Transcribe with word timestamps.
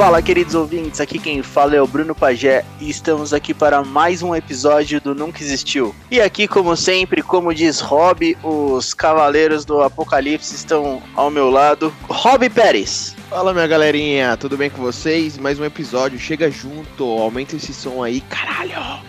Fala, 0.00 0.22
queridos 0.22 0.54
ouvintes, 0.54 0.98
aqui 0.98 1.18
quem 1.18 1.42
fala 1.42 1.76
é 1.76 1.82
o 1.82 1.86
Bruno 1.86 2.14
Pagé 2.14 2.64
e 2.80 2.88
estamos 2.88 3.34
aqui 3.34 3.52
para 3.52 3.84
mais 3.84 4.22
um 4.22 4.34
episódio 4.34 4.98
do 4.98 5.14
Nunca 5.14 5.42
Existiu. 5.42 5.94
E 6.10 6.22
aqui, 6.22 6.48
como 6.48 6.74
sempre, 6.74 7.20
como 7.20 7.52
diz 7.52 7.80
Rob, 7.80 8.34
os 8.42 8.94
cavaleiros 8.94 9.66
do 9.66 9.82
Apocalipse 9.82 10.54
estão 10.54 11.02
ao 11.14 11.30
meu 11.30 11.50
lado. 11.50 11.92
Rob 12.08 12.48
Pérez. 12.48 13.14
Fala, 13.28 13.52
minha 13.52 13.66
galerinha, 13.66 14.38
tudo 14.38 14.56
bem 14.56 14.70
com 14.70 14.80
vocês? 14.80 15.36
Mais 15.36 15.60
um 15.60 15.66
episódio, 15.66 16.18
chega 16.18 16.50
junto, 16.50 17.04
aumenta 17.04 17.56
esse 17.56 17.74
som 17.74 18.02
aí, 18.02 18.22
caralho! 18.22 19.02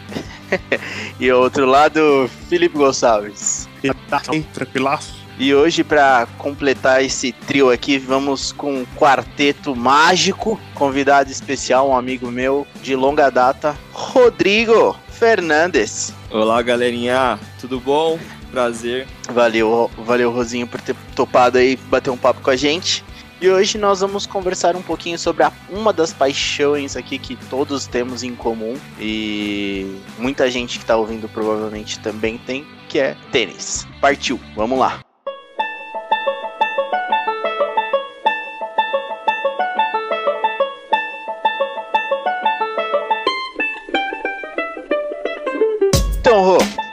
e 1.18 1.32
outro 1.32 1.66
lado, 1.66 2.30
Felipe 2.50 2.78
Gonçalves. 2.78 3.70
Tá, 4.10 4.20
tranquilaço. 4.54 5.21
E 5.39 5.55
hoje, 5.55 5.84
para 5.84 6.27
completar 6.38 7.04
esse 7.04 7.32
trio 7.32 7.71
aqui, 7.71 7.97
vamos 7.97 8.51
com 8.51 8.82
um 8.82 8.86
quarteto 8.96 9.75
mágico. 9.75 10.60
Convidado 10.75 11.32
especial, 11.32 11.89
um 11.89 11.96
amigo 11.96 12.29
meu 12.29 12.68
de 12.82 12.96
longa 12.96 13.29
data, 13.29 13.75
Rodrigo 13.92 14.96
Fernandes. 15.09 16.14
Olá, 16.29 16.61
galerinha, 16.61 17.39
tudo 17.59 17.79
bom? 17.79 18.20
Prazer. 18.51 19.07
Valeu, 19.33 19.89
valeu, 19.97 20.32
Rosinho, 20.32 20.68
por 20.68 20.82
ter 20.82 20.96
topado 21.15 21.57
aí 21.57 21.75
bater 21.75 22.09
um 22.09 22.18
papo 22.18 22.42
com 22.42 22.50
a 22.50 22.56
gente. 22.56 23.04
E 23.42 23.50
hoje 23.50 23.79
nós 23.79 24.01
vamos 24.01 24.28
conversar 24.28 24.75
um 24.75 24.84
pouquinho 24.84 25.18
sobre 25.18 25.43
a, 25.43 25.51
uma 25.68 25.92
das 25.92 26.14
paixões 26.14 26.95
aqui 26.95 27.18
que 27.18 27.36
todos 27.36 27.87
temos 27.87 28.21
em 28.21 28.36
comum 28.36 28.75
e 29.00 30.00
muita 30.20 30.51
gente 30.51 30.78
que 30.78 30.84
está 30.84 30.95
ouvindo 30.95 31.28
provavelmente 31.28 32.00
também 32.00 32.38
tem, 32.38 32.67
que 32.88 33.00
é 33.00 33.17
tênis. 33.31 33.88
Partiu, 34.00 34.39
vamos 34.56 34.78
lá. 34.78 35.00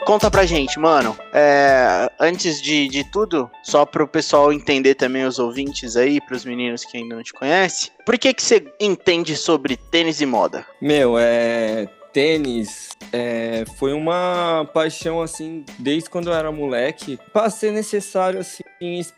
Conta 0.09 0.31
pra 0.31 0.43
gente, 0.43 0.79
mano. 0.79 1.15
É, 1.31 2.09
antes 2.19 2.59
de, 2.59 2.87
de 2.87 3.03
tudo, 3.11 3.47
só 3.61 3.85
pro 3.85 4.07
pessoal 4.07 4.51
entender 4.51 4.95
também, 4.95 5.23
os 5.23 5.37
ouvintes 5.37 5.95
aí, 5.95 6.19
pros 6.19 6.43
meninos 6.43 6.83
que 6.83 6.97
ainda 6.97 7.15
não 7.15 7.21
te 7.21 7.31
conhecem, 7.31 7.91
por 8.03 8.17
que 8.17 8.33
que 8.33 8.41
você 8.41 8.65
entende 8.79 9.35
sobre 9.35 9.77
tênis 9.77 10.19
e 10.19 10.25
moda? 10.25 10.65
Meu, 10.81 11.15
é. 11.19 11.87
Tênis 12.11 12.89
é, 13.11 13.65
foi 13.77 13.93
uma 13.93 14.69
paixão, 14.73 15.21
assim, 15.21 15.63
desde 15.77 16.09
quando 16.09 16.27
eu 16.27 16.33
era 16.33 16.51
moleque. 16.51 17.19
Pra 17.31 17.49
ser 17.49 17.71
necessário, 17.71 18.39
assim, 18.39 18.63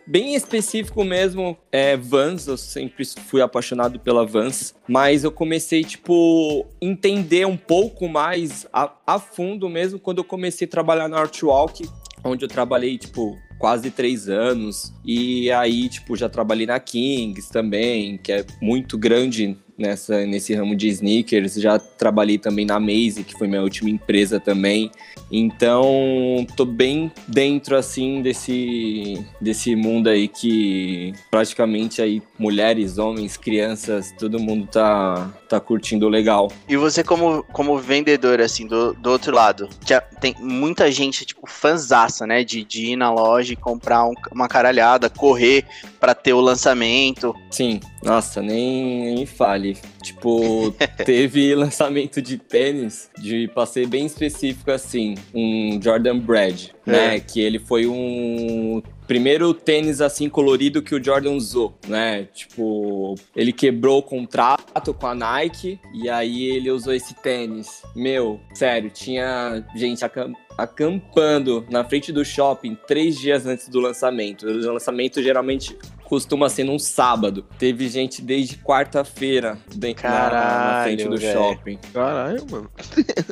bem 0.05 0.35
específico 0.35 1.03
mesmo, 1.03 1.57
é 1.71 1.95
Vans. 1.97 2.47
Eu 2.47 2.57
sempre 2.57 3.05
fui 3.05 3.41
apaixonado 3.41 3.99
pela 3.99 4.25
Vans. 4.25 4.75
Mas 4.87 5.23
eu 5.23 5.31
comecei, 5.31 5.83
tipo, 5.83 6.65
entender 6.81 7.45
um 7.45 7.57
pouco 7.57 8.07
mais 8.07 8.65
a, 8.71 8.91
a 9.05 9.19
fundo 9.19 9.69
mesmo 9.69 9.99
quando 9.99 10.19
eu 10.19 10.23
comecei 10.23 10.67
a 10.67 10.69
trabalhar 10.69 11.07
na 11.07 11.19
Artwalk, 11.19 11.87
onde 12.23 12.45
eu 12.45 12.49
trabalhei, 12.49 12.97
tipo, 12.97 13.37
quase 13.61 13.91
três 13.91 14.27
anos. 14.27 14.93
E 15.05 15.51
aí, 15.51 15.87
tipo, 15.87 16.15
já 16.15 16.27
trabalhei 16.27 16.65
na 16.65 16.79
Kings 16.79 17.51
também, 17.51 18.17
que 18.17 18.31
é 18.31 18.45
muito 18.61 18.97
grande 18.97 19.57
nessa, 19.81 20.25
nesse 20.25 20.53
ramo 20.53 20.75
de 20.75 20.87
sneakers. 20.87 21.55
Já 21.55 21.77
trabalhei 21.77 22.37
também 22.37 22.65
na 22.65 22.79
Maze, 22.79 23.23
que 23.23 23.37
foi 23.37 23.47
minha 23.47 23.61
última 23.61 23.89
empresa 23.89 24.39
também. 24.39 24.91
Então, 25.31 26.45
tô 26.55 26.65
bem 26.65 27.11
dentro, 27.27 27.77
assim, 27.77 28.21
desse, 28.21 29.25
desse 29.39 29.75
mundo 29.75 30.09
aí 30.09 30.27
que 30.27 31.13
praticamente 31.29 32.01
aí 32.01 32.21
mulheres, 32.37 32.97
homens, 32.97 33.37
crianças, 33.37 34.13
todo 34.19 34.39
mundo 34.39 34.67
tá, 34.67 35.31
tá 35.47 35.59
curtindo 35.59 36.09
legal. 36.09 36.51
E 36.67 36.75
você 36.75 37.03
como, 37.03 37.43
como 37.53 37.77
vendedor, 37.77 38.41
assim, 38.41 38.67
do, 38.67 38.93
do 38.93 39.09
outro 39.09 39.33
lado, 39.33 39.69
já 39.85 40.01
tem 40.01 40.35
muita 40.39 40.91
gente, 40.91 41.25
tipo, 41.25 41.47
fanzaça, 41.47 42.27
né, 42.27 42.43
de, 42.43 42.63
de 42.63 42.91
ir 42.91 42.95
na 42.97 43.11
loja 43.11 43.53
e 43.53 43.55
comprar 43.55 44.05
um, 44.05 44.13
uma 44.31 44.47
caralhada, 44.47 45.09
correr 45.09 45.65
para 45.99 46.13
ter 46.13 46.33
o 46.33 46.41
lançamento. 46.41 47.33
Sim, 47.49 47.79
nossa, 48.03 48.41
nem, 48.41 49.15
nem 49.15 49.25
fale. 49.25 49.77
Tipo, 50.01 50.73
teve 51.05 51.53
lançamento 51.55 52.21
de 52.21 52.37
tênis, 52.37 53.09
de 53.17 53.47
passei 53.49 53.85
bem 53.85 54.05
específico 54.05 54.71
assim, 54.71 55.15
um 55.33 55.79
Jordan 55.81 56.17
Brad, 56.17 56.69
né? 56.85 57.19
Que 57.19 57.39
ele 57.41 57.59
foi 57.59 57.85
um 57.87 58.81
primeiro 59.07 59.53
tênis 59.53 59.99
assim 59.99 60.29
colorido 60.29 60.81
que 60.81 60.95
o 60.95 61.03
Jordan 61.03 61.31
usou, 61.31 61.77
né? 61.87 62.27
Tipo, 62.33 63.15
ele 63.35 63.51
quebrou 63.51 63.99
o 63.99 64.03
contrato 64.03 64.93
com 64.93 65.07
a 65.07 65.13
Nike 65.13 65.79
e 65.93 66.09
aí 66.09 66.45
ele 66.45 66.71
usou 66.71 66.93
esse 66.93 67.13
tênis. 67.15 67.83
Meu, 67.95 68.39
sério, 68.53 68.89
tinha 68.89 69.63
gente 69.75 70.03
acam 70.03 70.33
acampando 70.57 71.65
na 71.69 71.83
frente 71.83 72.11
do 72.11 72.23
shopping 72.23 72.77
três 72.87 73.17
dias 73.17 73.45
antes 73.45 73.67
do 73.67 73.79
lançamento. 73.79 74.45
O 74.45 74.73
lançamento 74.73 75.21
geralmente 75.21 75.77
costuma 76.11 76.49
ser 76.49 76.65
num 76.65 76.77
sábado. 76.77 77.45
Teve 77.57 77.87
gente 77.87 78.21
desde 78.21 78.57
quarta-feira 78.57 79.57
na, 80.03 80.29
na, 80.29 80.83
frente 80.83 81.07
do 81.07 81.15
véio. 81.15 81.31
shopping. 81.31 81.79
Caralho, 81.93 82.45
mano. 82.51 82.69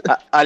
A, 0.08 0.18
a, 0.32 0.46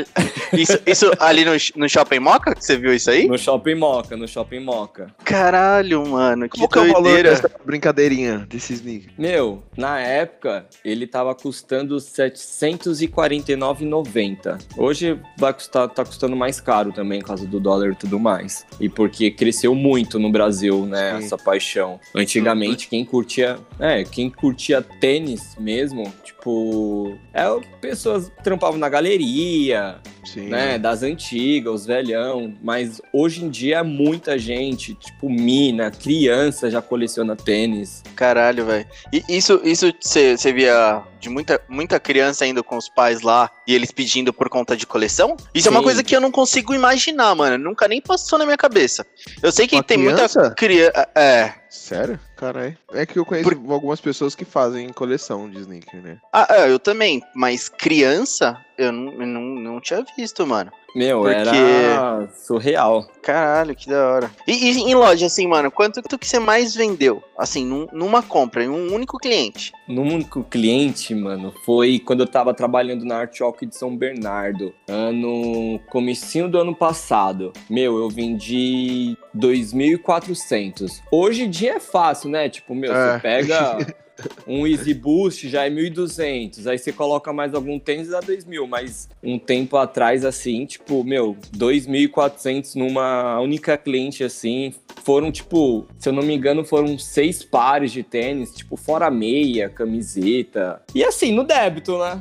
isso, 0.57 0.79
isso 0.83 1.11
ali 1.19 1.45
no, 1.45 1.51
no 1.75 1.88
Shopping 1.88 2.17
Moca? 2.17 2.55
Você 2.59 2.75
viu 2.75 2.91
isso 2.91 3.11
aí? 3.11 3.27
No 3.27 3.38
Shopping 3.38 3.75
Moca, 3.75 4.17
no 4.17 4.27
Shopping 4.27 4.61
Moca. 4.61 5.13
Caralho, 5.23 6.07
mano. 6.07 6.49
Que 6.49 6.67
Qual 6.67 6.83
é 6.83 6.89
o 6.89 6.93
valor 6.93 7.22
dessa 7.22 7.51
brincadeirinha 7.63 8.47
desse 8.49 8.73
sneaker? 8.73 9.13
Meu, 9.16 9.61
na 9.77 9.99
época, 9.99 10.66
ele 10.83 11.05
tava 11.05 11.35
custando 11.35 11.97
749,90. 11.97 14.59
Hoje 14.75 15.19
vai 15.38 15.53
custar, 15.53 15.88
tá 15.88 16.03
custando 16.03 16.35
mais 16.35 16.59
caro 16.59 16.91
também, 16.91 17.19
por 17.19 17.27
causa 17.27 17.45
do 17.45 17.59
dólar 17.59 17.91
e 17.91 17.95
tudo 17.95 18.19
mais. 18.19 18.66
E 18.79 18.89
porque 18.89 19.29
cresceu 19.29 19.75
muito 19.75 20.17
no 20.17 20.31
Brasil, 20.31 20.88
né, 20.88 21.19
Sim. 21.19 21.25
essa 21.25 21.38
paixão. 21.38 21.99
Antigamente, 22.23 22.88
quem 22.88 23.06
curtia, 23.06 23.59
é, 23.79 24.03
quem 24.03 24.29
curtia 24.29 24.81
tênis 24.81 25.56
mesmo, 25.59 26.11
tipo, 26.23 27.17
é, 27.34 27.44
pessoas 27.79 28.31
trampavam 28.44 28.78
na 28.78 28.89
galeria, 28.89 30.00
Sim. 30.23 30.47
né, 30.47 30.78
das 30.78 31.03
antigas, 31.03 31.73
os 31.73 31.85
velhão, 31.85 32.53
mas 32.61 33.01
hoje 33.11 33.44
em 33.44 33.50
dia 33.50 33.84
muita 33.84 34.38
gente, 34.38 34.94
tipo, 34.95 35.29
mina, 35.29 35.91
criança 35.91 36.69
já 36.69 36.81
coleciona 36.81 37.35
tênis. 37.35 38.03
Caralho, 38.16 38.66
velho. 38.66 38.85
E 39.11 39.23
isso 39.29 39.61
isso 39.63 39.94
você 40.00 40.53
via 40.53 41.03
de 41.19 41.29
muita, 41.29 41.61
muita 41.69 42.00
criança 42.00 42.45
indo 42.45 42.63
com 42.63 42.78
os 42.78 42.90
pais 42.90 43.22
lá 43.22 43.50
e 43.67 43.73
eles 43.73 43.91
pedindo 43.91 44.34
por 44.34 44.50
conta 44.50 44.75
de 44.75 44.85
coleção? 44.85 45.35
Isso 45.53 45.69
Sim. 45.69 45.75
é 45.75 45.78
uma 45.78 45.84
coisa 45.84 46.03
que 46.03 46.16
eu 46.16 46.22
não 46.22 46.31
consigo 46.31 46.73
imaginar, 46.73 47.34
mano. 47.35 47.57
Nunca 47.57 47.88
nem 47.88 48.01
passou 48.01 48.38
na 48.38 48.45
minha 48.45 48.57
cabeça. 48.57 49.05
Eu 49.41 49.51
sei 49.51 49.67
que 49.67 49.75
uma 49.75 49.84
tem 49.84 49.97
criança? 49.97 50.40
muita 50.40 50.55
criança. 50.55 51.09
É. 51.16 51.62
Sério? 51.73 52.19
Caralho. 52.38 52.78
É 52.94 53.03
que 53.03 53.17
eu 53.17 53.25
conheço 53.25 53.50
Por... 53.50 53.73
algumas 53.73 54.00
pessoas 54.00 54.35
que 54.35 54.45
fazem 54.45 54.89
coleção 54.89 55.50
de 55.50 55.57
sneaker, 55.57 56.03
né? 56.03 56.19
Ah, 56.31 56.45
é, 56.47 56.69
eu 56.69 56.78
também. 56.78 57.23
Mas 57.34 57.67
criança, 57.67 58.63
eu 58.78 58.91
não, 58.91 59.11
não, 59.25 59.41
não 59.41 59.81
tinha 59.81 60.03
visto, 60.17 60.45
mano. 60.45 60.72
Meu, 60.95 61.22
Porque... 61.22 61.39
era 61.39 62.29
surreal. 62.35 63.07
Caralho, 63.22 63.75
que 63.75 63.89
da 63.89 64.07
hora. 64.07 64.31
E, 64.47 64.51
e, 64.51 64.91
em 64.91 64.94
loja, 64.94 65.25
assim, 65.25 65.47
mano, 65.47 65.72
quanto 65.72 66.01
que 66.03 66.28
você 66.28 66.39
mais 66.39 66.75
vendeu? 66.75 67.23
Assim, 67.38 67.66
num, 67.66 67.88
numa 67.91 68.22
compra, 68.22 68.63
em 68.63 68.69
um 68.69 68.94
único 68.94 69.17
cliente? 69.17 69.72
Num 69.88 70.13
único 70.13 70.44
cliente, 70.44 71.16
mano, 71.16 71.51
foi 71.66 72.00
quando 72.00 72.19
eu 72.19 72.28
tava 72.28 72.53
trabalhando 72.53 73.06
na 73.06 73.17
Art 73.17 73.39
Walk 73.41 73.66
de 73.66 73.75
São 73.75 73.95
Bernardo. 73.95 74.73
Ano... 74.88 75.79
comecinho 75.90 76.47
do 76.47 76.59
ano 76.59 76.75
passado. 76.75 77.51
Meu, 77.69 77.97
eu 77.97 78.09
vendi 78.09 79.17
2.400. 79.35 81.01
Hoje 81.11 81.43
em 81.43 81.49
dia 81.49 81.75
é 81.75 81.79
fácil, 81.79 82.29
né? 82.29 82.49
Tipo, 82.49 82.75
meu, 82.75 82.93
é. 82.93 83.14
você 83.14 83.20
pega... 83.20 83.78
um 84.47 84.67
Easy 84.67 84.93
Boost 84.93 85.49
já 85.49 85.65
é 85.65 85.69
1.200, 85.69 86.67
aí 86.67 86.77
você 86.77 86.91
coloca 86.91 87.33
mais 87.33 87.53
algum 87.53 87.79
tênis 87.79 88.09
dá 88.09 88.21
2.000, 88.21 88.67
mas 88.67 89.09
um 89.23 89.39
tempo 89.39 89.77
atrás, 89.77 90.23
assim, 90.25 90.65
tipo, 90.65 91.03
meu, 91.03 91.35
2.400 91.55 92.75
numa 92.75 93.39
única 93.39 93.77
cliente, 93.77 94.23
assim, 94.23 94.73
foram, 95.03 95.31
tipo, 95.31 95.85
se 95.97 96.09
eu 96.09 96.13
não 96.13 96.23
me 96.23 96.33
engano, 96.33 96.63
foram 96.63 96.97
seis 96.97 97.43
pares 97.43 97.91
de 97.91 98.03
tênis, 98.03 98.53
tipo, 98.53 98.77
fora 98.77 99.09
meia, 99.09 99.69
camiseta, 99.69 100.81
e 100.93 101.03
assim, 101.03 101.31
no 101.31 101.43
débito, 101.43 101.97
né? 101.97 102.19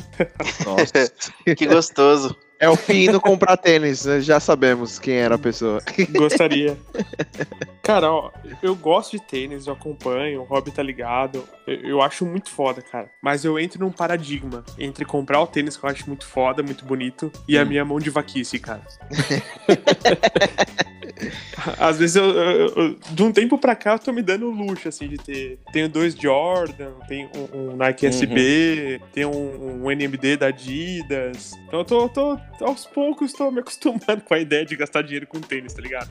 Nossa. 0.65 1.13
que 1.57 1.67
gostoso. 1.67 2.37
É 2.59 2.69
o 2.69 2.77
fim 2.77 3.11
do 3.11 3.21
comprar 3.21 3.57
tênis, 3.57 4.05
né? 4.05 4.21
já 4.21 4.39
sabemos 4.39 4.97
quem 4.99 5.17
era 5.17 5.35
a 5.35 5.39
pessoa. 5.39 5.83
Gostaria. 6.17 6.79
Cara, 7.83 8.13
ó, 8.13 8.31
eu 8.63 8.77
gosto 8.77 9.17
de 9.19 9.23
tênis, 9.25 9.67
eu 9.67 9.73
acompanho, 9.73 10.43
o 10.43 10.45
hobby 10.45 10.71
tá 10.71 10.83
ligado. 10.83 11.45
Eu, 11.67 11.75
eu, 11.75 12.01
acho 12.03 12.25
muito 12.25 12.49
foda, 12.49 12.81
cara. 12.81 13.11
Mas 13.21 13.45
eu 13.45 13.59
entro 13.59 13.81
num 13.81 13.91
paradigma 13.91 14.65
entre 14.79 15.05
comprar 15.05 15.41
o 15.41 15.47
tênis 15.49 15.77
que 15.77 15.85
eu 15.85 15.91
acho 15.91 16.07
muito 16.07 16.25
foda, 16.25 16.63
muito 16.63 16.85
bonito, 16.85 17.33
e 17.49 17.59
hum. 17.59 17.61
a 17.61 17.65
minha 17.65 17.85
mão 17.85 17.99
de 17.99 18.09
vaquice, 18.09 18.59
cara. 18.61 18.83
Às 21.79 21.99
vezes, 21.99 22.17
eu, 22.17 22.25
eu- 22.25 22.69
eu- 22.75 22.99
de 23.11 23.23
um 23.23 23.33
tempo 23.33 23.59
pra 23.59 23.75
cá, 23.77 23.93
eu 23.93 23.99
tô 23.99 24.13
me 24.13 24.23
dando 24.23 24.47
o 24.47 24.51
luxo, 24.51 24.89
assim, 24.89 25.09
de 25.09 25.19
ter. 25.19 25.59
Tenho 25.73 25.89
dois 25.89 26.15
Jordan, 26.15 26.93
tenho 27.07 27.31
um, 27.53 27.73
um 27.73 27.77
Nike 27.77 28.07
Uhum. 28.07 28.13
SB, 28.13 29.01
tenho 29.13 29.31
um, 29.31 29.85
um 29.85 29.91
NMD 29.91 30.37
da 30.37 30.47
Adidas. 30.47 31.53
Então 31.67 31.81
eu 31.81 31.85
tô, 31.85 32.09
tô, 32.09 32.39
aos 32.61 32.87
poucos, 32.87 33.33
tô 33.33 33.51
me 33.51 33.61
acostumando 33.61 34.23
com 34.27 34.35
a 34.35 34.39
ideia 34.39 34.65
de 34.65 34.77
gastar 34.77 35.03
dinheiro 35.03 35.27
com 35.27 35.41
tênis, 35.41 35.73
tá 35.73 35.83
ligado? 35.83 36.11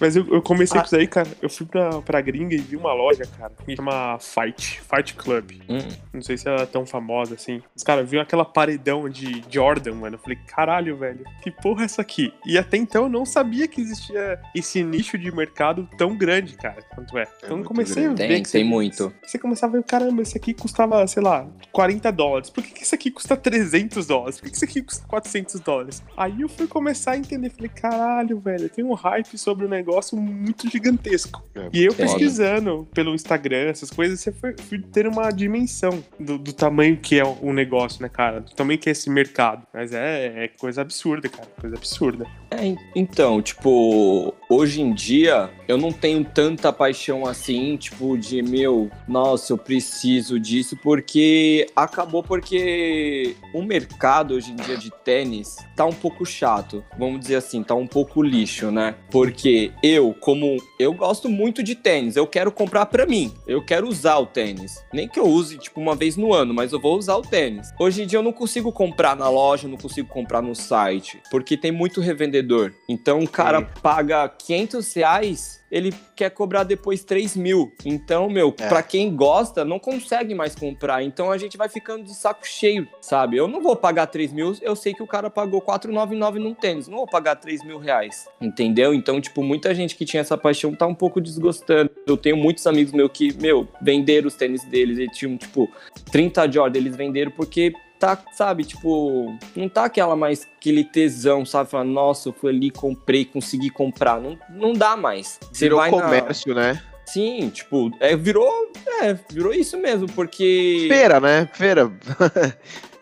Mas 0.00 0.16
eu, 0.16 0.26
eu 0.28 0.42
comecei 0.42 0.78
Ah. 0.78 0.82
com 0.82 0.86
isso 0.86 0.96
aí, 0.96 1.06
cara. 1.06 1.28
Eu 1.40 1.48
fui 1.48 1.66
pra, 1.66 2.00
pra 2.02 2.20
gringa 2.20 2.54
e 2.54 2.58
vi 2.58 2.76
uma 2.76 2.92
loja, 2.92 3.24
cara, 3.38 3.52
que 3.64 3.76
chama 3.76 4.18
Fight, 4.18 4.80
Fight 4.82 5.14
Club. 5.14 5.52
Hum. 5.68 5.78
Não 6.12 6.22
sei 6.22 6.36
se 6.36 6.48
ela 6.48 6.62
é 6.62 6.66
tão 6.66 6.84
famosa 6.86 7.34
assim. 7.34 7.62
Mas, 7.74 7.82
cara, 7.82 8.02
viu 8.04 8.20
aquela 8.20 8.44
paredão 8.44 9.08
de 9.08 9.42
Jordan, 9.50 9.94
mano. 9.94 10.16
Eu 10.16 10.18
falei, 10.20 10.38
caralho, 10.46 10.96
velho, 10.96 11.24
que 11.42 11.50
porra 11.50 11.82
é 11.82 11.84
essa 11.86 12.02
aqui? 12.02 12.32
E 12.46 12.58
até 12.58 12.76
então 12.76 13.04
eu 13.04 13.08
não 13.08 13.24
sabia 13.24 13.66
que 13.68 13.80
existia 13.80 14.38
esse 14.54 14.82
nicho 14.82 15.16
de 15.18 15.30
mercado 15.34 15.88
tão 15.96 16.16
grande, 16.16 16.54
cara, 16.56 16.82
quanto 16.94 17.16
é. 17.18 17.24
Então 17.38 17.50
eu 17.50 17.56
muito 17.56 17.68
comecei 17.68 18.02
grande. 18.04 18.22
a 18.22 18.26
ver. 18.26 18.34
Tem, 18.34 18.42
que 18.42 18.50
tem 18.52 18.64
você- 18.64 18.68
muito. 18.70 19.12
Você 19.24 19.38
começava 19.38 19.76
a 19.76 19.80
ver, 19.80 19.84
caramba, 19.86 20.22
esse 20.22 20.36
aqui 20.36 20.52
custava, 20.54 21.06
sei 21.06 21.22
lá, 21.22 21.46
40 21.72 22.10
dólares. 22.10 22.50
Por 22.50 22.62
que, 22.62 22.72
que 22.72 22.82
esse 22.82 22.94
aqui 22.94 23.10
custa 23.10 23.36
300 23.36 24.06
dólares? 24.06 24.36
Por 24.38 24.44
que, 24.44 24.50
que 24.50 24.56
esse 24.56 24.64
aqui 24.64 24.82
custa 24.82 25.06
400 25.06 25.60
dólares? 25.60 26.02
Aí 26.16 26.40
eu 26.40 26.48
fui 26.48 26.66
começar 26.66 27.12
a 27.12 27.16
entender. 27.16 27.50
Falei, 27.50 27.70
caralho, 27.70 28.38
velho, 28.40 28.68
tem 28.68 28.84
um 28.84 28.94
hype 28.94 29.36
sobre 29.38 29.64
o 29.64 29.68
negócio 29.68 29.85
muito 30.16 30.68
gigantesco. 30.70 31.42
É, 31.54 31.68
E 31.72 31.84
eu 31.84 31.92
foda. 31.92 32.04
pesquisando 32.08 32.86
pelo 32.94 33.14
Instagram, 33.14 33.68
essas 33.68 33.90
coisas, 33.90 34.20
você 34.20 34.32
foi, 34.32 34.54
fui 34.68 34.78
ter 34.80 35.06
uma 35.06 35.30
dimensão 35.30 36.02
do, 36.18 36.38
do 36.38 36.52
tamanho 36.52 36.96
que 36.96 37.18
é 37.18 37.24
o 37.24 37.52
negócio, 37.52 38.02
né, 38.02 38.08
cara? 38.08 38.40
Do 38.40 38.52
tamanho 38.54 38.78
que 38.78 38.88
é 38.88 38.92
esse 38.92 39.08
mercado. 39.10 39.66
Mas 39.72 39.92
é, 39.92 40.44
é 40.44 40.48
coisa 40.48 40.82
absurda, 40.82 41.28
cara. 41.28 41.48
Coisa 41.60 41.76
absurda. 41.76 42.26
É, 42.50 42.64
en- 42.66 42.76
então, 42.94 43.42
tipo, 43.42 44.34
hoje 44.48 44.80
em 44.80 44.92
dia 44.94 45.50
eu 45.68 45.76
não 45.76 45.92
tenho 45.92 46.24
tanta 46.24 46.72
paixão 46.72 47.26
assim, 47.26 47.76
tipo, 47.76 48.16
de 48.16 48.40
meu, 48.42 48.90
nossa, 49.08 49.52
eu 49.52 49.58
preciso 49.58 50.38
disso, 50.38 50.76
porque 50.82 51.66
acabou 51.74 52.22
porque 52.22 53.34
o 53.52 53.62
mercado 53.62 54.34
hoje 54.34 54.52
em 54.52 54.56
dia 54.56 54.76
de 54.76 54.90
tênis 55.04 55.56
tá 55.74 55.84
um 55.84 55.92
pouco 55.92 56.24
chato, 56.24 56.84
vamos 56.98 57.20
dizer 57.20 57.36
assim, 57.36 57.62
tá 57.62 57.74
um 57.74 57.86
pouco 57.86 58.22
lixo, 58.22 58.70
né? 58.70 58.94
Porque 59.10 59.72
eu, 59.82 60.14
como 60.20 60.56
eu 60.78 60.92
gosto 60.92 61.28
muito 61.28 61.62
de 61.62 61.74
tênis, 61.74 62.16
eu 62.16 62.26
quero 62.26 62.50
comprar 62.50 62.86
pra 62.86 63.06
mim, 63.06 63.32
eu 63.46 63.64
quero 63.64 63.88
usar 63.88 64.18
o 64.18 64.26
tênis. 64.26 64.84
Nem 64.92 65.08
que 65.08 65.18
eu 65.18 65.26
use, 65.26 65.58
tipo, 65.58 65.80
uma 65.80 65.94
vez 65.94 66.16
no 66.16 66.32
ano, 66.32 66.54
mas 66.54 66.72
eu 66.72 66.80
vou 66.80 66.96
usar 66.96 67.16
o 67.16 67.22
tênis. 67.22 67.72
Hoje 67.78 68.02
em 68.02 68.06
dia 68.06 68.18
eu 68.18 68.22
não 68.22 68.32
consigo 68.32 68.72
comprar 68.72 69.16
na 69.16 69.28
loja, 69.28 69.68
não 69.68 69.76
consigo 69.76 70.08
comprar 70.08 70.42
no 70.42 70.54
site, 70.54 71.20
porque 71.30 71.56
tem 71.56 71.72
muito 71.72 72.00
revendedor. 72.00 72.72
Então 72.88 73.20
o 73.20 73.28
cara 73.28 73.60
Sim. 73.60 73.66
paga 73.82 74.28
500 74.28 74.94
reais, 74.94 75.60
ele 75.70 75.92
quer 76.14 76.30
cobrar 76.30 76.62
depois 76.64 77.02
3 77.04 77.36
mil. 77.36 77.72
Então, 77.84 78.28
meu, 78.28 78.54
É. 78.58 78.68
pra 78.68 78.82
quem 78.82 79.14
gosta, 79.14 79.64
não 79.64 79.78
consegue 79.78 80.34
mais 80.34 80.54
comprar. 80.54 81.02
Então 81.02 81.30
a 81.30 81.38
gente 81.38 81.56
vai 81.56 81.68
ficando 81.68 82.04
de 82.04 82.14
saco 82.14 82.46
cheio, 82.46 82.86
sabe? 83.00 83.36
Eu 83.36 83.48
não 83.48 83.60
vou 83.62 83.74
pagar 83.76 84.06
3 84.06 84.32
mil, 84.32 84.54
eu 84.62 84.76
sei 84.76 84.94
que 84.94 85.02
o 85.02 85.06
cara 85.06 85.28
pagou 85.30 85.60
499 85.60 86.38
num 86.38 86.54
tênis, 86.54 86.88
não 86.88 86.98
vou 86.98 87.06
pagar 87.06 87.36
3 87.36 87.64
mil 87.64 87.78
reais, 87.78 88.28
entendeu? 88.40 88.94
Então, 88.94 89.20
tipo, 89.20 89.42
muita 89.42 89.74
gente 89.74 89.96
que 89.96 90.04
tinha 90.04 90.20
essa 90.20 90.36
paixão 90.38 90.74
tá 90.74 90.86
um 90.86 90.94
pouco 90.94 91.20
desgostando. 91.20 91.90
Eu 92.06 92.16
tenho 92.16 92.36
muitos 92.36 92.66
amigos 92.66 92.92
meus 92.92 93.10
que, 93.12 93.32
meu, 93.40 93.66
venderam 93.80 94.28
os 94.28 94.34
tênis 94.34 94.64
deles, 94.64 94.98
eles 94.98 95.16
tinham, 95.16 95.36
tipo, 95.36 95.68
30 96.10 96.50
Jordan, 96.50 96.78
eles 96.78 96.96
venderam 96.96 97.30
porque 97.32 97.72
tá, 97.98 98.18
sabe, 98.32 98.64
tipo, 98.64 99.36
não 99.54 99.68
tá 99.68 99.84
aquela 99.84 100.14
mais 100.16 100.46
aquele 100.58 100.84
tesão, 100.84 101.44
sabe? 101.44 101.70
Falar, 101.70 101.84
nossa, 101.84 102.28
eu 102.28 102.32
fui 102.32 102.50
ali, 102.50 102.70
comprei, 102.70 103.24
consegui 103.24 103.70
comprar. 103.70 104.20
Não, 104.20 104.38
não 104.50 104.72
dá 104.72 104.96
mais. 104.96 105.38
Você 105.52 105.64
Virou 105.66 105.78
vai 105.80 105.90
na- 105.90 106.00
comércio, 106.02 106.54
né? 106.54 106.82
Sim, 107.06 107.48
tipo, 107.50 107.90
é, 108.00 108.16
virou, 108.16 108.72
é, 109.00 109.14
virou 109.30 109.52
isso 109.54 109.78
mesmo, 109.78 110.08
porque... 110.12 110.86
Feira, 110.88 111.20
né? 111.20 111.48
Feira. 111.52 111.90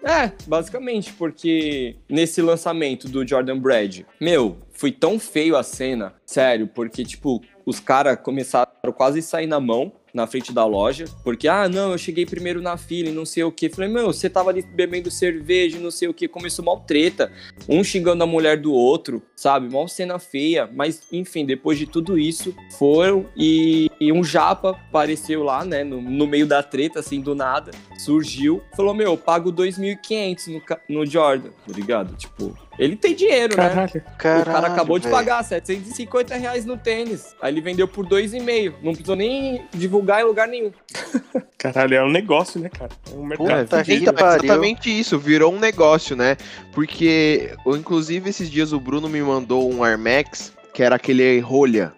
É, 0.07 0.31
basicamente, 0.47 1.15
porque 1.15 1.97
nesse 2.07 2.43
lançamento 2.43 3.09
do 3.09 3.27
Jordan 3.27 3.59
Brad, 3.59 4.01
meu, 4.21 4.59
foi 4.71 4.93
tão 4.93 5.19
feio 5.19 5.57
a 5.57 5.63
cena, 5.63 6.13
sério, 6.27 6.67
porque, 6.67 7.03
tipo, 7.05 7.41
os 7.65 7.81
caras 7.81 8.19
começaram 8.23 8.71
quase 8.95 9.21
a 9.21 9.23
sair 9.23 9.47
na 9.47 9.59
mão 9.59 9.91
na 10.15 10.29
frente 10.29 10.53
da 10.53 10.65
loja, 10.65 11.07
porque, 11.25 11.49
ah, 11.49 11.69
não, 11.69 11.91
eu 11.91 11.99
cheguei 11.99 12.25
primeiro 12.25 12.63
na 12.63 12.77
fila 12.77 13.09
e 13.09 13.13
não 13.13 13.27
sei 13.27 13.43
o 13.43 13.51
que. 13.51 13.69
Falei, 13.69 13.91
meu, 13.91 14.07
você 14.07 14.31
tava 14.31 14.51
ali 14.51 14.63
bebendo 14.63 15.11
cerveja 15.11 15.77
e 15.77 15.81
não 15.81 15.91
sei 15.91 16.07
o 16.07 16.15
que, 16.15 16.29
começou 16.29 16.65
mal 16.65 16.81
treta, 16.81 17.33
um 17.69 17.83
xingando 17.83 18.23
a 18.23 18.27
mulher 18.27 18.57
do 18.57 18.73
outro, 18.73 19.21
sabe? 19.35 19.69
Mal 19.73 19.89
cena 19.89 20.21
feia, 20.21 20.71
mas, 20.73 21.03
enfim, 21.13 21.45
depois 21.45 21.77
de 21.77 21.87
tudo 21.87 22.17
isso, 22.17 22.55
foram 22.79 23.27
e, 23.37 23.91
e 24.01 24.13
um 24.13 24.23
japa 24.23 24.71
apareceu 24.71 25.43
lá, 25.43 25.65
né, 25.65 25.83
no, 25.83 26.01
no 26.01 26.27
meio 26.27 26.47
da 26.47 26.63
treta, 26.63 27.01
assim, 27.01 27.21
do 27.21 27.35
nada, 27.35 27.73
surgiu, 27.99 28.63
falou, 28.77 28.95
meu, 28.95 29.11
eu 29.11 29.17
pago 29.17 29.53
2.500 29.53 30.63
no, 30.89 31.01
no 31.01 31.07
Jordan, 31.07 31.51
tá 31.51 31.73
ligado? 31.73 32.17
Tipo, 32.17 32.57
ele 32.79 32.97
tem 32.97 33.15
dinheiro, 33.15 33.57
né? 33.57 33.69
Caralho. 33.69 34.03
o 34.43 34.45
cara 34.45 34.67
acabou 34.67 34.99
de 34.99 35.05
velho. 35.05 35.17
pagar 35.17 35.43
750 35.43 36.35
reais 36.37 36.65
no 36.65 36.77
tênis. 36.77 37.35
Aí 37.41 37.53
ele 37.53 37.61
vendeu 37.61 37.87
por 37.87 38.07
2,5. 38.07 38.75
Não 38.83 38.93
precisou 38.93 39.17
nem 39.17 39.65
divulgar 39.73 40.21
em 40.21 40.25
lugar 40.25 40.49
nenhum. 40.49 40.73
Caralho, 41.59 41.95
é 41.95 42.05
um 42.05 42.11
negócio, 42.11 42.61
né, 42.61 42.69
cara? 42.69 42.91
É 43.11 43.17
um 43.17 43.25
mercado. 43.25 43.49
Puta 43.49 43.63
então, 43.63 43.79
é 43.79 44.37
exatamente 44.37 44.91
isso, 44.91 45.19
virou 45.19 45.53
um 45.53 45.59
negócio, 45.59 46.15
né? 46.15 46.37
Porque, 46.73 47.53
inclusive, 47.67 48.29
esses 48.29 48.51
dias 48.51 48.73
o 48.73 48.81
Bruno 48.81 49.09
me 49.09 49.23
mandou 49.23 49.73
um 49.73 49.83
Air 49.83 49.99
Max, 49.99 50.53
que 50.75 50.83
era 50.83 50.97
aquele 50.97 51.41
rolha. 51.41 51.93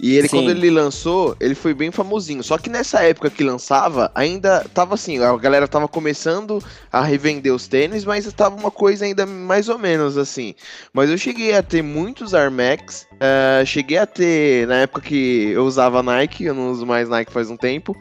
E 0.00 0.16
ele, 0.16 0.28
Sim. 0.28 0.36
quando 0.36 0.50
ele 0.50 0.70
lançou, 0.70 1.36
ele 1.40 1.54
foi 1.54 1.74
bem 1.74 1.90
famosinho. 1.90 2.42
Só 2.42 2.56
que 2.56 2.70
nessa 2.70 3.02
época 3.02 3.30
que 3.30 3.42
lançava, 3.42 4.10
ainda 4.14 4.64
tava 4.72 4.94
assim, 4.94 5.18
a 5.18 5.36
galera 5.36 5.66
tava 5.66 5.88
começando 5.88 6.62
a 6.92 7.02
revender 7.02 7.52
os 7.52 7.66
tênis, 7.66 8.04
mas 8.04 8.32
tava 8.32 8.54
uma 8.56 8.70
coisa 8.70 9.04
ainda 9.04 9.26
mais 9.26 9.68
ou 9.68 9.76
menos 9.78 10.16
assim. 10.16 10.54
Mas 10.92 11.10
eu 11.10 11.18
cheguei 11.18 11.54
a 11.54 11.62
ter 11.62 11.82
muitos 11.82 12.32
Air 12.32 12.50
Max, 12.50 13.06
eh, 13.20 13.64
cheguei 13.66 13.98
a 13.98 14.06
ter, 14.06 14.68
na 14.68 14.76
época 14.82 15.00
que 15.00 15.50
eu 15.50 15.64
usava 15.64 16.02
Nike, 16.02 16.44
eu 16.44 16.54
não 16.54 16.70
uso 16.70 16.86
mais 16.86 17.08
Nike 17.08 17.32
faz 17.32 17.50
um 17.50 17.56
tempo. 17.56 17.96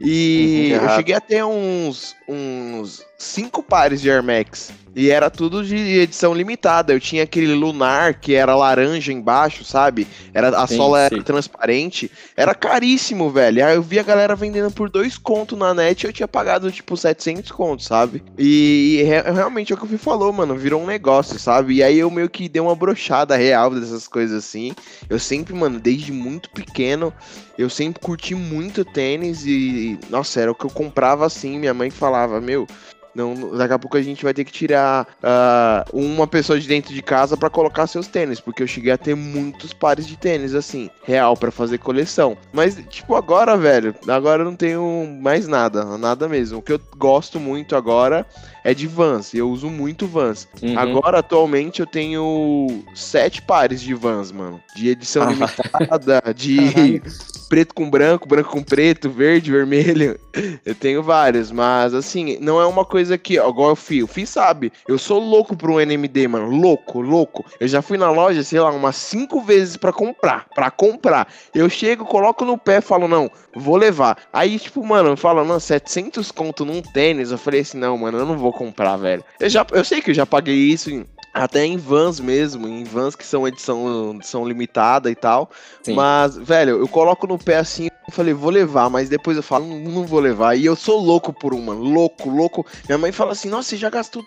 E 0.00 0.72
Uhum, 0.72 0.82
eu 0.82 0.88
cheguei 0.90 1.14
a 1.14 1.20
ter 1.20 1.44
uns, 1.44 2.16
uns 2.28 3.04
cinco 3.20 3.62
pares 3.62 4.00
de 4.00 4.10
Air 4.10 4.22
Max. 4.22 4.72
E 4.96 5.08
era 5.08 5.30
tudo 5.30 5.62
de 5.64 5.76
edição 5.76 6.34
limitada. 6.34 6.92
Eu 6.92 6.98
tinha 6.98 7.22
aquele 7.22 7.54
lunar 7.54 8.14
que 8.14 8.34
era 8.34 8.56
laranja 8.56 9.12
embaixo, 9.12 9.64
sabe? 9.64 10.04
Era, 10.34 10.48
a 10.48 10.66
Sim, 10.66 10.76
sola 10.76 10.98
sim. 11.08 11.14
era 11.14 11.22
transparente. 11.22 12.10
Era 12.36 12.54
caríssimo, 12.56 13.30
velho. 13.30 13.64
Aí 13.64 13.76
eu 13.76 13.82
vi 13.82 14.00
a 14.00 14.02
galera 14.02 14.34
vendendo 14.34 14.68
por 14.72 14.90
dois 14.90 15.16
contos 15.16 15.56
na 15.56 15.72
net. 15.72 16.04
Eu 16.04 16.12
tinha 16.12 16.26
pagado 16.26 16.72
tipo 16.72 16.96
700 16.96 17.52
contos, 17.52 17.86
sabe? 17.86 18.20
E, 18.36 18.98
e 18.98 19.02
re- 19.04 19.30
realmente 19.30 19.72
é 19.72 19.76
o 19.76 19.78
que 19.78 19.84
o 19.84 19.88
Fih 19.88 19.96
falou, 19.96 20.32
mano. 20.32 20.56
Virou 20.56 20.82
um 20.82 20.86
negócio, 20.86 21.38
sabe? 21.38 21.74
E 21.74 21.82
aí 21.84 21.98
eu 22.00 22.10
meio 22.10 22.28
que 22.28 22.48
dei 22.48 22.60
uma 22.60 22.74
brochada 22.74 23.36
real 23.36 23.70
dessas 23.70 24.08
coisas 24.08 24.44
assim. 24.44 24.72
Eu 25.08 25.20
sempre, 25.20 25.54
mano, 25.54 25.78
desde 25.78 26.10
muito 26.10 26.50
pequeno, 26.50 27.12
eu 27.56 27.70
sempre 27.70 28.00
curti 28.02 28.34
muito 28.34 28.84
tênis 28.84 29.46
e, 29.46 29.96
nossa, 30.10 30.40
era 30.40 30.50
o 30.50 30.54
que 30.54 30.64
eu 30.66 30.70
comprava 30.70 31.24
assim. 31.24 31.60
Minha 31.60 31.72
mãe 31.74 31.90
falava, 31.90 32.40
meu, 32.40 32.66
não, 33.14 33.56
daqui 33.56 33.74
a 33.74 33.78
pouco 33.78 33.96
a 33.96 34.02
gente 34.02 34.22
vai 34.22 34.32
ter 34.32 34.44
que 34.44 34.52
tirar 34.52 35.06
ah, 35.22 35.84
uma 35.92 36.26
pessoa 36.26 36.58
de 36.58 36.68
dentro 36.68 36.94
de 36.94 37.02
casa 37.02 37.36
pra 37.36 37.50
colocar 37.50 37.86
seus 37.86 38.06
tênis, 38.06 38.40
porque 38.40 38.62
eu 38.62 38.66
cheguei 38.66 38.92
a 38.92 38.98
ter 38.98 39.14
muitos 39.14 39.72
pares 39.72 40.06
de 40.06 40.16
tênis, 40.16 40.54
assim, 40.54 40.88
real, 41.02 41.36
pra 41.36 41.50
fazer 41.50 41.78
coleção. 41.78 42.36
Mas, 42.52 42.76
tipo, 42.88 43.14
agora, 43.14 43.56
velho, 43.56 43.94
agora 44.08 44.42
eu 44.42 44.46
não 44.46 44.56
tenho 44.56 45.18
mais 45.20 45.48
nada, 45.48 45.98
nada 45.98 46.28
mesmo. 46.28 46.58
O 46.58 46.62
que 46.62 46.72
eu 46.72 46.80
gosto 46.96 47.40
muito 47.40 47.74
agora 47.74 48.26
é 48.64 48.74
de 48.74 48.86
Vans, 48.86 49.32
eu 49.34 49.48
uso 49.50 49.68
muito 49.68 50.06
Vans. 50.06 50.48
Uhum. 50.62 50.78
Agora, 50.78 51.18
atualmente, 51.18 51.80
eu 51.80 51.86
tenho 51.86 52.82
sete 52.94 53.42
pares 53.42 53.80
de 53.80 53.94
Vans, 53.94 54.30
mano. 54.32 54.60
De 54.74 54.88
edição 54.88 55.22
Ah. 55.22 55.30
limitada, 55.30 56.22
de 56.34 57.02
preto 57.48 57.74
com 57.74 57.90
branco, 57.90 58.28
branco 58.28 58.50
com 58.50 58.62
preto, 58.62 59.10
verde, 59.10 59.50
vermelho. 59.50 60.18
Eu 60.64 60.74
tenho 60.74 61.02
vários, 61.02 61.50
mas 61.50 61.92
assim, 61.94 62.38
não 62.40 62.60
é 62.60 62.66
uma 62.66 62.84
coisa 62.84 63.18
que, 63.18 63.38
ó, 63.40 63.48
igual 63.50 63.72
o 63.72 63.76
Fih, 63.76 64.02
o 64.04 64.06
Fih 64.06 64.24
sabe, 64.26 64.72
eu 64.86 64.96
sou 64.98 65.18
louco 65.18 65.56
pro 65.56 65.80
NMD, 65.80 66.28
mano, 66.28 66.48
louco, 66.48 67.00
louco. 67.00 67.44
Eu 67.58 67.66
já 67.66 67.82
fui 67.82 67.98
na 67.98 68.10
loja, 68.10 68.42
sei 68.44 68.60
lá, 68.60 68.70
umas 68.70 68.94
cinco 68.96 69.40
vezes 69.40 69.76
pra 69.76 69.92
comprar, 69.92 70.46
pra 70.54 70.70
comprar. 70.70 71.26
Eu 71.52 71.68
chego, 71.68 72.04
coloco 72.04 72.44
no 72.44 72.56
pé, 72.56 72.80
falo, 72.80 73.08
não, 73.08 73.28
vou 73.56 73.76
levar. 73.76 74.16
Aí, 74.32 74.56
tipo, 74.58 74.84
mano, 74.86 75.16
fala, 75.16 75.42
não, 75.44 75.58
700 75.58 76.30
conto 76.30 76.64
num 76.64 76.80
tênis, 76.80 77.32
eu 77.32 77.38
falei 77.38 77.62
assim, 77.62 77.78
não, 77.78 77.98
mano, 77.98 78.18
eu 78.18 78.26
não 78.26 78.38
vou 78.38 78.49
comprar, 78.52 78.96
velho. 78.96 79.24
Eu, 79.38 79.48
já, 79.48 79.66
eu 79.72 79.84
sei 79.84 80.00
que 80.00 80.10
eu 80.10 80.14
já 80.14 80.26
paguei 80.26 80.54
isso 80.56 80.90
em- 80.90 81.06
até 81.32 81.64
em 81.64 81.76
vans 81.76 82.18
mesmo, 82.18 82.66
em 82.66 82.82
vans 82.84 83.14
que 83.14 83.24
são 83.24 83.46
edição, 83.46 84.14
edição 84.16 84.46
limitada 84.46 85.10
e 85.10 85.14
tal. 85.14 85.48
Sim. 85.82 85.94
Mas, 85.94 86.36
velho, 86.36 86.78
eu 86.78 86.88
coloco 86.88 87.26
no 87.26 87.38
pé 87.38 87.56
assim, 87.58 87.88
Eu 88.08 88.12
falei, 88.12 88.34
vou 88.34 88.50
levar, 88.50 88.90
mas 88.90 89.08
depois 89.08 89.36
eu 89.36 89.42
falo, 89.42 89.64
não, 89.66 89.78
não 89.92 90.04
vou 90.04 90.18
levar. 90.18 90.56
E 90.56 90.64
eu 90.66 90.74
sou 90.74 90.98
louco 90.98 91.32
por 91.32 91.54
uma, 91.54 91.72
louco, 91.72 92.28
louco. 92.28 92.66
Minha 92.88 92.98
mãe 92.98 93.12
fala 93.12 93.30
assim, 93.32 93.48
nossa, 93.48 93.68
você 93.68 93.76
já 93.76 93.88
gastou. 93.88 94.24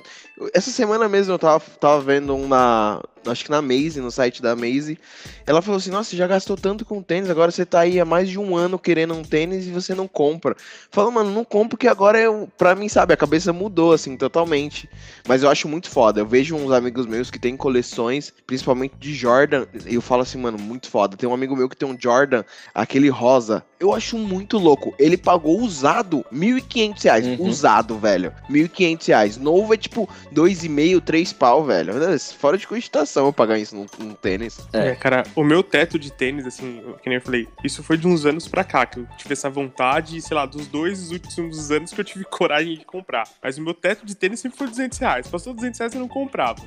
Essa 0.53 0.71
semana 0.71 1.09
mesmo 1.09 1.33
eu 1.33 1.39
tava, 1.39 1.59
tava 1.79 1.99
vendo 1.99 2.33
um 2.33 2.47
na. 2.47 3.01
Acho 3.25 3.45
que 3.45 3.51
na 3.51 3.61
Maze, 3.61 3.99
no 3.99 4.11
site 4.11 4.41
da 4.41 4.55
Maze. 4.55 4.97
Ela 5.45 5.61
falou 5.61 5.77
assim, 5.77 5.91
nossa, 5.91 6.09
você 6.09 6.17
já 6.17 6.27
gastou 6.27 6.55
tanto 6.57 6.85
com 6.85 7.01
tênis, 7.01 7.29
agora 7.29 7.51
você 7.51 7.65
tá 7.65 7.81
aí 7.81 7.99
há 7.99 8.05
mais 8.05 8.29
de 8.29 8.39
um 8.39 8.55
ano 8.55 8.79
querendo 8.79 9.13
um 9.13 9.23
tênis 9.23 9.67
e 9.67 9.71
você 9.71 9.93
não 9.93 10.07
compra. 10.07 10.55
Falou, 10.91 11.11
mano, 11.11 11.31
não 11.31 11.43
compro 11.43 11.69
porque 11.69 11.87
agora 11.87 12.19
eu, 12.19 12.49
pra 12.57 12.75
mim, 12.75 12.87
sabe, 12.87 13.13
a 13.13 13.17
cabeça 13.17 13.51
mudou, 13.51 13.93
assim, 13.93 14.15
totalmente. 14.15 14.89
Mas 15.27 15.43
eu 15.43 15.49
acho 15.49 15.67
muito 15.67 15.89
foda. 15.89 16.21
Eu 16.21 16.25
vejo 16.25 16.55
uns 16.55 16.71
amigos 16.71 17.05
meus 17.05 17.31
que 17.31 17.39
têm 17.39 17.57
coleções, 17.57 18.33
principalmente 18.45 18.95
de 18.99 19.13
Jordan, 19.13 19.65
e 19.85 19.95
eu 19.95 20.01
falo 20.01 20.21
assim, 20.21 20.37
mano, 20.37 20.57
muito 20.57 20.89
foda. 20.89 21.17
Tem 21.17 21.27
um 21.27 21.33
amigo 21.33 21.55
meu 21.55 21.67
que 21.67 21.75
tem 21.75 21.87
um 21.87 21.97
Jordan, 21.99 22.43
aquele 22.73 23.09
rosa. 23.09 23.63
Eu 23.83 23.93
acho 23.93 24.17
muito 24.17 24.57
louco. 24.57 24.95
Ele 24.97 25.17
pagou 25.17 25.59
usado 25.59 26.23
1.500 26.33 27.03
reais. 27.03 27.27
Uhum. 27.27 27.47
Usado, 27.49 27.99
velho. 27.99 28.31
1.500 28.49 29.07
reais. 29.07 29.37
Novo 29.37 29.73
é 29.73 29.77
tipo 29.77 30.09
2,5, 30.33 31.01
3 31.01 31.33
pau, 31.33 31.65
velho. 31.65 31.93
Fora 32.39 32.57
de 32.57 32.65
cogitação 32.65 33.25
eu 33.25 33.33
pagar 33.33 33.59
isso 33.59 33.75
num, 33.75 33.85
num 33.99 34.13
tênis. 34.13 34.57
É. 34.71 34.87
É. 34.91 34.95
cara, 34.95 35.23
o 35.35 35.43
meu 35.43 35.61
teto 35.61 35.99
de 35.99 36.13
tênis, 36.13 36.45
assim, 36.47 36.81
que 37.03 37.09
nem 37.09 37.17
eu 37.17 37.21
falei, 37.21 37.45
isso 37.61 37.83
foi 37.83 37.97
de 37.97 38.07
uns 38.07 38.25
anos 38.25 38.47
pra 38.47 38.63
cá, 38.63 38.85
que 38.85 38.99
eu 39.01 39.07
tive 39.17 39.33
essa 39.33 39.49
vontade, 39.49 40.21
sei 40.21 40.33
lá, 40.37 40.45
dos 40.45 40.65
dois 40.67 41.11
últimos 41.11 41.69
anos 41.69 41.91
que 41.91 41.99
eu 41.99 42.05
tive 42.05 42.23
coragem 42.31 42.77
de 42.77 42.85
comprar. 42.85 43.27
Mas 43.43 43.57
o 43.57 43.61
meu 43.61 43.73
teto 43.73 44.05
de 44.05 44.15
tênis 44.15 44.39
sempre 44.39 44.57
foi 44.57 44.67
200 44.67 44.97
reais. 44.97 45.27
Passou 45.27 45.53
200 45.53 45.77
reais 45.77 45.93
eu 45.93 45.99
não 45.99 46.07
comprava. 46.07 46.61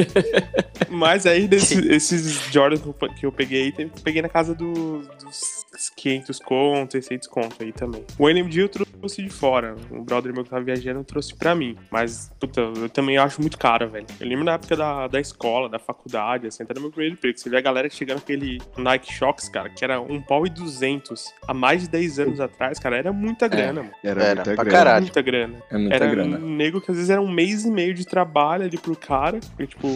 Mas 0.88 1.26
aí, 1.26 1.46
desse- 1.46 1.86
esses 1.92 2.32
Jordan 2.50 2.78
que 3.18 3.26
eu- 3.26 3.32
peguei, 3.32 3.72
peguei 4.02 4.22
na 4.22 4.28
casa 4.28 4.54
do- 4.54 5.00
dos 5.22 5.66
500 5.96 6.38
conto, 6.40 6.92
600 6.92 7.28
conto 7.28 7.56
aí 7.62 7.72
também. 7.72 8.04
O 8.18 8.28
NMD 8.28 8.60
eu 8.62 8.68
trouxe 8.68 9.22
de 9.22 9.30
fora. 9.30 9.76
Um 9.90 10.02
brother 10.02 10.32
meu 10.32 10.44
que 10.44 10.50
tava 10.50 10.62
viajando 10.64 11.02
trouxe 11.04 11.34
pra 11.34 11.54
mim. 11.54 11.76
Mas, 11.90 12.30
puta, 12.40 12.60
eu 12.60 12.88
também 12.88 13.16
acho 13.18 13.40
muito 13.40 13.56
caro, 13.56 13.88
velho. 13.88 14.06
Eu 14.18 14.26
lembro 14.26 14.44
na 14.44 14.52
época 14.54 14.76
da, 14.76 15.06
da 15.06 15.20
escola, 15.20 15.68
da 15.68 15.78
faculdade, 15.78 16.46
assim, 16.48 16.62
até 16.64 16.74
no 16.74 16.80
meu 16.82 16.90
primeiro 16.90 17.14
emprego. 17.14 17.38
Você 17.38 17.48
vê 17.48 17.56
a 17.58 17.60
galera 17.60 17.88
chegando 17.88 18.18
com 18.18 18.24
aquele 18.24 18.60
Nike 18.76 19.12
Shox, 19.12 19.48
cara, 19.48 19.70
que 19.70 19.84
era 19.84 20.00
um 20.00 20.20
pau 20.20 20.46
e 20.46 20.50
duzentos. 20.50 21.32
Há 21.46 21.54
mais 21.54 21.82
de 21.82 21.88
10 21.88 22.18
anos 22.20 22.40
atrás, 22.40 22.78
cara, 22.78 22.96
era 22.96 23.12
muita 23.12 23.48
grana, 23.48 23.82
mano. 23.82 23.94
Era, 24.04 24.22
Era, 24.22 24.34
muita 24.36 24.54
pra 24.54 24.64
grana. 24.64 24.78
caralho. 24.78 25.02
Muita 25.04 25.22
grana. 25.22 25.54
É 25.70 25.78
muita 25.78 25.94
Era 25.94 26.06
grana. 26.08 26.36
um 26.38 26.56
nego 26.56 26.80
que 26.80 26.90
às 26.90 26.96
vezes 26.96 27.10
era 27.10 27.20
um 27.22 27.30
mês 27.30 27.64
e 27.64 27.70
meio 27.70 27.94
de 27.94 28.04
trabalho 28.06 28.64
ali 28.64 28.76
pro 28.76 28.96
cara. 28.96 29.38
E, 29.58 29.66
tipo, 29.66 29.88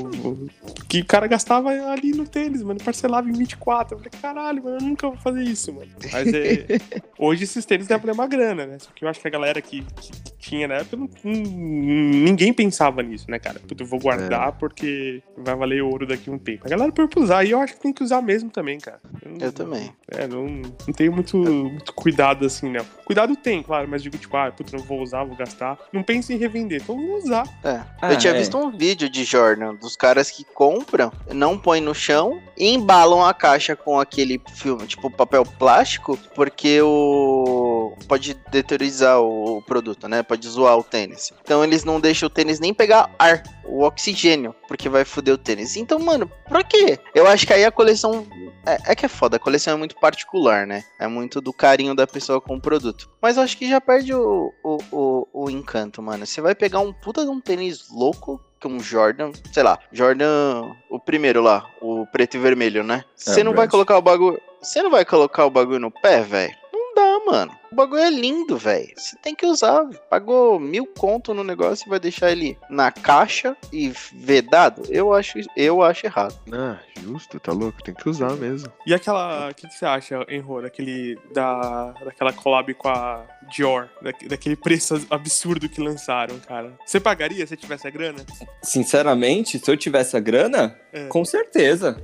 que 0.89 1.01
o 1.01 1.05
cara 1.05 1.27
gastava 1.27 1.69
ali 1.71 2.13
no 2.13 2.27
tênis, 2.27 2.63
mano. 2.63 2.81
Parcelava 2.83 3.29
em 3.29 3.33
24. 3.33 3.95
Eu 3.95 3.99
falei, 3.99 4.13
caralho, 4.21 4.63
mano, 4.65 4.77
eu 4.79 4.83
nunca 4.87 5.09
vou 5.09 5.17
fazer 5.19 5.43
isso, 5.43 5.64
mano. 5.73 5.91
Mas 6.13 6.33
é. 6.33 6.67
hoje 7.19 7.45
esses 7.45 7.65
tênis 7.65 7.87
devem 7.87 8.03
valer 8.03 8.15
uma 8.15 8.27
grana, 8.27 8.67
né? 8.67 8.79
Só 8.79 8.91
que 8.95 9.05
eu 9.05 9.09
acho 9.09 9.21
que 9.21 9.29
a 9.29 9.31
galera 9.31 9.61
que, 9.61 9.83
que 10.01 10.11
tinha 10.39 10.69
na 10.69 10.75
época, 10.77 10.97
não- 10.97 11.09
ninguém 11.25 12.53
pensava 12.53 13.03
nisso, 13.03 13.27
né, 13.31 13.39
cara? 13.39 13.59
Puta, 13.61 13.83
eu 13.83 13.87
vou 13.87 13.99
guardar 13.99 14.53
porque 14.53 15.23
vai 15.37 15.55
valer 15.55 15.83
ouro 15.83 16.07
daqui 16.07 16.29
a 16.31 16.33
um 16.33 16.39
tempo. 16.39 16.67
A 16.67 16.69
galera 16.71 16.93
pra 16.93 17.09
usar. 17.17 17.45
E 17.45 17.51
eu 17.51 17.61
acho 17.61 17.75
que 17.75 17.81
tem 17.81 17.93
que 17.93 18.03
usar 18.03 18.21
mesmo 18.23 18.51
também, 18.51 18.79
cara. 18.79 19.01
não- 19.25 19.39
Eu 19.47 19.53
também. 19.53 19.91
é, 20.11 20.27
não, 20.27 20.47
não 20.47 20.93
tenho 20.95 21.13
muito, 21.13 21.37
muito 21.39 21.93
cuidado 21.95 22.45
assim, 22.47 22.71
não. 22.71 22.85
Cuidado 23.05 23.35
tem, 23.37 23.63
claro, 23.63 23.87
mas 23.89 24.03
digo, 24.03 24.17
tipo, 24.19 24.37
ah, 24.37 24.51
puta, 24.51 24.77
não 24.77 24.85
vou 24.85 25.03
usar, 25.03 25.25
vou 25.25 25.37
gastar. 25.37 25.79
Não 25.93 26.03
pense 26.03 26.33
em 26.33 26.37
revender, 26.37 26.81
então 26.83 26.97
vou 26.97 27.17
usar. 27.19 27.45
É. 27.63 27.81
Ah, 28.01 28.13
eu 28.13 28.19
tinha 28.19 28.33
é. 28.35 28.39
visto 28.39 28.57
um 28.57 28.71
vídeo 28.71 29.09
de 29.09 29.25
Jordan 29.25 29.75
dos 29.75 29.97
caras 29.97 30.31
que 30.31 30.45
compram, 30.45 31.13
não 31.33 31.59
põem 31.59 31.81
no 31.81 31.95
chão 31.95 32.41
e 32.57 32.69
embalam 32.75 33.25
a 33.25 33.33
caixa 33.35 33.75
com 33.77 33.99
aquele 33.99 34.41
filme, 34.55 34.87
tipo 34.87 35.11
papel 35.11 35.45
plástico, 35.59 36.19
porque 36.35 36.81
o 36.83 37.95
pode 38.07 38.35
deteriorizar 38.51 39.21
o, 39.21 39.63
produto, 39.63 40.09
né? 40.09 40.23
Pode 40.23 40.47
zoar 40.49 40.77
o 40.77 40.83
tênis. 40.83 41.33
Então 41.43 41.65
eles 41.65 41.85
não 41.85 42.01
deixam 42.01 42.27
o 42.27 42.31
tênis 42.31 42.61
nem 42.61 42.75
pegar 42.75 43.11
ar, 43.19 43.43
o 43.65 43.83
oxigênio, 43.83 44.55
porque 44.69 44.89
vai 44.89 45.05
foder 45.05 45.35
o 45.35 45.39
tênis. 45.39 45.77
Então, 45.77 45.99
mano, 45.99 46.31
pra 46.49 46.63
quê? 46.63 46.99
Eu 47.15 47.27
acho 47.27 47.47
que 47.47 47.53
aí 47.53 47.65
a 47.65 47.71
coleção 47.71 48.27
é, 48.67 48.93
é 48.93 48.95
que 48.95 49.07
é 49.07 49.09
foda, 49.09 49.37
a 49.37 49.41
coleção 49.41 49.75
é 49.75 49.77
muito 49.77 49.97
particular, 49.97 50.67
né? 50.67 50.85
É 50.99 51.07
muito 51.07 51.41
do 51.41 51.53
carinho 51.53 51.95
da 51.95 52.07
pessoa 52.07 52.41
com 52.41 52.57
o 52.57 52.61
produto. 52.61 53.09
Mas 53.21 53.37
eu 53.37 53.43
acho 53.43 53.57
que 53.57 53.69
já 53.69 53.81
perde 53.81 54.15
o, 54.15 54.53
o, 54.63 54.79
o, 54.93 55.29
o 55.45 55.51
encanto, 55.51 56.03
mano. 56.03 56.27
Você 56.27 56.41
vai 56.41 56.55
pegar 56.55 56.81
um 56.81 56.93
puta 56.93 57.23
de 57.25 57.31
um 57.31 57.41
tênis 57.41 57.91
louco, 57.91 58.41
que 58.61 58.69
um 58.69 58.81
Jordan, 58.81 59.31
sei 59.53 59.63
lá, 59.63 59.79
Jordan, 59.93 60.73
o 60.91 60.99
primeiro 60.99 61.43
lá, 61.43 61.67
o 61.81 62.07
preto 62.07 62.37
e 62.37 62.41
vermelho, 62.41 62.83
né? 62.83 63.05
Você 63.15 63.41
É, 63.41 63.45
não 63.45 63.53
vai 63.53 63.69
colocar 63.69 63.99
o 63.99 64.03
bagulho. 64.03 64.41
Você 64.65 64.83
não 64.83 64.91
vai 64.91 65.05
colocar 65.05 65.45
o 65.45 65.51
bagulho 65.51 65.79
no 65.79 65.91
pé, 65.91 66.23
velho? 66.23 66.55
Não 66.73 66.95
dá, 66.95 67.31
mano. 67.31 67.53
O 67.71 67.75
bagulho 67.75 68.03
é 68.03 68.09
lindo, 68.09 68.57
velho. 68.57 68.93
Você 68.97 69.15
tem 69.19 69.35
que 69.35 69.45
usar. 69.45 69.83
velho. 69.83 70.01
Pagou 70.09 70.59
mil 70.59 70.87
conto 70.87 71.35
no 71.35 71.45
negócio 71.45 71.87
e 71.87 71.91
vai 71.91 72.01
deixar 72.01 72.31
ele 72.31 72.57
na 72.71 72.91
caixa 72.91 73.55
e 73.71 73.93
vedado? 74.15 74.83
Eu 74.89 75.13
acho, 75.13 75.39
eu 75.55 75.83
acho 75.83 76.07
errado. 76.07 76.35
Ah, 76.51 76.79
justo, 77.03 77.39
tá 77.39 77.53
louco, 77.53 77.83
tem 77.83 77.93
que 77.95 78.09
usar 78.09 78.33
mesmo. 78.37 78.73
E 78.87 78.95
aquela. 78.95 79.51
O 79.51 79.55
que, 79.55 79.69
que 79.69 79.75
você 79.75 79.85
acha, 79.85 80.25
Enro, 80.29 80.63
daquele. 80.63 81.19
Da, 81.35 81.93
daquela 82.05 82.33
collab 82.33 82.73
com 82.75 82.89
a 82.89 83.23
Dior? 83.51 83.89
Da, 84.03 84.11
daquele 84.29 84.57
preço 84.57 85.01
absurdo 85.11 85.69
que 85.69 85.81
lançaram, 85.81 86.39
cara. 86.41 86.73
Você 86.85 86.99
pagaria 87.01 87.47
se 87.47 87.57
tivesse 87.57 87.87
a 87.87 87.91
grana? 87.91 88.19
Sinceramente, 88.63 89.59
se 89.59 89.71
eu 89.71 89.77
tivesse 89.77 90.17
a 90.17 90.21
grana, 90.21 90.77
É. 90.93 91.07
com 91.07 91.25
certeza. 91.25 91.97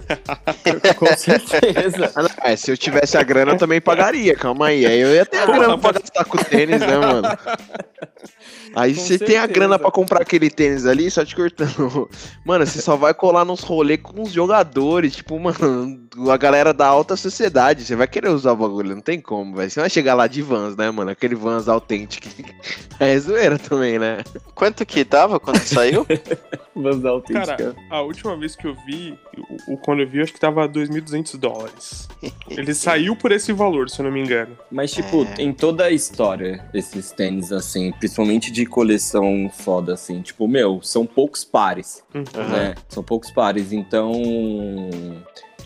com 0.98 1.06
certeza. 1.16 2.12
Ah, 2.38 2.50
é, 2.52 2.56
se 2.56 2.70
eu 2.70 2.76
tivesse 2.76 3.16
a 3.16 3.22
grana, 3.22 3.52
eu 3.52 3.58
também 3.58 3.80
pagaria, 3.80 4.34
calma 4.36 4.66
aí. 4.68 4.86
Aí 4.86 5.00
eu 5.00 5.14
ia 5.14 5.26
ter 5.26 5.38
a 5.38 5.46
grana 5.46 5.78
pra 5.78 5.92
gastar 5.92 6.24
com 6.24 6.38
o 6.38 6.44
tênis, 6.44 6.80
né, 6.80 6.98
mano? 6.98 7.28
Aí 8.74 8.94
Com 8.94 9.00
você 9.00 9.18
tem 9.18 9.36
a 9.36 9.46
grana 9.46 9.78
pra 9.78 9.90
comprar 9.90 10.22
aquele 10.22 10.48
tênis 10.48 10.86
ali, 10.86 11.10
só 11.10 11.24
te 11.24 11.34
cortando. 11.34 12.08
Mano, 12.44 12.64
você 12.66 12.80
só 12.80 12.94
vai 12.96 13.12
colar 13.12 13.44
nos 13.44 13.60
rolês 13.60 13.98
com 14.02 14.22
os 14.22 14.30
jogadores, 14.32 15.16
tipo, 15.16 15.38
mano, 15.40 16.06
a 16.30 16.36
galera 16.36 16.72
da 16.72 16.86
alta 16.86 17.16
sociedade. 17.16 17.84
Você 17.84 17.96
vai 17.96 18.06
querer 18.06 18.28
usar 18.28 18.52
o 18.52 18.56
bagulho, 18.56 18.94
não 18.94 19.00
tem 19.02 19.20
como, 19.20 19.56
velho. 19.56 19.70
Você 19.70 19.80
vai 19.80 19.90
chegar 19.90 20.14
lá 20.14 20.26
de 20.28 20.40
Vans, 20.42 20.76
né, 20.76 20.88
mano? 20.90 21.10
Aquele 21.10 21.29
Vans 21.34 21.68
autêntico. 21.68 22.26
É 23.02 23.18
zoeira 23.18 23.58
também, 23.58 23.98
né? 23.98 24.18
Quanto 24.54 24.84
que 24.84 25.06
tava 25.06 25.40
quando 25.40 25.56
saiu? 25.60 26.06
Vamos 26.76 27.00
dar 27.00 27.08
autêntica. 27.12 27.46
Cara, 27.56 27.74
a 27.88 28.02
última 28.02 28.36
vez 28.36 28.54
que 28.54 28.66
eu 28.66 28.76
vi, 28.84 29.18
o, 29.66 29.72
o- 29.72 29.78
quando 29.78 30.00
eu 30.02 30.06
vi, 30.06 30.18
eu 30.18 30.24
acho 30.24 30.34
que 30.34 30.38
tava 30.38 30.68
2.200 30.68 31.38
dólares. 31.38 32.06
Ele 32.50 32.74
saiu 32.76 33.16
por 33.16 33.32
esse 33.32 33.54
valor, 33.54 33.88
se 33.88 33.98
eu 34.00 34.04
não 34.04 34.12
me 34.12 34.20
engano. 34.20 34.54
Mas, 34.70 34.92
tipo, 34.92 35.22
É. 35.22 35.32
tem 35.32 35.50
toda 35.50 35.84
a 35.84 35.90
história 35.90 36.62
esses 36.74 37.10
tênis, 37.10 37.50
assim, 37.52 37.90
principalmente 37.92 38.52
de 38.52 38.66
coleção 38.66 39.50
foda, 39.50 39.94
assim. 39.94 40.20
Tipo, 40.20 40.46
meu, 40.46 40.82
são 40.82 41.06
poucos 41.06 41.42
pares, 41.42 42.02
Uhum. 42.14 42.48
né? 42.50 42.74
São 42.86 43.02
poucos 43.02 43.30
pares, 43.30 43.72
então. 43.72 44.12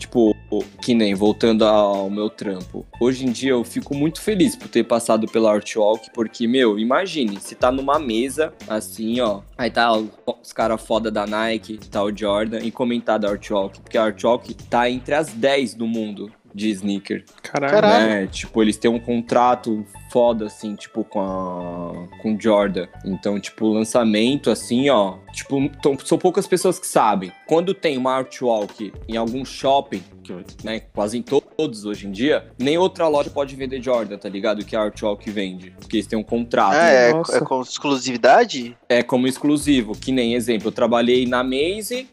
Tipo, 0.05 0.35
que 0.81 0.93
nem 0.93 1.15
voltando 1.15 1.65
ao 1.65 2.11
meu 2.11 2.29
trampo. 2.29 2.85
Hoje 3.01 3.25
em 3.25 3.31
dia 3.31 3.51
eu 3.51 3.63
fico 3.63 3.95
muito 3.95 4.21
feliz 4.21 4.55
por 4.55 4.67
ter 4.67 4.83
passado 4.83 5.27
pela 5.27 5.51
Artwalk, 5.51 6.11
porque, 6.13 6.47
meu, 6.47 6.77
imagine, 6.77 7.39
se 7.41 7.55
tá 7.55 7.71
numa 7.71 7.97
mesa, 7.97 8.53
assim, 8.67 9.19
ó. 9.19 9.41
Aí 9.57 9.71
tá 9.71 9.91
os 9.91 10.53
caras 10.53 10.79
foda 10.79 11.09
da 11.09 11.25
Nike, 11.25 11.79
tá 11.89 12.03
o 12.03 12.15
Jordan, 12.15 12.59
e 12.59 12.69
comentar 12.69 13.17
da 13.17 13.29
Artwalk, 13.31 13.81
porque 13.81 13.97
a 13.97 14.05
Artwalk 14.05 14.53
tá 14.69 14.87
entre 14.87 15.15
as 15.15 15.33
10 15.33 15.73
do 15.73 15.87
mundo 15.87 16.31
de 16.55 16.69
sneaker 16.69 17.25
Caralho. 17.43 17.81
Né? 18.07 18.27
Tipo, 18.27 18.61
eles 18.61 18.77
têm 18.77 18.89
um 18.89 18.99
contrato 18.99 19.85
foda, 20.09 20.45
assim, 20.45 20.73
tipo, 20.75 21.03
com 21.03 21.19
a... 21.19 22.07
com 22.21 22.39
Jordan. 22.39 22.87
Então, 23.03 23.37
tipo, 23.39 23.67
lançamento, 23.67 24.49
assim, 24.49 24.89
ó... 24.89 25.17
Tipo, 25.33 25.69
tão- 25.81 25.99
são 25.99 26.17
poucas 26.17 26.47
pessoas 26.47 26.79
que 26.79 26.87
sabem. 26.87 27.29
Quando 27.45 27.73
tem 27.73 27.97
uma 27.97 28.13
artwalk 28.13 28.93
em 29.09 29.17
algum 29.17 29.43
shopping, 29.43 30.01
que, 30.23 30.33
né, 30.63 30.79
quase 30.93 31.17
em 31.17 31.21
to- 31.21 31.41
todos 31.41 31.83
hoje 31.83 32.07
em 32.07 32.11
dia, 32.11 32.47
nem 32.57 32.77
outra 32.77 33.09
loja 33.09 33.29
pode 33.29 33.53
vender 33.57 33.81
Jordan, 33.83 34.17
tá 34.17 34.29
ligado? 34.29 34.63
Que 34.63 34.77
a 34.77 34.83
artwalk 34.83 35.29
vende. 35.29 35.71
Porque 35.71 35.97
eles 35.97 36.07
têm 36.07 36.17
um 36.17 36.23
contrato. 36.23 36.75
Ah, 36.75 36.89
é, 36.89 37.09
é 37.09 37.39
com 37.41 37.61
exclusividade? 37.61 38.77
É 38.87 39.03
como 39.03 39.27
exclusivo, 39.27 39.91
que 39.91 40.13
nem 40.13 40.35
exemplo, 40.35 40.69
eu 40.69 40.71
trabalhei 40.71 41.25
na 41.25 41.43
Maze 41.43 42.07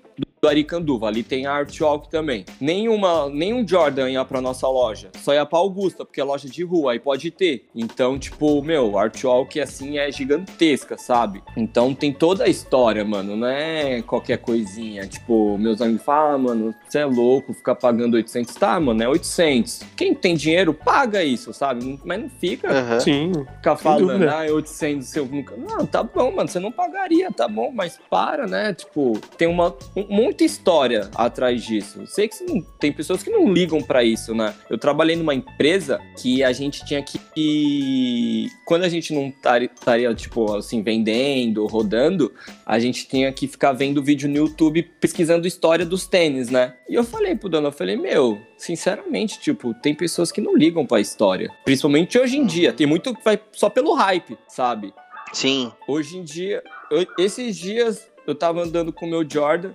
do 0.45 0.49
Aricanduva, 0.49 1.07
ali 1.07 1.23
tem 1.23 1.47
a 1.47 1.53
Artwalk 1.53 2.11
também. 2.11 2.45
Nenhuma, 2.61 3.29
nenhum 3.29 3.65
Jordan 3.67 4.11
ia 4.11 4.25
pra 4.25 4.41
nossa 4.41 4.67
loja, 4.67 5.09
só 5.19 5.33
ia 5.33 5.47
pra 5.47 5.61
Augusta, 5.61 6.05
porque 6.05 6.21
é 6.21 6.25
loja 6.25 6.49
de 6.49 6.65
rua, 6.65 6.91
aí 6.93 6.99
pode 6.99 7.31
ter. 7.31 7.67
Então, 7.73 8.19
tipo, 8.19 8.61
meu, 8.61 8.99
a 8.99 9.03
Artwalk 9.05 9.61
assim 9.61 9.99
é 9.99 10.11
gigantesca, 10.11 10.99
sabe? 10.99 11.41
Então 11.57 11.95
tem 11.95 12.13
toda 12.13 12.43
a 12.43 12.49
história, 12.49 13.05
mano, 13.05 13.37
não 13.37 13.47
é 13.47 14.03
qualquer 14.03 14.39
coisinha. 14.39 15.07
Tipo, 15.07 15.57
meus 15.59 15.81
amigos 15.81 16.03
falam, 16.03 16.35
ah, 16.35 16.39
mano, 16.39 16.75
você 16.89 16.99
é 16.99 17.05
louco 17.05 17.55
ficar 17.55 17.77
pagando 17.77 18.15
800. 18.15 18.53
Tá, 18.57 18.81
mano, 18.81 19.01
é 19.01 19.09
800. 19.09 19.85
Quem 19.97 20.13
tem 20.13 20.35
dinheiro, 20.35 20.75
paga 20.75 21.23
isso, 21.23 21.53
sabe? 21.53 22.01
Mas 22.05 22.21
não 22.21 22.29
fica 22.29 22.69
Aham. 22.69 22.99
Sim. 22.99 23.33
ficar 23.59 23.77
falando, 23.77 24.09
dúvida. 24.09 24.41
ah, 24.41 24.53
800, 24.53 25.07
seu. 25.07 25.25
Não, 25.57 25.87
tá 25.87 26.03
bom, 26.03 26.33
mano, 26.35 26.49
você 26.49 26.59
não 26.59 26.73
pagaria, 26.73 27.31
tá 27.31 27.47
bom, 27.47 27.71
mas 27.73 28.01
para, 28.11 28.49
né? 28.49 28.75
Tipo, 28.75 29.17
tem 29.39 29.47
uma, 29.47 29.73
um 29.95 30.03
monte 30.09 30.32
muita 30.33 30.45
história 30.45 31.11
atrás 31.15 31.63
disso. 31.63 32.03
Sei 32.07 32.27
que 32.27 32.43
não, 32.43 32.63
tem 32.81 32.91
pessoas 32.91 33.23
que 33.23 33.31
não 33.31 33.53
ligam 33.53 33.83
para 33.83 34.03
isso, 34.03 34.35
né? 34.35 34.55
Eu 34.71 34.79
trabalhei 34.79 35.15
numa 35.15 35.35
empresa 35.35 36.01
que 36.21 36.43
a 36.43 36.53
gente 36.53 36.85
tinha 36.87 37.03
que. 37.03 38.49
Quando 38.65 38.85
a 38.85 38.89
gente 38.89 39.13
não 39.13 39.29
estaria, 39.29 40.15
tipo, 40.15 40.55
assim, 40.57 40.83
vendendo, 40.83 41.67
rodando, 41.67 42.33
a 42.65 42.79
gente 42.79 43.07
tinha 43.07 43.31
que 43.31 43.47
ficar 43.47 43.73
vendo 43.73 44.03
vídeo 44.03 44.29
no 44.29 44.37
YouTube 44.37 44.83
pesquisando 44.99 45.47
história 45.47 45.85
dos 45.85 46.07
tênis, 46.07 46.49
né? 46.49 46.75
E 46.89 46.95
eu 46.95 47.05
falei 47.05 47.37
pro 47.37 47.51
dono, 47.51 47.69
eu 47.69 47.73
falei, 47.73 47.97
meu, 47.97 48.41
sinceramente, 48.57 49.39
tipo, 49.39 49.75
tem 49.75 49.95
pessoas 49.95 50.33
que 50.33 50.41
não 50.41 50.57
ligam 50.57 50.87
pra 50.87 50.99
história. 50.99 51.51
Principalmente 51.65 52.19
hoje 52.19 52.39
em 52.39 52.47
dia. 52.47 52.73
Tem 52.73 52.87
muito 52.87 53.15
que 53.15 53.23
vai 53.23 53.39
só 53.53 53.69
pelo 53.69 53.93
hype, 53.93 54.39
sabe? 54.49 54.95
Sim. 55.33 55.73
Hoje 55.87 56.19
em 56.19 56.25
dia, 56.25 56.63
eu, 56.91 57.07
esses 57.19 57.57
dias 57.57 58.12
eu 58.27 58.35
tava 58.35 58.63
andando 58.63 58.93
com 58.93 59.07
o 59.07 59.11
meu 59.11 59.29
Jordan 59.29 59.73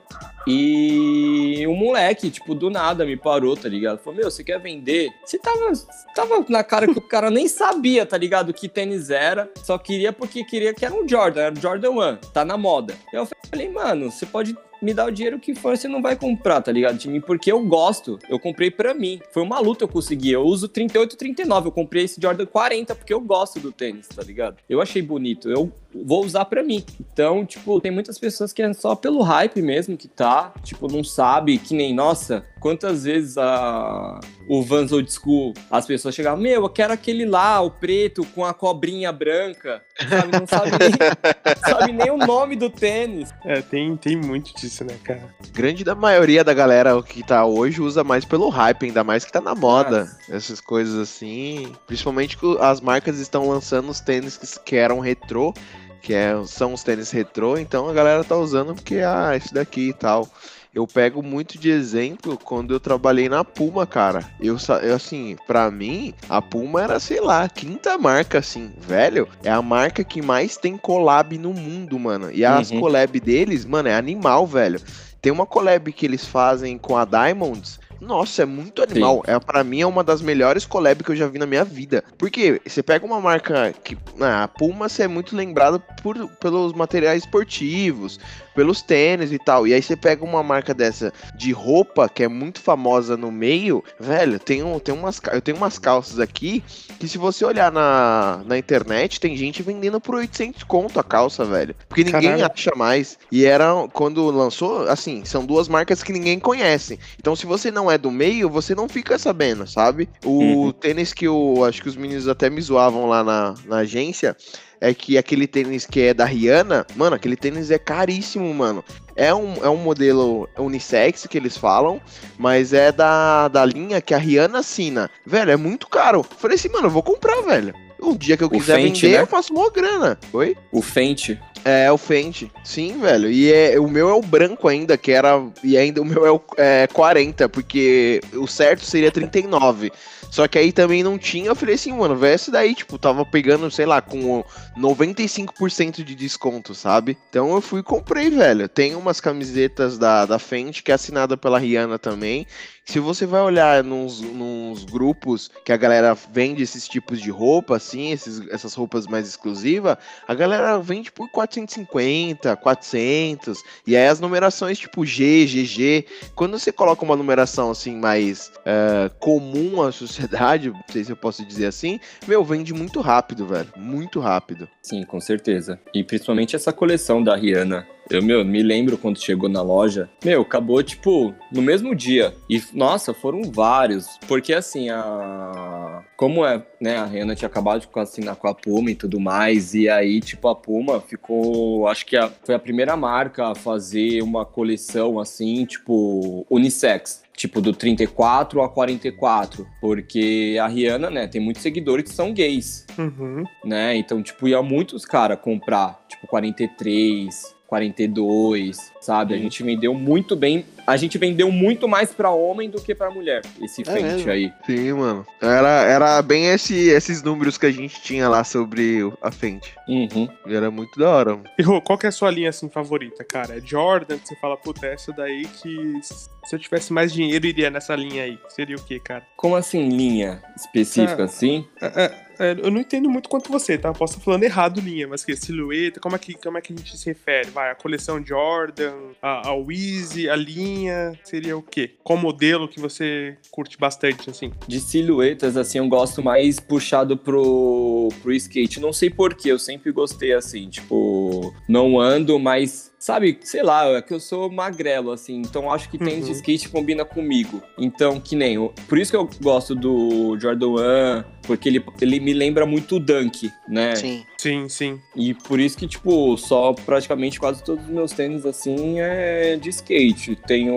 e 0.48 1.66
um 1.68 1.76
moleque, 1.76 2.30
tipo, 2.30 2.56
do 2.56 2.70
nada 2.70 3.06
me 3.06 3.18
parou, 3.18 3.56
tá 3.58 3.68
ligado? 3.68 4.00
Falou, 4.00 4.20
meu, 4.20 4.32
você 4.32 4.44
quer 4.44 4.60
vender? 4.60 5.10
Você 5.26 5.38
tava, 5.38 5.74
tava 6.16 6.46
na 6.48 6.64
cara 6.64 6.88
que 6.88 6.98
o 6.98 7.02
cara 7.02 7.30
nem 7.30 7.48
sabia, 7.48 8.06
tá 8.06 8.18
ligado? 8.18 8.54
Que 8.54 8.70
tênis 8.70 9.10
era, 9.10 9.52
só 9.64 9.78
queria 9.78 10.14
porque 10.14 10.46
queria 10.46 10.74
que 10.74 10.86
era 10.86 10.96
um 10.96 11.08
Jordan, 11.08 11.42
era 11.42 11.54
um 11.58 11.62
Jordan 11.62 11.92
1, 11.92 12.18
tá 12.34 12.46
na 12.46 12.58
moda. 12.58 12.94
Eu 13.12 13.28
falei, 13.50 13.70
mano, 13.70 14.10
você 14.10 14.26
pode 14.26 14.56
me 14.82 14.94
dá 14.94 15.06
o 15.06 15.12
dinheiro 15.12 15.40
que 15.40 15.56
for, 15.56 15.76
você 15.76 15.88
não 15.88 16.02
vai 16.02 16.16
comprar, 16.16 16.62
tá 16.62 16.72
ligado? 16.72 16.98
De 16.98 17.10
mim, 17.10 17.20
porque 17.20 17.52
eu 17.52 17.64
gosto. 17.66 18.20
Eu 18.30 18.40
comprei 18.40 18.70
pra 18.70 18.94
mim. 18.94 19.20
Foi 19.32 19.44
uma 19.44 19.60
luta 19.60 19.84
eu 19.84 19.88
consegui. 19.88 20.32
Eu 20.32 20.44
uso 20.44 20.68
38, 20.68 21.18
39. 21.18 21.68
Eu 21.68 21.72
comprei 21.72 22.04
esse 22.04 22.22
Jordan 22.22 22.46
40 22.46 22.96
porque 22.96 23.14
eu 23.14 23.20
gosto 23.20 23.60
do 23.60 23.72
tênis, 23.72 24.08
tá 24.08 24.24
ligado? 24.24 24.58
Eu 24.70 24.82
achei 24.82 25.02
bonito. 25.02 25.50
Eu 25.50 25.72
vou 26.06 26.26
usar 26.26 26.46
pra 26.46 26.64
mim. 26.64 26.84
Então, 27.00 27.46
tipo, 27.46 27.80
tem 27.80 27.92
muitas 27.92 28.18
pessoas 28.20 28.54
que 28.54 28.62
é 28.62 28.74
só 28.74 28.96
pelo 28.96 29.22
hype 29.22 29.62
mesmo 29.62 29.98
que 29.98 30.08
tá. 30.08 30.54
Tipo, 30.64 30.92
não 30.92 31.04
sabe 31.04 31.58
que 31.58 31.74
nem, 31.74 31.94
nossa, 31.94 32.46
quantas 32.60 33.04
vezes 33.04 33.38
a, 33.38 34.20
o 34.48 34.62
Vans 34.62 34.92
Old 34.92 35.12
School, 35.12 35.54
as 35.72 35.86
pessoas 35.86 36.16
chegavam, 36.16 36.42
meu, 36.42 36.64
eu 36.64 36.70
quero 36.70 36.94
aquele 36.94 37.26
lá, 37.26 37.62
o 37.62 37.72
preto 37.72 38.26
com 38.36 38.44
a 38.46 38.54
cobrinha 38.54 39.12
branca, 39.12 39.82
sabe? 40.10 40.40
Não 40.40 40.48
sabe 40.48 40.72
nem, 40.72 40.92
sabe 41.66 41.92
nem 41.92 42.12
o 42.12 42.18
nome 42.18 42.56
do 42.56 42.70
tênis. 42.70 43.34
É, 43.46 43.62
tem, 43.62 43.96
tem 43.98 44.16
muito 44.16 44.54
disso, 44.56 44.84
né, 44.84 44.96
cara? 45.04 45.24
Grande 45.54 45.84
da 45.84 45.96
maioria 45.96 46.44
da 46.44 46.54
galera 46.54 47.02
que 47.02 47.24
tá 47.24 47.46
hoje 47.46 47.82
usa 47.82 48.04
mais 48.04 48.26
pelo 48.26 48.50
hype, 48.50 48.86
ainda 48.86 49.04
mais 49.04 49.26
que 49.26 49.32
tá 49.32 49.42
na 49.42 49.56
moda. 49.56 50.02
Nossa. 50.02 50.36
Essas 50.36 50.62
coisas 50.62 50.96
assim. 50.96 51.72
Principalmente 51.86 52.38
que 52.38 52.58
as 52.60 52.82
marcas 52.82 53.20
estão 53.20 53.50
lançando 53.50 53.90
os 53.90 54.00
tênis 54.00 54.38
que, 54.38 54.60
que 54.64 54.76
eram 54.76 55.00
retrô 55.00 55.54
que 56.02 56.14
é, 56.14 56.34
são 56.46 56.74
os 56.74 56.84
tênis 56.84 57.12
retrô, 57.12 57.58
então 57.58 57.90
a 57.90 57.94
galera 57.94 58.24
tá 58.24 58.36
usando 58.36 58.74
porque, 58.76 58.98
ah, 58.98 59.36
esse 59.36 59.54
daqui 59.54 59.90
e 59.90 59.94
tal. 59.94 60.28
Eu 60.74 60.86
pego 60.86 61.24
muito 61.24 61.58
de 61.58 61.72
exemplo 61.72 62.38
quando 62.38 62.72
eu 62.72 62.80
trabalhei 62.80 63.28
na 63.28 63.44
Puma, 63.44 63.88
cara. 63.88 64.24
Eu, 64.40 64.58
eu 64.84 64.96
assim, 64.96 65.36
para 65.48 65.72
mim, 65.72 66.14
a 66.30 66.40
Puma 66.40 66.84
era, 66.84 67.00
sei 67.00 67.20
lá, 67.20 67.44
a 67.44 67.50
quinta 67.50 67.98
marca, 67.98 68.38
assim, 68.38 68.72
velho. 68.78 69.28
É 69.44 69.50
a 69.50 69.60
marca 69.60 70.04
que 70.04 70.22
mais 70.22 70.56
tem 70.56 70.78
collab 70.78 71.36
no 71.36 71.52
mundo, 71.52 71.98
mano. 71.98 72.30
E 72.32 72.46
as 72.46 72.70
uhum. 72.70 72.80
collab 72.80 73.20
deles, 73.20 73.66
mano, 73.66 73.90
é 73.90 73.96
animal, 73.96 74.46
velho. 74.46 74.80
Tem 75.20 75.32
uma 75.32 75.48
collab 75.48 75.92
que 75.92 76.06
eles 76.06 76.26
fazem 76.26 76.78
com 76.78 76.96
a 76.96 77.06
Diamonds 77.06 77.80
nossa, 78.00 78.44
é 78.44 78.46
muito 78.46 78.82
animal. 78.82 79.24
Sim. 79.26 79.32
É 79.32 79.40
para 79.40 79.64
mim 79.64 79.82
é 79.82 79.88
uma 79.88 80.04
das 80.04 80.22
melhores 80.22 80.66
collab 80.66 81.04
que 81.04 81.12
eu 81.12 81.16
já 81.16 81.28
vi 81.28 81.40
na 81.40 81.46
minha 81.46 81.64
vida. 81.64 82.04
Porque 82.18 82.62
você 82.66 82.84
pega 82.84 83.06
uma 83.06 83.20
marca 83.20 83.74
que 83.84 83.98
ah, 84.20 84.44
a 84.44 84.48
Puma 84.48 84.88
é 85.00 85.08
muito 85.08 85.36
lembrada 85.36 85.80
por, 85.80 86.28
pelos 86.40 86.74
materiais 86.74 87.24
esportivos, 87.24 88.20
pelos 88.58 88.82
tênis 88.82 89.32
e 89.32 89.38
tal. 89.38 89.68
E 89.68 89.74
aí 89.76 89.84
você 89.84 89.96
pega 89.96 90.26
uma 90.26 90.42
marca 90.42 90.74
dessa 90.74 91.14
de 91.36 91.52
roupa 91.52 92.10
que 92.10 92.24
é 92.24 92.28
muito 92.28 92.60
famosa 92.60 93.16
no 93.16 93.32
meio, 93.32 93.84
velho, 94.00 94.40
tem, 94.40 94.64
um, 94.64 94.80
tem 94.80 94.96
umas, 94.96 95.22
eu 95.32 95.40
tenho 95.40 95.56
umas 95.56 95.78
calças 95.78 96.20
aqui 96.20 96.64
que 97.00 97.08
se 97.08 97.20
você 97.20 97.46
olhar 97.46 97.72
na, 97.72 98.42
na 98.48 98.58
internet, 98.58 99.20
tem 99.20 99.38
gente 99.38 99.62
vendendo 99.62 100.02
por 100.02 100.16
800 100.16 100.64
conto 100.64 101.00
a 101.00 101.04
calça, 101.04 101.46
velho. 101.46 101.76
Porque 101.88 102.04
ninguém 102.04 102.32
Caralho. 102.32 102.52
acha 102.52 102.72
mais. 102.76 103.20
E 103.32 103.46
era, 103.46 103.88
quando 103.94 104.26
lançou, 104.32 104.90
assim, 104.90 105.24
são 105.24 105.46
duas 105.46 105.68
marcas 105.68 106.02
que 106.02 106.12
ninguém 106.12 106.40
conhece. 106.40 107.00
Então 107.20 107.36
se 107.36 107.46
você 107.46 107.70
não 107.70 107.92
é 107.92 107.98
do 108.00 108.10
meio, 108.10 108.50
você 108.50 108.74
não 108.74 108.90
fica 108.90 109.20
sabendo, 109.20 109.68
sabe? 109.68 110.10
O 110.26 110.32
uhum. 110.32 110.72
tênis 110.72 111.14
que 111.14 111.28
eu 111.28 111.64
acho 111.64 111.84
que 111.84 111.90
os 111.90 111.96
meninos 111.96 112.28
até 112.28 112.50
me 112.50 112.60
zoavam 112.60 113.06
lá 113.06 113.24
na, 113.24 113.54
na 113.68 113.78
agência 113.78 114.36
é 114.80 114.94
que 114.94 115.18
aquele 115.18 115.48
tênis 115.48 115.86
que 115.86 116.02
é 116.02 116.14
da 116.14 116.26
Rihanna, 116.26 116.86
mano, 116.96 117.16
aquele 117.16 117.36
tênis 117.36 117.72
é 117.72 117.78
caríssimo, 117.78 118.54
mano. 118.54 118.84
É 119.16 119.34
um, 119.34 119.66
é 119.66 119.70
um 119.70 119.78
modelo 119.78 120.48
unissex 120.58 121.26
que 121.26 121.38
eles 121.38 121.58
falam, 121.58 122.00
mas 122.38 122.74
é 122.74 122.92
da, 122.92 123.48
da 123.48 123.66
linha 123.66 124.00
que 124.00 124.14
a 124.14 124.18
Rihanna 124.18 124.60
assina. 124.60 125.10
Velho, 125.26 125.52
é 125.52 125.58
muito 125.58 125.88
caro. 125.88 126.24
Falei 126.24 126.56
assim, 126.56 126.70
mano, 126.70 126.88
eu 126.88 126.92
vou 126.92 127.04
comprar, 127.04 127.42
velho. 127.42 127.74
Um 128.02 128.16
dia 128.16 128.38
que 128.38 128.44
eu 128.44 128.50
quiser 128.50 128.76
Fenty, 128.76 129.02
vender, 129.02 129.18
né? 129.18 129.24
eu 129.24 129.28
faço 129.28 129.52
uma 129.54 129.72
grana. 129.72 130.20
Oi? 130.32 130.56
O 130.72 130.84
Fenty. 130.84 131.40
É, 131.66 131.92
o 131.92 131.98
Fenty. 131.98 132.52
Sim, 132.64 133.00
velho. 133.00 133.30
E 133.30 133.52
é, 133.52 133.80
o 133.80 133.90
meu 133.90 134.08
é 134.10 134.14
o 134.14 134.22
branco 134.22 134.68
ainda, 134.68 134.98
que 134.98 135.12
era. 135.12 135.44
E 135.64 135.78
ainda 135.78 136.02
o 136.02 136.06
meu 136.06 136.26
é 136.26 136.32
o 136.32 136.40
é, 136.56 136.88
40, 136.88 137.50
porque 137.50 138.22
o 138.34 138.48
certo 138.48 138.86
seria 138.86 139.12
39. 139.12 139.92
Só 140.30 140.48
que 140.48 140.58
aí 140.58 140.72
também 140.72 141.04
não 141.04 141.18
tinha, 141.18 141.48
eu 141.48 141.56
falei 141.56 141.76
assim, 141.76 141.92
mano, 141.94 142.16
vê 142.16 142.34
esse 142.34 142.52
daí, 142.52 142.76
tipo, 142.76 142.98
tava 142.98 143.26
pegando, 143.26 143.72
sei 143.72 143.86
lá, 143.86 144.02
com 144.02 144.44
95% 144.78 146.04
de 146.04 146.16
desconto, 146.16 146.76
sabe? 146.76 147.18
Então 147.30 147.54
eu 147.54 147.62
fui 147.62 147.80
e 147.80 147.84
comprei, 147.84 148.30
velho. 148.30 148.68
Tem 148.68 148.96
umas 148.96 149.20
camisetas 149.20 149.98
da, 149.98 150.26
da 150.26 150.38
Fenty, 150.38 150.84
que 150.84 150.92
é 150.92 150.96
assinada 150.96 151.38
pela 151.38 151.60
Rihanna 151.60 151.98
também. 151.98 152.46
Se 152.88 153.02
você 153.02 153.26
vai 153.26 153.42
olhar 153.42 153.84
nos, 153.84 154.22
nos 154.22 154.86
grupos 154.86 155.52
que 155.66 155.74
a 155.74 155.78
galera 155.78 156.14
vende 156.32 156.64
esses 156.64 156.88
tipos 156.88 157.20
de 157.20 157.30
roupa, 157.30 157.76
assim, 157.76 158.14
esses, 158.14 158.48
essas 158.50 158.74
roupas 158.74 159.06
mais 159.06 159.28
exclusivas, 159.28 159.98
a 160.26 160.34
galera 160.34 160.80
vende 160.80 161.12
por 161.12 161.30
450, 161.30 162.56
400, 162.56 163.62
e 163.86 163.94
aí 163.94 164.08
as 164.08 164.22
numerações 164.22 164.80
tipo 164.80 165.06
G, 165.06 165.46
GG. 165.46 166.06
Quando 166.34 166.58
você 166.58 166.72
coloca 166.72 167.04
uma 167.04 167.18
numeração 167.18 167.72
assim 167.72 167.94
mais 167.94 168.54
uh, 168.60 169.14
comum 169.20 169.82
à 169.82 169.92
sociedade, 169.92 170.70
não 170.72 170.84
sei 170.90 171.04
se 171.04 171.12
eu 171.12 171.18
posso 171.18 171.46
dizer 171.46 171.66
assim, 171.66 172.00
meu, 172.26 172.42
vende 172.42 172.74
muito 172.74 173.02
rápido, 173.02 173.46
velho, 173.46 173.68
muito 173.76 174.22
rápido. 174.22 174.66
Sim, 174.82 175.04
com 175.04 175.20
certeza. 175.20 175.78
E 175.94 176.06
principalmente 176.06 176.56
essa 176.56 176.72
coleção 176.72 177.22
da 177.22 177.36
Rihanna 177.36 177.86
eu, 178.10 178.24
meu, 178.24 178.44
me 178.46 178.64
lembro 178.64 178.98
quando 178.98 179.22
chegou 179.22 179.50
na 179.50 179.62
loja. 179.62 180.10
Meu, 180.24 180.42
acabou, 180.42 180.82
tipo, 180.82 181.34
no 181.52 181.62
mesmo 181.62 181.96
dia. 181.96 182.34
E, 182.50 182.62
nossa, 182.74 183.14
foram 183.14 183.44
vários. 183.44 184.18
Porque, 184.28 184.54
assim, 184.54 184.90
a... 184.90 186.04
Como 186.16 186.46
é, 186.46 186.66
né, 186.82 186.98
a 186.98 187.06
Rihanna 187.06 187.36
tinha 187.36 187.48
acabado 187.48 187.82
de 187.82 188.00
assinar 188.00 188.36
com 188.36 188.48
a 188.48 188.54
Puma 188.54 188.92
e 188.92 188.96
tudo 188.96 189.20
mais. 189.20 189.74
E 189.74 189.90
aí, 189.90 190.20
tipo, 190.20 190.48
a 190.48 190.56
Puma 190.56 191.00
ficou... 191.02 191.88
Acho 191.88 192.06
que 192.06 192.18
a... 192.18 192.30
foi 192.44 192.56
a 192.56 192.60
primeira 192.60 192.96
marca 192.96 193.52
a 193.52 193.56
fazer 193.56 194.22
uma 194.22 194.46
coleção, 194.46 195.20
assim, 195.20 195.66
tipo, 195.66 196.46
unissex 196.50 197.28
tipo 197.38 197.62
do 197.62 197.72
34 197.72 198.64
a 198.64 198.68
44, 198.68 199.68
porque 199.80 200.58
a 200.60 200.68
Rihanna, 200.68 201.12
né, 201.12 201.28
tem 201.28 201.40
muitos 201.40 201.62
seguidores 201.62 202.10
que 202.10 202.16
são 202.16 202.34
gays, 202.34 202.84
uhum. 202.98 203.44
né? 203.64 203.96
Então, 203.96 204.24
tipo, 204.24 204.48
ia 204.48 204.60
muitos 204.64 205.06
caras 205.06 205.40
comprar, 205.40 206.04
tipo 206.10 206.26
43, 206.26 207.56
42, 207.68 208.94
sabe? 209.02 209.34
A 209.34 209.38
gente 209.38 209.62
vendeu 209.62 209.94
muito 209.94 210.36
bem. 210.36 210.66
A 210.88 210.96
gente 210.96 211.18
vendeu 211.18 211.52
muito 211.52 211.88
mais 211.88 212.14
para 212.14 212.32
homem 212.32 212.70
do 212.70 212.82
que 212.82 212.96
para 212.96 213.12
mulher, 213.12 213.42
esse 213.62 213.84
é 213.86 214.32
aí. 214.32 214.54
Sim, 214.66 214.94
mano. 214.94 215.26
Era, 215.42 215.84
era 215.84 216.22
bem 216.22 216.48
esse, 216.48 216.88
esses 216.88 217.22
números 217.22 217.58
que 217.58 217.66
a 217.66 217.72
gente 217.72 218.02
tinha 218.02 218.30
lá 218.30 218.44
sobre 218.46 219.00
a 219.22 219.30
Fenty. 219.30 219.76
Uhum. 219.88 220.30
E 220.46 220.56
era 220.56 220.72
muito 220.72 220.98
da 220.98 221.10
hora. 221.10 221.40
E 221.60 221.62
Rô, 221.62 221.82
qual 221.82 221.98
que 221.98 222.06
é 222.06 222.10
a 222.10 222.12
sua 222.12 222.32
linha 222.32 222.50
assim 222.50 222.70
favorita, 222.70 223.24
cara? 223.26 223.58
É 223.58 223.62
Jordan, 223.62 224.18
que 224.18 224.30
você 224.30 224.36
fala, 224.38 224.56
puta, 224.56 224.88
essa 224.88 225.12
daí 225.12 225.46
que 225.46 226.00
se 226.02 226.56
eu 226.56 226.60
tivesse 226.60 226.94
mais 226.94 227.12
dinheiro 227.12 227.46
iria 227.46 227.70
nessa 227.70 227.94
linha 227.94 228.24
aí. 228.24 228.40
Seria 228.48 228.78
o 228.78 228.82
que, 228.82 228.98
cara? 229.00 229.24
Como 229.36 229.58
assim, 229.58 229.90
linha 229.90 230.42
específica, 230.56 231.24
é, 231.24 231.26
assim? 231.26 231.68
É, 231.82 232.04
é, 232.04 232.27
é, 232.40 232.52
eu 232.52 232.72
não 232.72 232.82
entendo 232.82 233.10
muito 233.10 233.30
quanto 233.30 233.52
você, 233.52 233.78
tá? 233.78 233.92
Posso 233.94 234.14
estar 234.14 234.26
falando 234.26 234.44
errado 234.44 234.80
linha, 234.80 235.08
mas 235.08 235.26
que 235.26 235.36
silhueta, 235.36 236.00
como 236.00 236.16
é 236.16 236.20
que, 236.20 236.34
como 236.36 236.58
é 236.58 236.62
que 236.62 236.74
a 236.74 236.76
gente 236.76 236.98
se 236.98 237.06
refere? 237.08 237.50
Vai, 237.50 237.72
a 237.72 237.76
coleção 237.76 238.24
Jordan, 238.24 238.94
a, 239.22 239.50
a 239.50 239.54
a 239.54 240.36
linha, 240.36 241.18
seria 241.24 241.58
o 241.58 241.62
quê? 241.62 241.92
Qual 242.04 242.18
modelo 242.18 242.68
que 242.68 242.80
você 242.80 243.38
curte 243.52 243.78
bastante, 243.78 244.30
assim? 244.30 244.52
De 244.68 244.80
silhuetas, 244.80 245.58
assim, 245.58 245.78
eu 245.78 245.88
gosto 245.88 246.24
mais 246.24 246.60
puxado 246.60 247.18
pro, 247.18 248.10
pro 248.22 248.34
skate. 248.34 248.80
Não 248.80 248.94
sei 248.94 249.10
porquê, 249.10 249.52
eu 249.52 249.60
sempre 249.60 249.92
gostei 249.92 250.34
assim, 250.34 250.70
tipo, 250.70 251.54
não 251.68 252.00
ando, 252.00 252.40
mas 252.40 252.92
sabe, 253.00 253.38
sei 253.44 253.64
lá, 253.64 253.86
é 253.98 254.02
que 254.02 254.14
eu 254.14 254.20
sou 254.20 254.52
magrelo, 254.52 255.12
assim, 255.12 255.38
então 255.42 255.72
acho 255.72 255.90
que 255.90 255.98
tênis 255.98 256.26
Uhum. 256.26 256.32
de 256.32 256.38
skate 256.38 256.70
combina 256.70 257.06
comigo. 257.06 257.62
Então, 257.78 258.20
que 258.20 258.36
nem. 258.36 258.58
o- 258.58 258.74
Por 258.88 258.98
isso 258.98 259.12
que 259.12 259.18
eu 259.18 259.30
gosto 259.42 259.76
do 259.76 260.38
Jordan 260.40 260.68
1, 260.70 261.24
porque 261.44 261.70
ele, 261.70 261.84
ele 262.02 262.20
me 262.20 262.34
lembra 262.34 262.66
muito 262.66 262.96
o 262.96 263.00
Dunk, 263.00 263.52
né? 263.68 263.96
Sim. 263.96 264.26
Sim, 264.40 264.70
sim. 264.70 265.02
E 265.16 265.34
por 265.34 265.60
isso 265.60 265.76
que, 265.78 265.88
tipo, 265.88 266.38
só 266.38 266.72
praticamente 266.74 267.40
quase 267.40 267.64
todos 267.64 267.84
os 267.86 267.90
meus 267.90 268.12
tênis, 268.12 268.46
assim, 268.46 269.00
é 269.00 269.56
de 269.56 269.70
skate. 269.70 270.36
Tenho. 270.48 270.76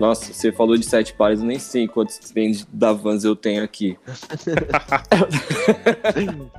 Nossa, 0.00 0.32
você 0.32 0.50
falou 0.50 0.76
de 0.76 0.84
sete 0.86 1.12
pares, 1.12 1.40
eu 1.40 1.46
nem 1.46 1.58
sei 1.58 1.86
quantos 1.86 2.18
tênis 2.18 2.66
da 2.72 2.92
Vans 2.92 3.24
eu 3.24 3.36
tenho 3.36 3.62
aqui. 3.62 3.98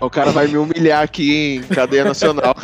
O 0.01 0.09
cara 0.09 0.31
vai 0.31 0.47
me 0.47 0.57
humilhar 0.57 1.03
aqui 1.03 1.55
em 1.55 1.61
cadeia 1.63 2.03
nacional. 2.05 2.55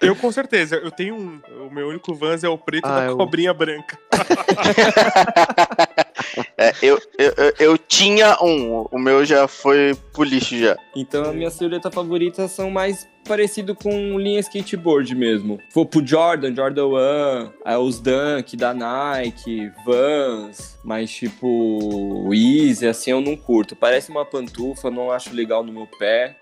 Eu 0.00 0.16
com 0.16 0.32
certeza, 0.32 0.76
eu 0.76 0.90
tenho 0.90 1.14
um. 1.14 1.40
O 1.66 1.70
meu 1.70 1.88
único 1.88 2.14
Vans 2.14 2.42
é 2.42 2.48
o 2.48 2.56
preto 2.56 2.86
Ah, 2.86 3.00
da 3.00 3.04
eu- 3.06 3.16
cobrinha 3.18 3.52
branca. 3.52 3.98
É, 6.56 6.72
eu, 6.82 6.98
eu, 7.18 7.32
eu, 7.58 7.78
tinha 7.78 8.36
um, 8.42 8.86
o 8.90 8.98
meu 8.98 9.24
já 9.24 9.48
foi 9.48 9.96
pro 10.12 10.22
lixo 10.22 10.58
já. 10.58 10.76
Então, 10.94 11.24
a 11.24 11.32
minha 11.32 11.50
silhueta 11.50 11.90
favorita 11.90 12.46
são 12.48 12.70
mais 12.70 13.08
parecido 13.34 13.76
com 13.76 14.18
linha 14.18 14.40
skateboard 14.40 15.14
mesmo. 15.14 15.60
For 15.72 15.86
pro 15.86 16.04
Jordan, 16.04 16.52
Jordan 16.52 16.86
1, 16.88 17.52
é, 17.64 17.78
os 17.78 18.00
Dunk 18.00 18.56
da 18.56 18.74
Nike, 18.74 19.70
Vans, 19.86 20.76
mas 20.82 21.12
tipo, 21.12 21.46
o 21.46 22.34
Easy, 22.34 22.88
assim, 22.88 23.12
eu 23.12 23.20
não 23.20 23.36
curto. 23.36 23.76
Parece 23.76 24.10
uma 24.10 24.24
pantufa, 24.24 24.90
não 24.90 25.12
acho 25.12 25.32
legal 25.32 25.62
no 25.62 25.72
meu 25.72 25.86
pé. 25.86 26.36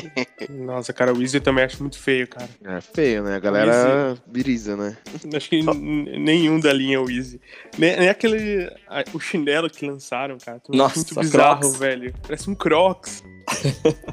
Nossa, 0.50 0.92
cara, 0.92 1.14
o 1.14 1.22
Easy 1.22 1.38
eu 1.38 1.40
também 1.40 1.64
acho 1.64 1.80
muito 1.80 1.98
feio, 1.98 2.28
cara. 2.28 2.48
É 2.62 2.78
feio, 2.82 3.22
né? 3.22 3.36
A 3.36 3.40
galera 3.40 4.14
brisa, 4.26 4.76
né? 4.76 4.98
Acho 5.34 5.48
que 5.48 5.62
nenhum 5.62 6.60
da 6.60 6.72
linha 6.74 6.96
é 6.96 7.00
o 7.00 7.08
Easy. 7.10 7.40
Nem, 7.78 7.96
nem 7.96 8.08
aquele. 8.10 8.70
a- 8.86 9.02
o 9.14 9.18
chinelo 9.18 9.70
que 9.70 9.86
lançaram, 9.86 10.36
cara. 10.36 10.60
Nossa, 10.68 10.96
muito 10.96 11.18
bizarro, 11.18 11.60
Crocs. 11.60 11.78
velho. 11.78 12.14
Parece 12.22 12.50
um 12.50 12.54
Crocs. 12.54 13.22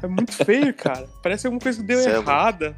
é 0.02 0.06
muito 0.06 0.32
feio, 0.32 0.72
cara. 0.74 1.08
Parece 1.22 1.46
alguma 1.46 1.60
coisa 1.60 1.80
que 1.80 1.86
deu 1.86 2.00
Cê 2.00 2.10
é 2.10 2.21
errada. 2.22 2.76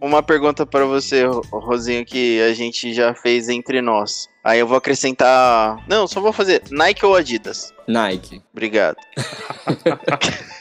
Uma 0.00 0.22
pergunta 0.22 0.64
pra 0.66 0.84
você, 0.84 1.24
Ro- 1.26 1.42
Rosinho, 1.52 2.04
que 2.04 2.40
a 2.42 2.52
gente 2.54 2.92
já 2.94 3.14
fez 3.14 3.48
entre 3.48 3.80
nós. 3.80 4.28
Aí 4.42 4.58
eu 4.58 4.66
vou 4.66 4.76
acrescentar. 4.76 5.78
Não, 5.88 6.06
só 6.08 6.20
vou 6.20 6.32
fazer 6.32 6.62
Nike 6.70 7.04
ou 7.06 7.14
Adidas. 7.14 7.72
Nike. 7.86 8.42
Obrigado. 8.52 8.96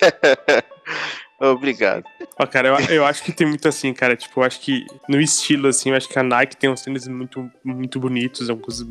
Obrigado. 1.40 2.04
Ó, 2.40 2.46
cara, 2.48 2.70
eu, 2.70 2.96
eu 2.96 3.06
acho 3.06 3.24
que 3.24 3.32
tem 3.32 3.46
muito 3.46 3.68
assim, 3.68 3.94
cara. 3.94 4.16
Tipo, 4.16 4.40
eu 4.40 4.44
acho 4.46 4.60
que 4.62 4.86
no 5.08 5.20
estilo, 5.20 5.68
assim, 5.68 5.90
eu 5.92 5.96
acho 5.96 6.08
que 6.10 6.18
a 6.18 6.24
Nike 6.24 6.58
tem 6.58 6.70
uns 6.70 6.82
tênis 6.82 7.08
muito, 7.08 7.50
muito 7.64 8.00
bonitos, 8.00 8.50
alguns, 8.50 8.84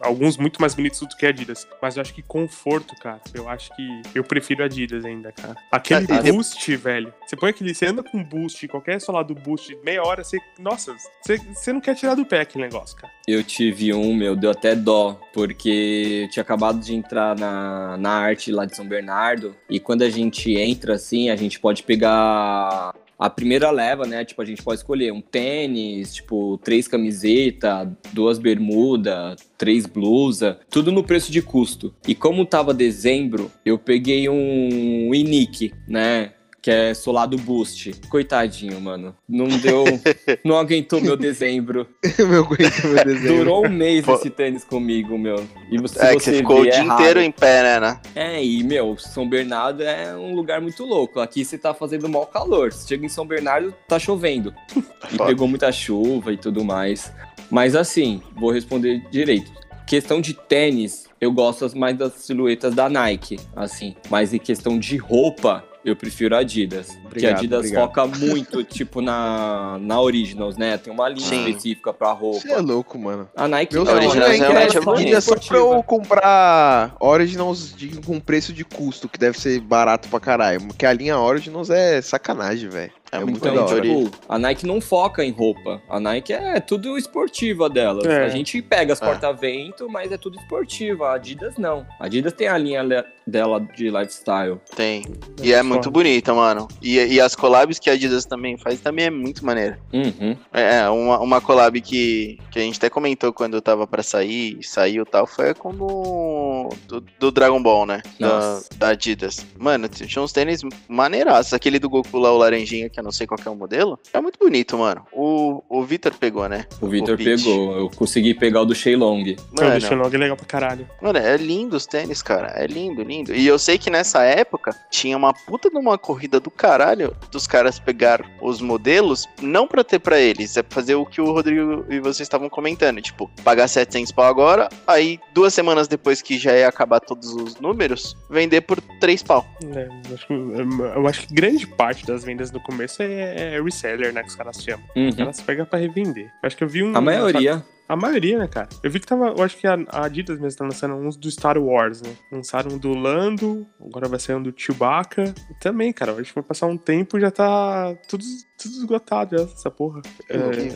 alguns 0.00 0.36
muito 0.36 0.60
mais 0.60 0.74
bonitos 0.74 1.00
do 1.00 1.08
que 1.16 1.24
a 1.24 1.30
Adidas. 1.30 1.66
Mas 1.80 1.96
eu 1.96 2.02
acho 2.02 2.12
que 2.12 2.22
conforto, 2.22 2.94
cara, 2.96 3.20
eu 3.32 3.48
acho 3.48 3.74
que 3.74 4.02
eu 4.14 4.22
prefiro 4.24 4.62
a 4.62 4.66
Adidas 4.66 5.04
ainda, 5.04 5.32
cara. 5.32 5.54
Aquele 5.72 6.06
Ah, 6.10 6.20
e- 6.26 6.32
boost, 6.32 6.76
velho. 6.76 7.14
Você 7.26 7.36
põe 7.36 7.50
aquele. 7.50 7.74
Você 7.74 7.86
anda 7.86 8.02
com 8.02 8.22
boost, 8.22 8.66
qualquer 8.68 9.00
solar 9.00 9.24
do 9.24 9.34
boost, 9.34 9.74
meia 9.84 10.02
hora, 10.02 10.22
você. 10.22 10.38
Nossa, 10.58 10.94
você, 11.22 11.38
você 11.38 11.72
não 11.72 11.80
quer 11.80 11.94
tirar 11.94 12.14
do 12.14 12.26
pé 12.26 12.40
aquele 12.40 12.64
negócio, 12.64 12.96
cara. 12.96 13.12
Eu 13.26 13.44
tive 13.44 13.92
um, 13.92 14.14
meu, 14.14 14.34
deu 14.34 14.50
até 14.50 14.74
dó, 14.74 15.20
porque 15.34 16.22
eu 16.24 16.30
tinha 16.30 16.42
acabado 16.42 16.78
de 16.80 16.94
entrar 16.94 17.36
na, 17.38 17.96
na 17.98 18.10
arte 18.10 18.50
lá 18.50 18.64
de 18.64 18.74
São 18.74 18.86
Bernardo, 18.88 19.54
e 19.68 19.78
quando 19.78 20.00
a 20.02 20.08
gente 20.10 20.52
entra 20.56 20.94
assim, 20.94 21.28
a 21.28 21.36
gente 21.36 21.60
pode 21.60 21.82
pegar 21.82 22.94
a 23.18 23.28
primeira 23.28 23.70
leva, 23.70 24.06
né? 24.06 24.24
Tipo, 24.24 24.42
a 24.42 24.44
gente 24.44 24.62
pode 24.62 24.78
escolher 24.78 25.12
um 25.12 25.20
tênis, 25.20 26.14
tipo, 26.14 26.58
três 26.58 26.86
camisetas, 26.86 27.88
duas 28.12 28.38
bermudas, 28.38 29.40
três 29.58 29.86
blusas, 29.86 30.56
tudo 30.70 30.92
no 30.92 31.02
preço 31.02 31.32
de 31.32 31.42
custo. 31.42 31.92
E 32.06 32.14
como 32.14 32.46
tava 32.46 32.72
dezembro, 32.72 33.50
eu 33.64 33.76
peguei 33.76 34.28
um 34.28 35.12
Inique, 35.12 35.74
né? 35.88 36.32
Que 36.68 36.72
é 36.72 36.92
solado 36.92 37.38
boost. 37.38 37.94
Coitadinho, 38.10 38.78
mano. 38.78 39.16
Não 39.26 39.48
deu. 39.48 39.84
não 40.44 40.58
aguentou 40.58 41.00
meu 41.00 41.16
dezembro. 41.16 41.88
meu 42.18 42.44
aguento, 42.44 42.86
meu 42.88 43.04
desenho. 43.06 43.36
Durou 43.38 43.64
um 43.64 43.70
mês 43.70 44.04
Pô. 44.04 44.12
esse 44.12 44.28
tênis 44.28 44.64
comigo, 44.64 45.16
meu. 45.16 45.48
E 45.70 45.78
você, 45.78 45.98
é 45.98 46.12
você 46.12 46.32
você 46.32 46.36
ficou 46.36 46.60
o 46.60 46.64
vê, 46.64 46.72
dia 46.72 46.80
é 46.80 46.84
inteiro 46.84 47.22
em 47.22 47.30
pé, 47.32 47.62
né, 47.62 47.80
né? 47.80 48.00
É, 48.14 48.44
e, 48.44 48.62
meu, 48.62 48.98
São 48.98 49.26
Bernardo 49.26 49.82
é 49.82 50.14
um 50.14 50.34
lugar 50.34 50.60
muito 50.60 50.84
louco. 50.84 51.20
Aqui 51.20 51.42
você 51.42 51.56
tá 51.56 51.72
fazendo 51.72 52.06
mau 52.06 52.26
calor. 52.26 52.70
Você 52.70 52.86
chega 52.86 53.06
em 53.06 53.08
São 53.08 53.26
Bernardo, 53.26 53.74
tá 53.88 53.98
chovendo. 53.98 54.54
E 55.10 55.16
Foda. 55.16 55.24
pegou 55.30 55.48
muita 55.48 55.72
chuva 55.72 56.34
e 56.34 56.36
tudo 56.36 56.62
mais. 56.62 57.10
Mas 57.50 57.74
assim, 57.74 58.20
vou 58.36 58.50
responder 58.50 59.00
direito. 59.10 59.50
Questão 59.86 60.20
de 60.20 60.34
tênis, 60.34 61.08
eu 61.18 61.32
gosto 61.32 61.66
mais 61.78 61.96
das 61.96 62.12
silhuetas 62.12 62.74
da 62.74 62.90
Nike, 62.90 63.40
assim. 63.56 63.96
Mas 64.10 64.34
em 64.34 64.38
questão 64.38 64.78
de 64.78 64.98
roupa, 64.98 65.64
eu 65.84 65.94
prefiro 65.96 66.34
a 66.36 66.38
Adidas. 66.40 66.86
porque 66.88 67.00
a 67.00 67.06
Obrigado, 67.34 67.36
Adidas 67.38 67.58
obrigado. 67.58 67.82
foca 67.86 68.06
muito, 68.06 68.62
tipo, 68.64 69.00
na, 69.00 69.78
na 69.80 70.00
Originals, 70.00 70.56
né? 70.56 70.76
Tem 70.78 70.92
uma 70.92 71.08
linha 71.08 71.20
Sim. 71.26 71.46
específica 71.48 71.92
pra 71.92 72.12
roupa. 72.12 72.40
Você 72.40 72.52
é 72.52 72.58
louco, 72.60 72.98
mano. 72.98 73.28
A 73.36 73.46
Nike 73.48 73.74
Meu 73.74 73.84
não, 73.84 73.92
a 73.92 73.96
Originals 73.96 74.28
Nike 74.28 74.38
realmente 74.40 74.66
é 74.76 74.80
só 74.80 74.80
bonito. 74.84 75.00
Adidas 75.02 75.24
só 75.24 75.36
pra 75.36 75.56
eu 75.58 75.82
comprar 75.82 76.96
Originals 77.00 77.74
de, 77.74 78.00
com 78.02 78.20
preço 78.20 78.52
de 78.52 78.64
custo, 78.64 79.08
que 79.08 79.18
deve 79.18 79.38
ser 79.40 79.60
barato 79.60 80.08
pra 80.08 80.20
caralho. 80.20 80.60
Porque 80.66 80.84
a 80.86 80.92
linha 80.92 81.18
Originals 81.18 81.70
é 81.70 82.00
sacanagem, 82.02 82.68
velho. 82.68 82.92
É 83.10 83.16
É 83.16 83.20
muito 83.24 83.38
Então, 83.38 83.66
tipo, 83.80 84.10
a 84.28 84.38
Nike 84.38 84.66
não 84.66 84.80
foca 84.82 85.24
em 85.24 85.30
roupa. 85.30 85.80
A 85.88 85.98
Nike 85.98 86.32
é 86.32 86.60
tudo 86.60 86.98
esportiva 86.98 87.68
dela. 87.70 88.02
É. 88.06 88.24
A 88.26 88.28
gente 88.28 88.60
pega 88.60 88.92
as 88.92 89.00
É. 89.00 89.04
porta-vento, 89.06 89.88
mas 89.88 90.12
é 90.12 90.18
tudo 90.18 90.38
esportiva. 90.38 91.08
A 91.08 91.14
Adidas 91.14 91.56
não. 91.56 91.86
A 91.98 92.04
Adidas 92.04 92.32
tem 92.34 92.48
a 92.48 92.58
linha 92.58 92.82
dela 93.28 93.60
de 93.60 93.90
lifestyle. 93.90 94.58
Tem. 94.74 95.04
E 95.42 95.52
é 95.52 95.62
muito 95.62 95.90
bonita, 95.90 96.34
mano. 96.34 96.66
E, 96.82 96.96
e 96.96 97.20
as 97.20 97.34
collabs 97.34 97.78
que 97.78 97.90
a 97.90 97.92
Adidas 97.92 98.24
também 98.24 98.56
faz 98.56 98.80
também 98.80 99.06
é 99.06 99.10
muito 99.10 99.44
maneiro. 99.44 99.76
Uhum. 99.92 100.36
É, 100.52 100.88
uma, 100.88 101.20
uma 101.20 101.40
collab 101.40 101.80
que, 101.80 102.38
que 102.50 102.58
a 102.58 102.62
gente 102.62 102.76
até 102.78 102.90
comentou 102.90 103.32
quando 103.32 103.54
eu 103.54 103.62
tava 103.62 103.86
pra 103.86 104.02
sair, 104.02 104.58
saiu 104.62 105.02
e 105.02 105.06
tal, 105.06 105.26
foi 105.26 105.54
com 105.54 105.70
o 105.70 106.68
do, 106.86 107.02
do 107.18 107.30
Dragon 107.30 107.62
Ball, 107.62 107.86
né? 107.86 108.02
Da, 108.18 108.60
da 108.76 108.88
Adidas. 108.88 109.46
Mano, 109.58 109.88
tinha 109.88 110.22
uns 110.22 110.32
tênis 110.32 110.62
maneiraços. 110.88 111.52
Aquele 111.52 111.78
do 111.78 111.88
Goku 111.88 112.18
lá, 112.18 112.32
o 112.32 112.38
laranjinha, 112.38 112.88
que 112.88 112.98
eu 112.98 113.04
não 113.04 113.12
sei 113.12 113.26
qual 113.26 113.38
que 113.38 113.46
é 113.46 113.50
o 113.50 113.56
modelo. 113.56 113.98
É 114.12 114.20
muito 114.20 114.38
bonito, 114.38 114.76
mano. 114.78 115.04
O, 115.12 115.62
o 115.68 115.84
Vitor 115.84 116.14
pegou, 116.14 116.48
né? 116.48 116.66
O 116.80 116.86
Victor 116.88 117.16
Pete. 117.16 117.44
pegou. 117.44 117.76
Eu 117.76 117.90
consegui 117.90 118.34
pegar 118.34 118.62
o 118.62 118.64
do 118.64 118.74
Sheilong. 118.74 119.36
Não, 119.52 119.64
Mano, 119.64 119.70
deixa 119.70 119.94
logo 119.94 120.14
é 120.14 120.18
legal 120.18 120.36
pra 120.36 120.46
caralho. 120.46 120.88
Mano, 121.02 121.18
é 121.18 121.36
lindo 121.36 121.76
os 121.76 121.86
tênis, 121.86 122.22
cara. 122.22 122.52
É 122.56 122.66
lindo, 122.66 123.02
lindo. 123.02 123.17
E 123.28 123.46
eu 123.46 123.58
sei 123.58 123.78
que 123.78 123.90
nessa 123.90 124.22
época 124.22 124.74
tinha 124.90 125.16
uma 125.16 125.32
puta 125.32 125.70
de 125.70 125.76
uma 125.76 125.98
corrida 125.98 126.40
do 126.40 126.50
caralho 126.50 127.16
dos 127.30 127.46
caras 127.46 127.78
pegar 127.78 128.24
os 128.40 128.60
modelos, 128.60 129.26
não 129.40 129.66
pra 129.66 129.84
ter 129.84 129.98
pra 129.98 130.18
eles, 130.18 130.56
é 130.56 130.62
pra 130.62 130.74
fazer 130.74 130.94
o 130.94 131.06
que 131.06 131.20
o 131.20 131.32
Rodrigo 131.32 131.84
e 131.88 131.98
vocês 132.00 132.20
estavam 132.20 132.48
comentando. 132.48 133.00
Tipo, 133.00 133.30
pagar 133.42 133.68
700 133.68 134.12
pau 134.12 134.26
agora, 134.26 134.68
aí 134.86 135.18
duas 135.32 135.54
semanas 135.54 135.88
depois 135.88 136.22
que 136.22 136.38
já 136.38 136.56
ia 136.56 136.68
acabar 136.68 137.00
todos 137.00 137.32
os 137.32 137.60
números, 137.60 138.16
vender 138.30 138.62
por 138.62 138.80
3 139.00 139.22
pau. 139.22 139.46
É, 139.74 139.88
eu, 140.08 140.14
acho 140.14 140.26
que, 140.26 140.32
eu 140.32 141.08
acho 141.08 141.26
que 141.26 141.34
grande 141.34 141.66
parte 141.66 142.06
das 142.06 142.24
vendas 142.24 142.50
no 142.50 142.60
começo 142.60 143.02
é, 143.02 143.54
é 143.54 143.62
reseller, 143.62 144.12
né? 144.12 144.22
Que 144.22 144.28
os 144.28 144.36
caras 144.36 144.62
chamam. 144.62 144.84
Uhum. 144.96 145.14
Elas 145.16 145.40
pegam 145.40 145.64
pra 145.66 145.78
revender. 145.78 146.26
Eu 146.26 146.46
acho 146.46 146.56
que 146.56 146.64
eu 146.64 146.68
vi 146.68 146.82
um. 146.82 146.96
A 146.96 147.00
maioria. 147.00 147.64
A 147.88 147.96
maioria, 147.96 148.38
né, 148.38 148.46
cara? 148.46 148.68
Eu 148.82 148.90
vi 148.90 149.00
que 149.00 149.06
tava. 149.06 149.28
Eu 149.28 149.42
acho 149.42 149.56
que 149.56 149.66
a, 149.66 149.78
a 149.88 150.04
Adidas 150.04 150.38
mesmo 150.38 150.58
tá 150.58 150.64
lançando 150.64 150.94
uns 150.94 151.16
do 151.16 151.30
Star 151.30 151.56
Wars, 151.56 152.02
né? 152.02 152.14
Lançaram 152.30 152.72
um 152.72 152.78
do 152.78 152.92
Lando, 152.92 153.66
agora 153.80 154.06
vai 154.08 154.18
sair 154.20 154.36
um 154.36 154.42
do 154.42 154.52
Chewbacca. 154.54 155.34
E 155.50 155.54
também, 155.54 155.92
cara, 155.92 156.12
acho 156.12 156.24
que 156.24 156.34
vai 156.34 156.44
passar 156.44 156.66
um 156.66 156.76
tempo 156.76 157.16
e 157.16 157.20
já 157.22 157.30
tá 157.30 157.94
tudo, 158.08 158.22
tudo 158.60 158.72
esgotado 158.74 159.38
já, 159.38 159.44
essa 159.44 159.70
porra. 159.70 160.02
É, 160.28 160.74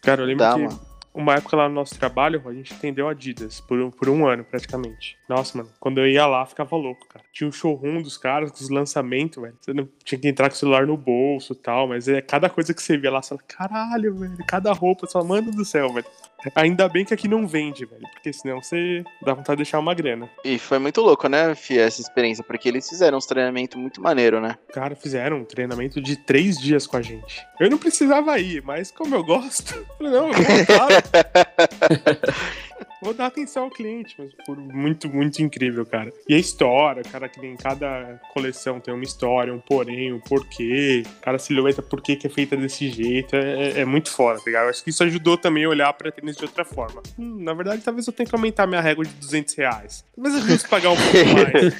cara, 0.00 0.22
eu 0.22 0.26
lembro 0.26 0.44
Dá, 0.44 0.54
que 0.54 0.60
mano. 0.62 0.80
uma 1.12 1.34
época 1.34 1.56
lá 1.56 1.68
no 1.68 1.74
nosso 1.74 1.98
trabalho, 1.98 2.40
a 2.46 2.52
gente 2.52 2.72
entendeu 2.72 3.08
Adidas 3.08 3.60
por, 3.60 3.80
um- 3.80 3.90
por 3.90 4.08
um 4.08 4.24
ano, 4.26 4.44
praticamente. 4.44 5.18
Nossa, 5.28 5.58
mano, 5.58 5.70
quando 5.80 5.98
eu 5.98 6.06
ia 6.06 6.24
lá, 6.26 6.46
ficava 6.46 6.76
louco, 6.76 7.06
cara. 7.08 7.24
Tinha 7.32 7.48
um 7.48 7.52
showroom 7.52 8.00
dos 8.00 8.16
caras, 8.16 8.52
com 8.52 8.58
os 8.58 8.70
lançamentos, 8.70 9.42
velho. 9.42 9.56
Você 9.60 9.72
não 9.74 9.88
tinha 10.04 10.20
que 10.20 10.28
entrar 10.28 10.48
com 10.50 10.54
o 10.54 10.58
celular 10.58 10.86
no 10.86 10.96
bolso 10.96 11.52
e 11.52 11.56
tal, 11.56 11.88
mas 11.88 12.06
é 12.06 12.20
cada 12.22 12.48
coisa 12.48 12.72
que 12.72 12.80
você 12.82 12.96
via 12.96 13.10
lá, 13.10 13.20
você 13.20 13.30
fala, 13.30 13.42
caralho, 13.48 14.14
velho, 14.14 14.36
cada 14.46 14.72
roupa, 14.72 15.06
só 15.08 15.24
mano 15.24 15.50
do 15.50 15.64
céu, 15.64 15.92
velho. 15.92 16.06
Ainda 16.54 16.88
bem 16.88 17.04
que 17.04 17.14
aqui 17.14 17.28
não 17.28 17.46
vende, 17.46 17.84
velho, 17.84 18.06
porque 18.12 18.32
senão 18.32 18.62
você 18.62 19.04
dá 19.22 19.34
vontade 19.34 19.56
de 19.56 19.64
deixar 19.64 19.78
uma 19.78 19.94
grana. 19.94 20.28
E 20.44 20.58
foi 20.58 20.78
muito 20.78 21.00
louco, 21.00 21.28
né, 21.28 21.54
Fia, 21.54 21.82
essa 21.82 22.00
experiência, 22.00 22.44
porque 22.44 22.68
eles 22.68 22.88
fizeram 22.88 23.18
uns 23.18 23.26
treinamentos 23.26 23.80
muito 23.80 24.00
maneiro, 24.00 24.40
né? 24.40 24.56
Cara, 24.72 24.94
fizeram 24.94 25.38
um 25.38 25.44
treinamento 25.44 26.00
de 26.00 26.16
três 26.16 26.58
dias 26.58 26.86
com 26.86 26.96
a 26.96 27.02
gente. 27.02 27.44
Eu 27.58 27.70
não 27.70 27.78
precisava 27.78 28.38
ir, 28.38 28.62
mas 28.62 28.90
como 28.90 29.14
eu 29.14 29.24
gosto, 29.24 29.74
eu 29.78 29.86
falei, 29.96 30.12
não, 30.12 30.28
eu 30.28 30.34
vou, 30.34 30.66
claro. 30.66 30.94
vou 33.04 33.12
dar 33.12 33.26
atenção 33.26 33.64
ao 33.64 33.70
cliente, 33.70 34.16
mas 34.18 34.32
por 34.46 34.56
muito, 34.56 35.08
muito 35.08 35.42
incrível, 35.42 35.84
cara. 35.84 36.10
E 36.26 36.34
a 36.34 36.38
história, 36.38 37.02
cara, 37.02 37.28
que 37.28 37.44
em 37.46 37.56
cada 37.56 38.18
coleção 38.32 38.80
tem 38.80 38.94
uma 38.94 39.04
história, 39.04 39.52
um 39.52 39.60
porém, 39.60 40.12
um 40.12 40.18
porquê, 40.18 41.02
cada 41.20 41.38
silhueta, 41.38 41.82
por 41.82 42.00
que 42.00 42.16
que 42.16 42.26
é 42.26 42.30
feita 42.30 42.56
desse 42.56 42.88
jeito, 42.88 43.36
é, 43.36 43.80
é 43.80 43.84
muito 43.84 44.10
foda, 44.10 44.38
tá 44.38 44.44
ligado? 44.46 44.64
Eu 44.64 44.70
acho 44.70 44.82
que 44.82 44.90
isso 44.90 45.04
ajudou 45.04 45.36
também 45.36 45.64
a 45.64 45.68
olhar 45.68 45.92
pra 45.92 46.10
tênis 46.10 46.36
de 46.36 46.44
outra 46.44 46.64
forma. 46.64 47.02
Hum, 47.18 47.42
na 47.44 47.52
verdade, 47.52 47.82
talvez 47.82 48.06
eu 48.06 48.12
tenha 48.12 48.26
que 48.26 48.34
aumentar 48.34 48.66
minha 48.66 48.80
régua 48.80 49.04
de 49.04 49.12
200 49.12 49.54
reais. 49.54 50.04
Talvez 50.14 50.34
eu 50.36 50.40
justo 50.42 50.68
pagar 50.68 50.90
um 50.90 50.96
pouco 50.96 51.12
mais. 51.34 51.74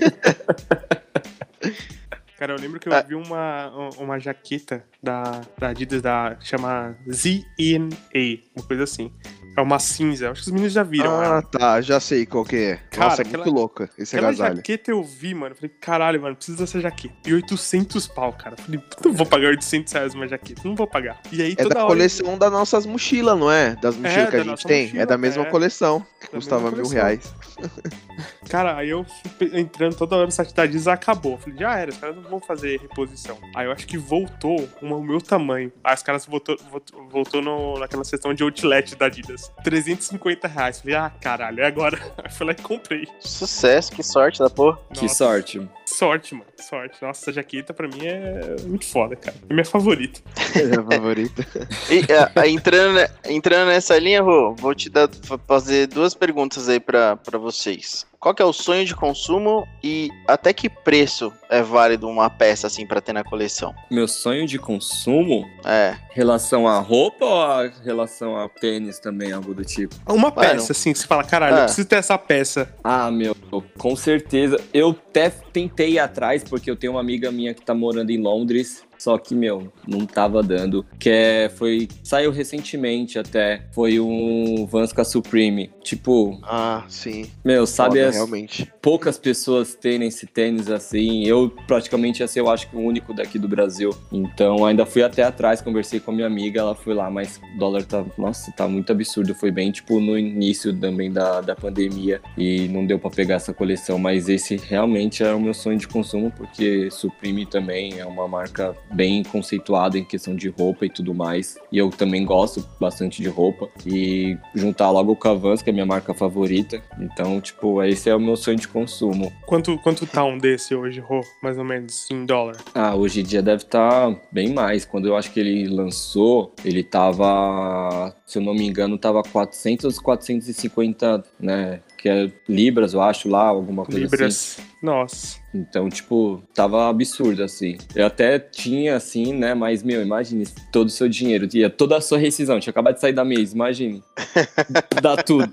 Cara, 2.38 2.52
eu 2.52 2.58
lembro 2.58 2.80
que 2.80 2.88
eu 2.88 2.92
Ah. 2.92 3.00
vi 3.00 3.14
uma, 3.14 3.70
uma 3.96 4.18
jaqueta 4.18 4.84
da, 5.02 5.40
da 5.56 5.68
Adidas 5.68 6.02
da 6.02 6.36
chama 6.40 6.96
ZNA, 7.08 8.42
uma 8.56 8.66
coisa 8.66 8.82
assim. 8.84 9.12
É 9.56 9.60
uma 9.60 9.78
cinza, 9.78 10.32
acho 10.32 10.42
que 10.42 10.48
os 10.48 10.52
meninos 10.52 10.72
já 10.72 10.82
viram. 10.82 11.16
Ah, 11.20 11.24
ela. 11.24 11.42
tá, 11.42 11.80
já 11.80 12.00
sei 12.00 12.26
qual 12.26 12.44
que 12.44 12.56
é. 12.56 12.76
Cara, 12.90 13.10
Nossa, 13.10 13.22
é 13.22 13.24
aquela- 13.24 13.44
muito 13.44 13.54
louca 13.56 13.88
esse 13.96 14.16
Aquela 14.16 14.30
agasalho. 14.30 14.56
jaqueta 14.56 14.90
eu 14.90 15.00
vi, 15.04 15.32
mano. 15.32 15.52
Eu 15.52 15.56
falei, 15.56 15.70
caralho, 15.80 16.20
mano, 16.20 16.34
preciso 16.34 16.58
dessa 16.58 16.80
jaqueta. 16.80 17.14
E 17.24 17.32
800 17.32 18.08
pau, 18.08 18.32
cara. 18.32 18.56
Eu 18.58 18.64
falei, 18.64 18.80
não 19.04 19.12
vou 19.12 19.24
pagar 19.24 19.50
800 19.50 19.92
reais 19.92 20.12
uma 20.12 20.26
jaqueta, 20.26 20.60
não 20.64 20.74
vou 20.74 20.88
pagar. 20.88 21.20
E 21.30 21.40
aí 21.40 21.54
É 21.56 21.68
da 21.68 21.86
coleção 21.86 22.36
das 22.36 22.50
nossas 22.50 22.84
mochilas, 22.84 23.38
não 23.38 23.48
é? 23.48 23.76
Das 23.76 23.94
mochilas 23.96 24.28
que 24.30 24.36
da 24.38 24.42
a 24.42 24.44
gente 24.44 24.66
tem. 24.66 24.82
mochila, 24.86 25.02
é 25.02 25.06
da 25.06 25.16
mesma 25.16 25.44
é. 25.44 25.50
coleção, 25.50 26.04
que 26.20 26.26
Da 26.26 26.32
custava 26.32 26.70
mil 26.72 26.88
reais. 26.88 27.32
Cara, 28.48 28.76
aí 28.76 28.90
eu 28.90 29.04
entrando 29.52 29.96
toda 29.96 30.16
hora 30.16 30.26
no 30.26 30.30
site 30.32 30.54
da 30.54 30.62
Adidas, 30.64 30.86
acabou. 30.88 31.32
Eu 31.32 31.38
falei, 31.38 31.58
já 31.58 31.76
era, 31.78 31.90
os 31.90 31.96
caras 31.96 32.16
não 32.16 32.22
vão 32.22 32.40
fazer 32.40 32.80
reposição. 32.80 33.38
Aí 33.54 33.66
eu 33.66 33.72
acho 33.72 33.86
que 33.86 33.96
voltou 33.98 34.68
uma, 34.80 34.96
o 34.96 35.02
meu 35.02 35.20
tamanho. 35.20 35.72
Aí 35.82 35.94
os 35.94 36.02
caras 36.02 36.26
voltou, 36.26 36.56
voltou, 36.70 37.06
voltou 37.08 37.42
no, 37.42 37.78
naquela 37.78 38.04
seção 38.04 38.32
de 38.34 38.42
outlet 38.42 38.94
da 38.96 39.06
Adidas. 39.06 39.50
350 39.64 40.46
reais. 40.48 40.80
Falei, 40.80 40.94
ah, 40.96 41.10
caralho, 41.20 41.60
é 41.60 41.66
agora. 41.66 41.98
Aí 42.22 42.30
fui 42.30 42.46
lá 42.46 42.52
e 42.52 42.56
comprei. 42.62 43.08
Sucesso, 43.20 43.92
que 43.92 44.02
sorte 44.02 44.38
da 44.38 44.50
porra. 44.50 44.78
Que 44.92 45.02
Nossa, 45.02 45.14
sorte. 45.14 45.68
Sorte, 45.86 46.34
mano. 46.34 46.46
Sorte. 46.60 46.96
Nossa, 47.02 47.22
essa 47.24 47.32
jaqueta 47.32 47.72
pra 47.74 47.88
mim 47.88 48.06
é 48.06 48.56
muito 48.66 48.86
foda, 48.86 49.16
cara. 49.16 49.36
É 49.48 49.52
minha 49.52 49.64
favorita. 49.64 50.20
É 50.54 50.78
a 50.78 50.82
favorita. 50.82 51.42
E, 51.90 52.00
ah, 52.12 52.46
entrando, 52.48 52.98
entrando 53.26 53.68
nessa 53.68 53.98
linha, 53.98 54.22
Rô, 54.22 54.54
vou 54.54 54.74
te 54.74 54.88
dar, 54.88 55.08
fa- 55.24 55.38
fazer 55.46 55.86
duas 55.86 56.14
perguntas 56.14 56.68
aí 56.68 56.80
pra, 56.80 57.16
pra 57.16 57.38
vocês. 57.38 58.06
Qual 58.24 58.34
que 58.34 58.40
é 58.40 58.44
o 58.46 58.54
sonho 58.54 58.86
de 58.86 58.96
consumo 58.96 59.68
e 59.82 60.08
até 60.26 60.54
que 60.54 60.70
preço 60.70 61.30
é 61.50 61.60
válido 61.60 62.08
uma 62.08 62.30
peça 62.30 62.66
assim 62.68 62.86
pra 62.86 62.98
ter 62.98 63.12
na 63.12 63.22
coleção? 63.22 63.74
Meu 63.90 64.08
sonho 64.08 64.46
de 64.46 64.58
consumo, 64.58 65.44
É, 65.62 65.94
relação 66.10 66.66
à 66.66 66.78
roupa 66.78 67.22
ou 67.26 67.42
a 67.42 67.70
relação 67.84 68.34
a 68.34 68.48
tênis 68.48 68.98
também, 68.98 69.30
algo 69.30 69.52
do 69.52 69.62
tipo? 69.62 69.94
Uma 70.08 70.30
Mano. 70.30 70.32
peça, 70.36 70.72
assim, 70.72 70.94
que 70.94 71.00
você 71.00 71.06
fala, 71.06 71.22
caralho, 71.22 71.54
Ah. 71.54 71.58
eu 71.58 71.64
preciso 71.64 71.86
ter 71.86 71.96
essa 71.96 72.16
peça. 72.16 72.74
Ah, 72.82 73.10
meu, 73.10 73.36
com 73.76 73.94
certeza. 73.94 74.58
Eu 74.72 74.96
até 75.10 75.28
tentei 75.28 75.90
ir 75.92 75.98
atrás, 75.98 76.42
porque 76.42 76.70
eu 76.70 76.76
tenho 76.76 76.94
uma 76.94 77.00
amiga 77.00 77.30
minha 77.30 77.52
que 77.52 77.60
tá 77.60 77.74
morando 77.74 78.08
em 78.08 78.16
Londres. 78.18 78.82
Só 79.04 79.18
que, 79.18 79.34
meu, 79.34 79.70
não 79.86 80.06
tava 80.06 80.42
dando. 80.42 80.82
Que 80.98 81.10
é, 81.10 81.48
foi. 81.50 81.88
Saiu 82.02 82.30
recentemente 82.30 83.18
até. 83.18 83.66
Foi 83.70 84.00
um 84.00 84.64
Vansca 84.66 85.04
Supreme. 85.04 85.70
Tipo, 85.82 86.38
Ah, 86.42 86.84
sim. 86.88 87.26
meu, 87.44 87.66
sabe 87.66 87.96
Foda, 87.98 88.08
as 88.08 88.14
realmente. 88.14 88.72
poucas 88.80 89.18
pessoas 89.18 89.74
terem 89.74 90.08
esse 90.08 90.26
tênis 90.26 90.70
assim. 90.70 91.26
Eu 91.26 91.52
praticamente 91.66 92.20
ia 92.22 92.26
ser, 92.26 92.40
eu 92.40 92.48
acho 92.48 92.70
que 92.70 92.76
o 92.76 92.80
único 92.80 93.12
daqui 93.12 93.38
do 93.38 93.46
Brasil. 93.46 93.90
Então 94.10 94.64
ainda 94.64 94.86
fui 94.86 95.02
até 95.02 95.22
atrás, 95.22 95.60
conversei 95.60 96.00
com 96.00 96.10
a 96.10 96.14
minha 96.14 96.26
amiga, 96.26 96.60
ela 96.60 96.74
foi 96.74 96.94
lá, 96.94 97.10
mas 97.10 97.38
o 97.54 97.58
dólar 97.58 97.84
tá, 97.84 98.02
nossa, 98.16 98.50
tá 98.52 98.66
muito 98.66 98.90
absurdo. 98.90 99.34
Foi 99.34 99.50
bem 99.50 99.70
tipo 99.70 100.00
no 100.00 100.18
início 100.18 100.74
também 100.74 101.12
da, 101.12 101.42
da 101.42 101.54
pandemia 101.54 102.22
e 102.38 102.68
não 102.68 102.86
deu 102.86 102.98
pra 102.98 103.10
pegar 103.10 103.34
essa 103.34 103.52
coleção, 103.52 103.98
mas 103.98 104.30
esse 104.30 104.56
realmente 104.56 105.22
é 105.22 105.30
o 105.34 105.38
meu 105.40 105.52
sonho 105.52 105.76
de 105.78 105.86
consumo 105.86 106.30
porque 106.34 106.90
Supreme 106.90 107.44
também 107.44 107.98
é 107.98 108.06
uma 108.06 108.26
marca 108.26 108.74
bem 108.94 109.22
conceituada 109.22 109.98
em 109.98 110.04
questão 110.04 110.34
de 110.34 110.48
roupa 110.48 110.86
e 110.86 110.90
tudo 110.90 111.12
mais. 111.12 111.56
E 111.70 111.78
eu 111.78 111.90
também 111.90 112.24
gosto 112.24 112.66
bastante 112.80 113.20
de 113.20 113.28
roupa 113.28 113.68
e 113.86 114.36
juntar 114.54 114.90
logo 114.90 115.16
com 115.16 115.28
a 115.28 115.34
Vans, 115.34 115.62
que 115.62 115.70
é 115.70 115.72
a 115.72 115.74
minha 115.74 115.86
marca 115.86 116.14
favorita. 116.14 116.82
Então, 117.00 117.40
tipo, 117.40 117.82
esse 117.82 118.08
é 118.08 118.14
o 118.14 118.20
meu 118.20 118.36
sonho 118.36 118.58
de 118.58 118.68
consumo. 118.68 119.32
Quanto, 119.46 119.76
quanto 119.78 120.06
tá 120.06 120.24
um 120.24 120.38
desse 120.38 120.74
hoje, 120.74 121.00
Rô? 121.00 121.20
Mais 121.42 121.58
ou 121.58 121.64
menos, 121.64 122.08
em 122.10 122.24
dólar? 122.24 122.56
Ah, 122.74 122.94
hoje 122.94 123.20
em 123.20 123.24
dia 123.24 123.42
deve 123.42 123.64
estar 123.64 124.14
bem 124.30 124.52
mais. 124.52 124.84
Quando 124.84 125.08
eu 125.08 125.16
acho 125.16 125.32
que 125.32 125.40
ele 125.40 125.68
lançou, 125.68 126.52
ele 126.64 126.82
tava, 126.82 128.14
se 128.26 128.38
eu 128.38 128.42
não 128.42 128.54
me 128.54 128.66
engano, 128.66 128.96
tava 128.96 129.22
400, 129.22 129.98
450, 129.98 131.24
né? 131.40 131.80
Que 131.98 132.08
é 132.08 132.30
libras, 132.48 132.94
eu 132.94 133.00
acho 133.00 133.28
lá, 133.28 133.46
alguma 133.46 133.84
coisa 133.84 134.26
assim. 134.26 134.62
Nossa. 134.84 135.38
Então, 135.54 135.88
tipo, 135.88 136.42
tava 136.54 136.90
absurdo, 136.90 137.42
assim. 137.42 137.78
Eu 137.96 138.04
até 138.04 138.38
tinha, 138.38 138.96
assim, 138.96 139.32
né? 139.32 139.54
Mas, 139.54 139.82
meu, 139.82 140.02
imagine 140.02 140.44
todo 140.70 140.88
o 140.88 140.90
seu 140.90 141.08
dinheiro, 141.08 141.48
ia 141.54 141.70
toda 141.70 141.96
a 141.96 142.02
sua 142.02 142.18
rescisão, 142.18 142.60
tinha 142.60 142.70
acabado 142.70 142.96
de 142.96 143.00
sair 143.00 143.14
da 143.14 143.24
mês, 143.24 143.54
imagine. 143.54 144.02
Dá 145.00 145.16
tudo. 145.16 145.50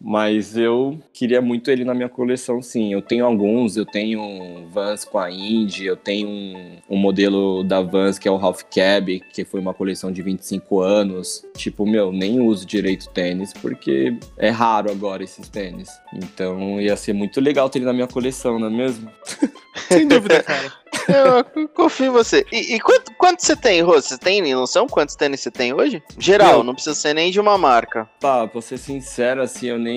Mas 0.00 0.56
eu 0.56 0.98
queria 1.12 1.40
muito 1.40 1.70
ele 1.70 1.84
na 1.84 1.92
minha 1.92 2.08
coleção, 2.08 2.62
sim. 2.62 2.92
Eu 2.92 3.02
tenho 3.02 3.24
alguns, 3.24 3.76
eu 3.76 3.84
tenho 3.84 4.20
um 4.20 4.68
Vans 4.68 5.04
com 5.04 5.18
a 5.18 5.30
Indy, 5.30 5.86
eu 5.86 5.96
tenho 5.96 6.28
um, 6.28 6.76
um 6.88 6.96
modelo 6.96 7.64
da 7.64 7.80
Vans 7.80 8.18
que 8.18 8.28
é 8.28 8.30
o 8.30 8.36
Ralph 8.36 8.62
Cab, 8.62 9.20
que 9.32 9.44
foi 9.44 9.60
uma 9.60 9.74
coleção 9.74 10.12
de 10.12 10.22
25 10.22 10.80
anos. 10.80 11.44
Tipo, 11.56 11.84
meu, 11.84 12.12
nem 12.12 12.40
uso 12.40 12.64
direito 12.64 13.08
tênis, 13.08 13.52
porque 13.52 14.16
é 14.36 14.50
raro 14.50 14.90
agora 14.90 15.24
esses 15.24 15.48
tênis. 15.48 15.88
Então 16.14 16.80
ia 16.80 16.96
ser 16.96 17.12
muito 17.12 17.40
legal 17.40 17.68
ter 17.68 17.80
ele 17.80 17.86
na 17.86 17.92
minha 17.92 18.06
coleção, 18.06 18.58
não 18.58 18.68
é 18.68 18.70
mesmo? 18.70 19.10
Sem 19.88 20.06
dúvida, 20.06 20.42
cara. 20.42 20.72
eu 21.08 21.68
confio 21.68 22.06
em 22.06 22.10
você. 22.10 22.44
E, 22.52 22.74
e 22.74 22.80
quanto, 22.80 23.12
quanto 23.14 23.40
você 23.40 23.56
tem, 23.56 23.80
Rô? 23.80 23.94
Você 23.94 24.18
tem 24.18 24.42
noção 24.54 24.86
quantos 24.86 25.16
tênis 25.16 25.40
você 25.40 25.50
tem 25.50 25.72
hoje? 25.72 26.02
Geral, 26.18 26.56
Meu. 26.56 26.64
não 26.64 26.74
precisa 26.74 26.94
ser 26.94 27.14
nem 27.14 27.30
de 27.30 27.40
uma 27.40 27.56
marca. 27.56 28.08
Pá, 28.20 28.46
pra 28.46 28.60
ser 28.60 28.78
sincero, 28.78 29.42
assim, 29.42 29.68
eu 29.68 29.78
nem. 29.78 29.87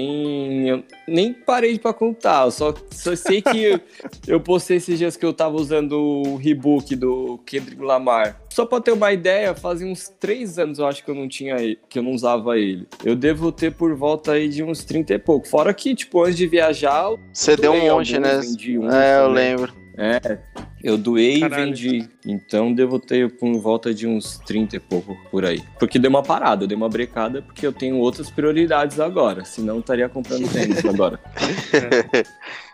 Eu 0.67 0.83
nem 1.07 1.33
parei 1.33 1.77
pra 1.79 1.93
contar. 1.93 2.45
Eu 2.45 2.51
só, 2.51 2.73
só 2.91 3.15
sei 3.15 3.41
que 3.41 3.63
eu, 3.63 3.79
eu 4.27 4.39
postei 4.39 4.77
esses 4.77 4.97
dias 4.97 5.15
que 5.17 5.25
eu 5.25 5.33
tava 5.33 5.55
usando 5.55 5.93
o 5.99 6.35
Rebook 6.37 6.95
do 6.95 7.39
Kendrick 7.45 7.81
Lamar. 7.81 8.39
Só 8.49 8.65
pra 8.65 8.81
ter 8.81 8.91
uma 8.91 9.11
ideia, 9.13 9.55
fazia 9.55 9.87
uns 9.87 10.09
três 10.09 10.59
anos 10.59 10.79
eu 10.79 10.85
acho 10.85 11.03
que 11.03 11.09
eu 11.11 11.15
não 11.15 11.27
tinha 11.27 11.55
ele- 11.55 11.79
que 11.89 11.99
eu 11.99 12.03
não 12.03 12.11
usava 12.11 12.57
ele. 12.57 12.85
Eu 13.03 13.15
devo 13.15 13.51
ter 13.51 13.71
por 13.71 13.95
volta 13.95 14.33
aí 14.33 14.49
de 14.49 14.61
uns 14.63 14.83
30 14.83 15.13
e 15.13 15.19
pouco. 15.19 15.47
Fora 15.47 15.73
que, 15.73 15.95
tipo, 15.95 16.21
antes 16.23 16.37
de 16.37 16.47
viajar, 16.47 17.09
Você 17.33 17.55
deu 17.55 17.71
um 17.73 17.81
monte, 17.89 18.19
né? 18.19 18.37
uns 18.37 18.55
É, 18.57 19.19
eu 19.19 19.27
também. 19.27 19.33
lembro. 19.33 19.73
É, 19.97 20.39
eu 20.83 20.97
doei 20.97 21.39
Caralho. 21.39 21.63
e 21.63 21.65
vendi. 21.65 22.09
Então 22.25 22.71
devo 22.73 22.99
ter 22.99 23.31
por 23.31 23.51
volta 23.59 23.93
de 23.93 24.05
uns 24.07 24.37
30 24.45 24.75
e 24.75 24.79
pouco 24.79 25.17
por 25.31 25.45
aí. 25.45 25.61
Porque 25.79 25.97
deu 25.99 26.09
uma 26.09 26.21
parada, 26.23 26.67
deu 26.67 26.77
uma 26.77 26.89
brecada, 26.89 27.41
porque 27.41 27.65
eu 27.65 27.73
tenho 27.73 27.97
outras 27.97 28.29
prioridades 28.29 28.99
agora. 28.99 29.43
Senão 29.45 29.75
eu 29.75 29.79
estaria 29.79 30.07
comprando 30.09 30.47
tênis 30.51 30.83
agora. 30.85 31.19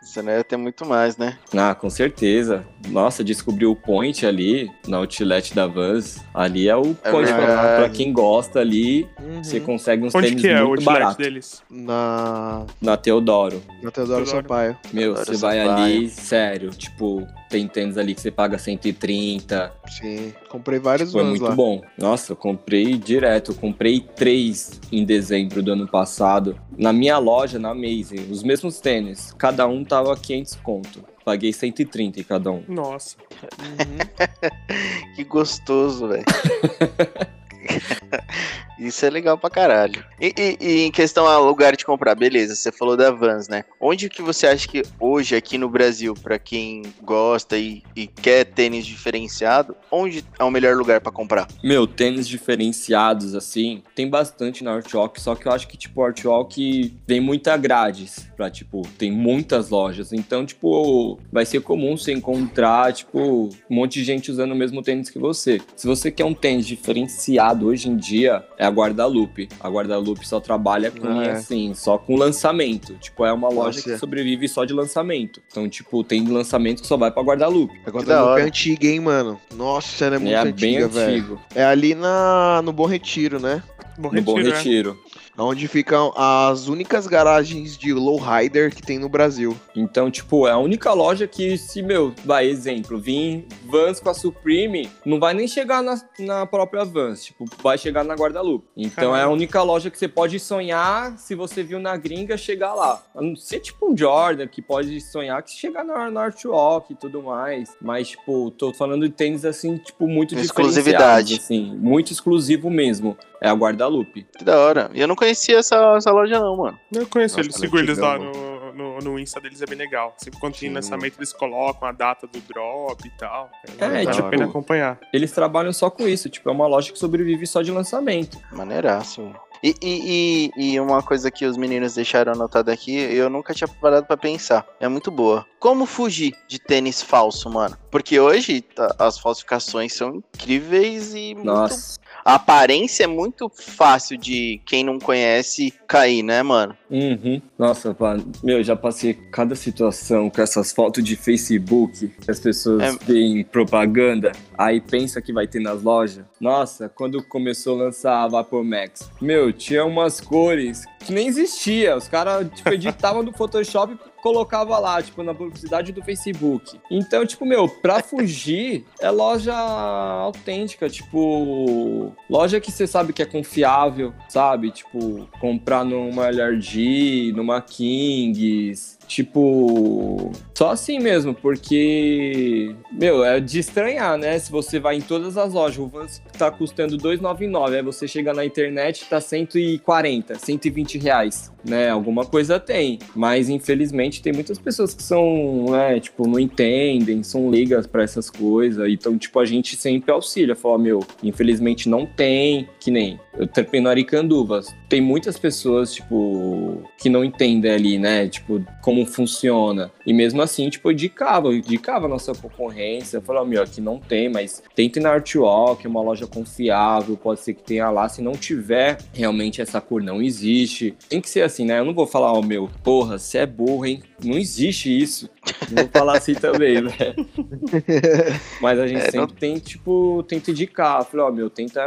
Você 0.01 0.21
não 0.21 0.31
ia 0.31 0.43
ter 0.43 0.55
muito 0.55 0.85
mais, 0.85 1.17
né? 1.17 1.37
Ah, 1.53 1.75
com 1.75 1.89
certeza. 1.89 2.65
Nossa, 2.89 3.23
descobri 3.25 3.65
o 3.65 3.75
point 3.75 4.25
ali 4.25 4.71
na 4.87 4.97
outlet 4.97 5.53
da 5.53 5.67
Vans. 5.67 6.23
Ali 6.33 6.69
é 6.69 6.75
o 6.77 6.95
É 7.03 7.11
point 7.11 7.31
pra, 7.33 7.75
pra 7.77 7.89
quem 7.89 8.13
gosta 8.13 8.59
ali. 8.61 9.05
Uhum. 9.19 9.43
Você 9.43 9.59
consegue 9.59 10.05
uns 10.05 10.15
Onde 10.15 10.27
tênis 10.29 10.41
que 10.41 10.47
é 10.47 10.63
o 10.63 10.69
muito 10.69 10.83
baratos. 10.85 11.17
deles? 11.17 11.61
Na, 11.69 12.65
Na 12.81 12.95
Teodoro. 12.95 13.61
na 13.83 13.91
Teodoro 13.91 14.23
Teodoro. 14.23 14.25
Sampaio. 14.27 14.77
Meu, 14.93 15.13
Teodoro 15.13 15.25
você 15.25 15.41
vai 15.41 15.57
Sampaio. 15.59 15.83
ali, 15.85 16.09
sério, 16.09 16.69
tipo, 16.71 17.27
tem 17.49 17.67
tênis 17.67 17.97
ali 17.97 18.13
que 18.13 18.21
você 18.21 18.31
paga 18.31 18.57
130, 18.57 19.71
Sim. 19.87 20.33
Comprei 20.49 20.79
vários 20.79 21.11
Foi 21.11 21.21
Vans 21.23 21.29
muito 21.31 21.43
lá. 21.43 21.55
bom. 21.55 21.81
Nossa, 21.97 22.33
eu 22.33 22.35
comprei 22.35 22.97
direto. 22.97 23.51
Eu 23.51 23.55
comprei 23.55 23.99
três 23.99 24.79
em 24.91 25.05
dezembro 25.05 25.61
do 25.63 25.71
ano 25.71 25.87
passado. 25.87 26.59
Na 26.77 26.91
minha 26.91 27.17
loja, 27.17 27.57
na 27.59 27.69
Amazing. 27.71 28.31
Os 28.31 28.43
mesmos 28.43 28.79
tênis. 28.79 29.33
Cada 29.37 29.67
um 29.67 29.83
tava 29.83 30.15
500 30.15 30.55
conto. 30.55 31.03
Paguei 31.23 31.51
130 31.53 32.19
em 32.19 32.23
cada 32.23 32.51
um. 32.51 32.63
Nossa. 32.67 33.15
Uhum. 33.59 35.15
Que 35.15 35.23
gostoso, 35.23 36.07
velho. 36.07 36.25
Isso 38.79 39.03
é 39.05 39.09
legal 39.09 39.37
pra 39.37 39.49
caralho. 39.49 40.03
E, 40.21 40.33
e- 40.37 40.57
e 40.61 40.81
em 40.83 40.91
questão 40.91 41.25
a 41.27 41.39
lugar 41.39 41.75
de 41.75 41.83
comprar, 41.83 42.13
beleza, 42.13 42.55
você 42.55 42.71
falou 42.71 42.95
da 42.95 43.09
Vans, 43.09 43.47
né? 43.47 43.63
Onde 43.81 44.07
que 44.07 44.21
você 44.21 44.45
acha 44.45 44.67
que 44.67 44.83
hoje 44.99 45.35
aqui 45.35 45.57
no 45.57 45.67
Brasil, 45.67 46.13
pra 46.13 46.37
quem 46.37 46.83
gosta 47.01 47.57
e, 47.57 47.81
e 47.95 48.05
quer 48.05 48.45
tênis 48.45 48.85
diferenciado, 48.85 49.75
onde 49.91 50.23
é 50.37 50.43
o 50.43 50.51
melhor 50.51 50.75
lugar 50.77 51.01
pra 51.01 51.11
comprar? 51.11 51.47
Meu, 51.63 51.87
tênis 51.87 52.27
diferenciados, 52.27 53.33
assim, 53.33 53.81
tem 53.95 54.07
bastante 54.07 54.63
na 54.63 54.75
Artwalk, 54.75 55.19
só 55.19 55.33
que 55.33 55.47
eu 55.47 55.51
acho 55.51 55.67
que, 55.67 55.75
tipo, 55.77 56.03
Artwalk 56.03 56.93
tem 57.07 57.19
muita 57.19 57.57
grades 57.57 58.27
pra, 58.37 58.49
tipo, 58.51 58.83
tem 58.97 59.11
muitas 59.11 59.69
lojas. 59.71 60.13
Então, 60.13 60.45
tipo, 60.45 61.19
vai 61.31 61.45
ser 61.47 61.61
comum 61.61 61.97
você 61.97 62.13
encontrar, 62.13 62.93
tipo, 62.93 63.49
um 63.69 63.75
monte 63.75 63.93
de 63.93 64.03
gente 64.03 64.29
usando 64.29 64.51
o 64.51 64.55
mesmo 64.55 64.83
tênis 64.83 65.09
que 65.09 65.17
você. 65.17 65.59
Se 65.75 65.87
você 65.87 66.11
quer 66.11 66.25
um 66.25 66.33
tênis 66.35 66.67
diferenciado 66.67 67.56
mercado 67.57 67.67
hoje 67.67 67.89
em 67.89 67.97
dia 67.97 68.43
é 68.57 68.65
a 68.65 68.69
Guardalupe. 68.69 69.49
A 69.59 69.69
Guardalupe 69.69 70.27
só 70.27 70.39
trabalha 70.39 70.91
com, 70.91 71.07
Ah, 71.07 71.23
é. 71.25 71.31
assim, 71.31 71.73
só 71.73 71.97
com 71.97 72.15
lançamento. 72.15 72.93
Tipo, 72.95 73.25
é 73.25 73.33
uma 73.33 73.49
loja 73.49 73.77
Nossa. 73.79 73.91
que 73.93 73.97
sobrevive 73.97 74.47
só 74.47 74.63
de 74.65 74.73
lançamento. 74.73 75.41
Então, 75.51 75.67
tipo, 75.67 76.03
tem 76.03 76.25
lançamento 76.27 76.81
que 76.81 76.87
só 76.87 76.95
vai 76.97 77.11
pra 77.11 77.23
Guardalupe. 77.23 77.73
Agora 77.85 78.03
Que 78.03 78.09
da 78.09 78.39
é 78.39 78.43
antiga, 78.43 78.87
hein, 78.87 78.99
mano? 78.99 79.39
Nossa, 79.55 80.05
ela 80.05 80.15
é 80.15 80.19
muito 80.19 80.33
é 80.35 80.51
bem 80.51 80.77
antiga, 80.77 80.87
velho. 80.87 81.17
antigo. 81.17 81.41
É 81.55 81.65
ali 81.65 81.95
na, 81.95 82.61
no 82.63 82.71
Bom 82.71 82.85
Retiro, 82.85 83.39
né? 83.39 83.63
Bom 83.97 84.11
No 84.11 84.21
Bom 84.21 84.35
retiro, 84.35 84.49
né? 84.51 84.57
Retiro. 84.57 84.99
Onde 85.37 85.67
ficam 85.67 86.11
as 86.15 86.67
únicas 86.67 87.05
garagens 87.05 87.77
de 87.77 87.93
lowrider 87.93 88.73
que 88.73 88.81
tem 88.81 88.97
no 88.97 89.07
Brasil. 89.07 89.55
Então, 89.75 90.09
tipo, 90.09 90.47
é 90.47 90.51
a 90.51 90.57
única 90.57 90.91
loja 90.93 91.27
que, 91.27 91.57
se, 91.57 91.81
meu, 91.83 92.13
vai, 92.25 92.47
exemplo, 92.47 92.99
vir 92.99 93.45
Vans 93.65 93.99
com 93.99 94.09
a 94.09 94.13
Supreme, 94.13 94.89
não 95.05 95.19
vai 95.19 95.33
nem 95.33 95.47
chegar 95.47 95.83
na, 95.83 96.01
na 96.19 96.45
própria 96.45 96.83
Vans, 96.83 97.25
tipo, 97.25 97.45
vai 97.61 97.77
chegar 97.77 98.03
na 98.03 98.15
Guardalupe. 98.15 98.67
Então 98.75 99.15
é 99.15 99.23
a 99.23 99.29
única 99.29 99.61
loja 99.61 99.89
que 99.89 99.97
você 99.97 100.07
pode 100.07 100.39
sonhar, 100.39 101.17
se 101.17 101.35
você 101.35 101.61
viu 101.61 101.79
na 101.79 101.95
gringa, 101.95 102.37
chegar 102.37 102.73
lá. 102.73 103.03
A 103.15 103.21
não 103.21 103.35
ser 103.35 103.59
tipo 103.59 103.91
um 103.91 103.95
Jordan, 103.97 104.47
que 104.47 104.61
pode 104.61 104.99
sonhar 105.01 105.41
que 105.43 105.51
chegar 105.51 105.83
na 105.83 106.09
Northwalk 106.09 106.91
e 106.91 106.95
tudo 106.95 107.21
mais. 107.21 107.75
Mas, 107.81 108.09
tipo, 108.09 108.49
tô 108.51 108.73
falando 108.73 109.07
de 109.07 109.13
tênis, 109.13 109.45
assim, 109.45 109.77
tipo, 109.77 110.07
muito 110.07 110.35
Exclusividade. 110.35 111.35
assim, 111.35 111.75
muito 111.75 112.11
exclusivo 112.11 112.69
mesmo. 112.69 113.17
É 113.39 113.47
a 113.47 113.53
Guardalupe. 113.53 114.25
Que 114.35 114.43
da 114.43 114.57
hora. 114.57 114.89
E 114.95 114.99
eu 114.99 115.07
não 115.07 115.15
conhecia 115.27 115.57
essa, 115.59 115.95
essa 115.97 116.11
loja, 116.11 116.39
não, 116.39 116.55
mano. 116.55 116.79
Eu 116.93 117.05
conheço 117.07 117.39
eles, 117.39 117.55
ela 117.55 117.59
sigo 117.65 117.77
é 117.77 117.81
eles 117.81 117.97
lá 117.97 118.17
no, 118.17 118.73
no, 118.73 118.99
no 118.99 119.19
Insta 119.19 119.39
deles, 119.41 119.61
é 119.61 119.65
bem 119.65 119.77
legal. 119.77 120.13
Sempre 120.17 120.39
quando 120.39 120.57
tem 120.57 120.71
lançamento, 120.71 121.17
eles 121.19 121.33
colocam 121.33 121.87
a 121.87 121.91
data 121.91 122.25
do 122.27 122.39
drop 122.39 123.05
e 123.05 123.09
tal. 123.17 123.49
É, 123.77 123.87
vale 123.87 124.11
tipo, 124.11 124.27
a 124.27 124.29
pena 124.29 124.45
acompanhar. 124.45 124.99
Eles 125.11 125.31
trabalham 125.31 125.73
só 125.73 125.89
com 125.89 126.07
isso, 126.07 126.29
tipo, 126.29 126.49
é 126.49 126.51
uma 126.51 126.67
loja 126.67 126.91
que 126.91 126.99
sobrevive 126.99 127.45
só 127.45 127.61
de 127.61 127.71
lançamento. 127.71 128.37
Maneiraço. 128.51 129.21
mano. 129.21 129.47
E, 129.63 129.73
e, 129.81 130.51
e, 130.55 130.73
e 130.73 130.79
uma 130.79 131.01
coisa 131.01 131.31
que 131.31 131.43
os 131.43 131.57
meninos 131.57 131.95
deixaram 131.95 132.31
anotada 132.31 132.71
aqui, 132.71 132.95
eu 132.95 133.27
nunca 133.27 133.55
tinha 133.55 133.67
parado 133.67 134.05
pra 134.05 134.15
pensar. 134.15 134.63
É 134.79 134.87
muito 134.87 135.09
boa. 135.09 135.43
Como 135.59 135.87
fugir 135.87 136.35
de 136.47 136.59
tênis 136.59 137.01
falso, 137.01 137.49
mano? 137.49 137.75
Porque 137.89 138.19
hoje 138.19 138.61
tá- 138.61 138.95
as 138.99 139.17
falsificações 139.17 139.93
são 139.93 140.15
incríveis 140.17 141.15
e 141.15 141.33
muito 141.33 141.47
Nossa. 141.47 141.99
A 142.27 142.35
aparência 142.35 143.05
é 143.05 143.07
muito 143.07 143.49
fácil 143.55 144.17
de 144.17 144.59
quem 144.65 144.83
não 144.83 144.99
conhece 144.99 145.73
cair, 145.87 146.21
né, 146.21 146.43
mano? 146.43 146.75
Uhum. 146.91 147.41
Nossa, 147.57 147.93
pá, 147.93 148.17
meu, 148.43 148.61
já 148.61 148.75
passei 148.75 149.13
cada 149.31 149.55
situação 149.55 150.29
com 150.29 150.41
essas 150.41 150.73
fotos 150.73 151.01
de 151.05 151.15
Facebook 151.15 152.09
que 152.09 152.29
as 152.29 152.37
pessoas 152.37 152.83
É. 152.83 153.05
veem 153.05 153.45
propaganda, 153.45 154.33
aí 154.57 154.81
pensa 154.81 155.21
que 155.21 155.31
vai 155.31 155.47
ter 155.47 155.61
nas 155.61 155.81
lojas. 155.81 156.25
Nossa, 156.39 156.89
quando 156.89 157.23
começou 157.23 157.79
a 157.79 157.85
lançar 157.85 158.21
a 158.23 158.27
Vapor 158.27 158.61
Max, 158.63 159.09
meu, 159.21 159.53
tinha 159.53 159.85
umas 159.85 160.19
cores 160.19 160.83
que 160.99 161.13
nem 161.13 161.27
existia. 161.27 161.95
Os 161.95 162.09
caras, 162.09 162.45
tipo, 162.53 162.69
editavam 162.73 163.23
do 163.23 163.31
Photoshop 163.31 163.97
colocava 164.27 164.77
lá, 164.77 165.01
tipo, 165.01 165.23
na 165.23 165.33
publicidade 165.33 165.93
do 165.93 166.03
Facebook. 166.03 166.79
Então, 166.91 167.25
tipo, 167.25 167.45
meu, 167.45 167.69
pra 167.69 168.01
fugir 168.03 168.85
é 168.99 169.09
loja 169.09 169.53
autêntica, 169.53 170.89
tipo, 170.89 172.11
loja 172.29 172.59
que 172.59 172.71
você 172.71 172.85
sabe 172.85 173.13
que 173.13 173.21
é 173.21 173.25
confiável, 173.25 174.13
sabe? 174.27 174.71
Tipo, 174.71 175.27
comprar 175.39 175.85
numa 175.85 176.27
LRG, 176.27 177.31
numa 177.33 177.61
Kings, 177.61 178.96
tipo, 179.07 180.31
só 180.53 180.71
assim 180.71 180.99
mesmo, 180.99 181.33
porque, 181.33 182.75
meu, 182.91 183.23
é 183.23 183.39
de 183.39 183.59
estranhar, 183.59 184.17
né? 184.17 184.37
Se 184.37 184.51
você 184.51 184.79
vai 184.79 184.97
em 184.97 185.01
todas 185.01 185.37
as 185.37 185.53
lojas, 185.53 185.79
o 185.79 185.87
Vans 185.87 186.21
tá 186.37 186.51
custando 186.51 186.97
2,99, 186.97 187.75
aí 187.75 187.81
você 187.81 188.07
chega 188.07 188.33
na 188.33 188.45
internet 188.45 189.05
tá 189.09 189.21
140, 189.21 190.35
120 190.35 190.97
reais, 190.97 191.51
né? 191.67 191.89
Alguma 191.89 192.25
coisa 192.25 192.59
tem, 192.59 192.99
mas 193.15 193.49
infelizmente 193.49 194.21
tem 194.21 194.33
muitas 194.33 194.59
pessoas 194.59 194.93
que 194.93 195.01
são, 195.01 195.67
né, 195.69 195.99
tipo, 195.99 196.27
não 196.27 196.39
entendem, 196.39 197.23
são 197.23 197.49
ligas 197.49 197.87
pra 197.87 198.03
essas 198.03 198.29
coisas, 198.29 198.89
então, 198.89 199.17
tipo, 199.17 199.39
a 199.39 199.45
gente 199.45 199.75
sempre 199.75 200.11
auxilia, 200.11 200.55
fala, 200.55 200.77
meu, 200.77 200.99
infelizmente 201.23 201.87
não 201.87 202.05
tem, 202.05 202.67
que 202.79 202.91
nem 202.91 203.19
eu 203.37 203.47
trepei 203.47 203.79
no 203.79 203.89
Aricanduvas. 203.89 204.75
Tem 204.89 204.99
muitas 204.99 205.37
pessoas, 205.37 205.93
tipo, 205.93 206.83
que 206.97 207.09
não 207.09 207.23
entendem 207.23 207.71
ali, 207.71 207.99
né? 207.99 208.27
Tipo, 208.27 208.65
como 208.81 208.96
funciona. 209.05 209.91
E 210.05 210.13
mesmo 210.13 210.41
assim, 210.41 210.69
tipo, 210.69 210.91
indicava, 210.91 211.47
eu 211.47 211.53
indicava 211.53 212.05
a 212.05 212.09
nossa 212.09 212.33
concorrência. 212.33 213.17
Eu 213.17 213.21
falava, 213.21 213.45
meu, 213.45 213.61
aqui 213.61 213.81
não 213.81 213.99
tem, 213.99 214.29
mas 214.29 214.63
tente 214.75 214.99
na 214.99 215.11
Artwalk, 215.11 215.85
é 215.85 215.89
uma 215.89 216.01
loja 216.01 216.27
confiável, 216.27 217.17
pode 217.17 217.41
ser 217.41 217.53
que 217.53 217.63
tenha 217.63 217.89
lá. 217.89 218.07
Se 218.09 218.21
não 218.21 218.33
tiver, 218.33 218.97
realmente 219.13 219.61
essa 219.61 219.81
cor 219.81 220.01
não 220.01 220.21
existe. 220.21 220.95
Tem 221.09 221.21
que 221.21 221.29
ser 221.29 221.41
assim, 221.41 221.65
né? 221.65 221.79
Eu 221.79 221.85
não 221.85 221.93
vou 221.93 222.07
falar, 222.07 222.33
ó, 222.33 222.41
meu, 222.41 222.69
porra, 222.83 223.17
você 223.17 223.39
é 223.39 223.45
burro, 223.45 223.85
hein? 223.85 224.01
Não 224.23 224.37
existe 224.37 224.89
isso. 224.89 225.29
Não 225.69 225.83
vou 225.83 225.91
falar 225.91 226.17
assim 226.17 226.33
também, 226.33 226.81
né? 226.81 226.91
Mas 228.61 228.79
a 228.79 228.87
gente 228.87 229.01
É, 229.05 229.11
sempre 229.11 229.35
tem, 229.35 229.59
tipo, 229.59 230.23
tenta 230.27 230.51
indicar. 230.51 231.03
Falei, 231.05 231.25
ó, 231.25 231.31
meu, 231.31 231.49
tenta 231.49 231.81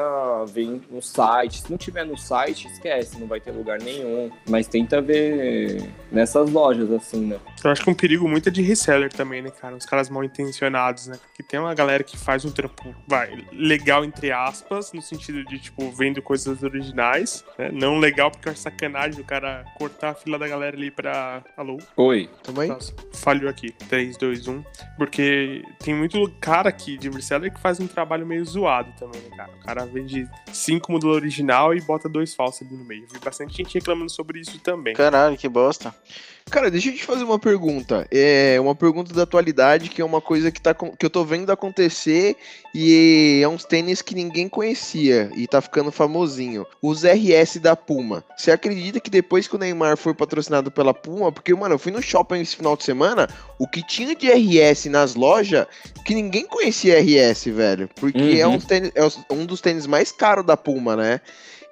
ver 0.47 0.81
no 0.91 1.03
site. 1.03 1.63
Se 1.63 1.71
não 1.71 1.77
tiver 1.77 2.05
no 2.05 2.17
site, 2.17 2.69
esquece, 2.69 3.19
não 3.19 3.27
vai 3.27 3.41
ter 3.41 3.51
lugar 3.51 3.79
nenhum. 3.81 4.31
Mas 4.49 4.67
tenta 4.67 5.01
ver 5.01 5.83
nessas 6.13 6.51
lojas, 6.51 6.91
assim, 6.93 7.27
né? 7.27 7.39
Eu 7.65 7.71
acho 7.71 7.83
que 7.83 7.91
um 7.91 7.95
perigo 7.95 8.29
muito 8.29 8.49
é 8.49 8.53
de 8.53 8.63
reseller 8.63 9.13
também, 9.13 9.43
né, 9.43 9.51
cara? 9.51 9.75
Os 9.75 9.85
caras 9.85 10.09
mal 10.09 10.23
intencionados, 10.23 11.09
né? 11.09 11.19
Porque 11.27 11.43
tem 11.43 11.59
uma 11.59 11.75
galera 11.75 12.05
que 12.05 12.17
faz 12.17 12.45
um 12.45 12.51
trampo, 12.51 12.95
vai, 13.07 13.45
legal 13.53 14.05
entre 14.05 14.31
aspas, 14.31 14.93
no 14.93 15.03
sentido 15.03 15.45
de, 15.45 15.59
tipo, 15.59 15.91
vendo 15.91 16.23
coisas 16.23 16.63
originais, 16.63 17.45
né? 17.59 17.71
Não 17.73 17.99
legal 17.99 18.31
porque 18.31 18.49
acho 18.49 18.61
sacanagem 18.61 19.21
o 19.21 19.25
cara 19.25 19.65
cortar 19.77 20.11
a 20.11 20.15
fila 20.15 20.39
da 20.39 20.47
galera 20.47 20.77
ali 20.77 20.91
pra. 20.91 21.43
Alô? 21.57 21.79
Oi. 21.97 22.20
Também? 22.43 22.69
Nossa, 22.69 22.93
falhou 23.13 23.49
aqui. 23.49 23.73
3, 23.89 24.17
2, 24.17 24.49
1. 24.49 24.65
Porque 24.97 25.63
tem 25.79 25.95
muito 25.95 26.31
cara 26.41 26.69
aqui 26.69 26.97
de 26.97 27.09
reseller 27.09 27.53
que 27.53 27.61
faz 27.61 27.81
um 27.81 27.87
trabalho 27.87 28.27
meio 28.27 28.45
zoado 28.45 28.93
também, 28.99 29.21
né, 29.23 29.37
cara? 29.37 29.53
O 29.53 29.65
cara 29.65 29.87
vende 29.87 30.29
cinco 30.53 30.93
modelos 30.93 31.17
original 31.17 31.75
e 31.75 31.81
bota 31.81 32.09
dois 32.09 32.35
falsos 32.35 32.67
ali 32.67 32.77
no 32.77 32.85
meio. 32.85 33.07
Vi 33.13 33.19
bastante 33.19 33.57
gente 33.57 33.75
reclamando 33.75 34.11
sobre 34.11 34.41
isso 34.41 34.59
também. 34.59 34.95
Caralho, 34.95 35.37
que 35.37 35.49
bosta. 35.49 35.95
Cara, 36.51 36.69
deixa 36.71 36.89
eu 36.89 36.95
te 36.95 37.05
fazer 37.05 37.23
uma 37.23 37.39
pergunta. 37.39 38.07
É 38.11 38.59
uma 38.61 38.75
pergunta 38.75 39.15
da 39.15 39.23
atualidade, 39.23 39.89
que 39.89 40.03
é 40.03 40.05
uma 40.05 40.21
coisa 40.21 40.51
que, 40.51 40.61
tá, 40.61 40.75
que 40.75 41.07
eu 41.07 41.11
tô 41.11 41.25
vendo 41.25 41.51
acontecer 41.51 42.37
e 42.75 43.41
é 43.43 43.49
uns 43.49 43.65
tênis 43.65 44.03
que 44.03 44.17
ninguém 44.17 44.49
conhecia 44.49 45.31
e 45.37 45.47
tá 45.47 45.61
ficando 45.61 45.93
famosinho. 45.93 46.67
Os 46.83 47.05
RS 47.05 47.61
da 47.61 47.77
Puma. 47.77 48.25
Você 48.37 48.51
acredita 48.51 48.99
que 48.99 49.09
depois 49.09 49.47
que 49.47 49.55
o 49.55 49.59
Neymar 49.59 49.97
foi 49.97 50.13
patrocinado 50.13 50.73
pela 50.73 50.93
Puma, 50.93 51.31
porque, 51.31 51.55
mano, 51.55 51.75
eu 51.75 51.79
fui 51.79 51.93
no 51.93 52.03
shopping 52.03 52.41
esse 52.41 52.57
final 52.57 52.77
de 52.77 52.83
semana, 52.83 53.29
o 53.59 53.69
que 53.69 53.87
tinha 53.87 54.17
de 54.17 54.29
RS 54.29 54.87
nas 54.91 55.15
lojas, 55.15 55.67
que 56.05 56.15
ninguém 56.15 56.47
conhecia 56.49 56.99
RS, 57.01 57.47
velho. 57.51 57.89
Porque 57.95 58.39
é, 58.41 58.47
Uhum. 58.47 58.55
um 58.55 58.59
tênis- 58.61 58.93
é 58.97 59.33
um 59.33 59.47
dos 59.47 59.61
tênis 59.61 59.87
mais 59.87 60.11
caros 60.11 60.45
da 60.45 60.57
Puma, 60.57 60.97
né? 60.97 61.21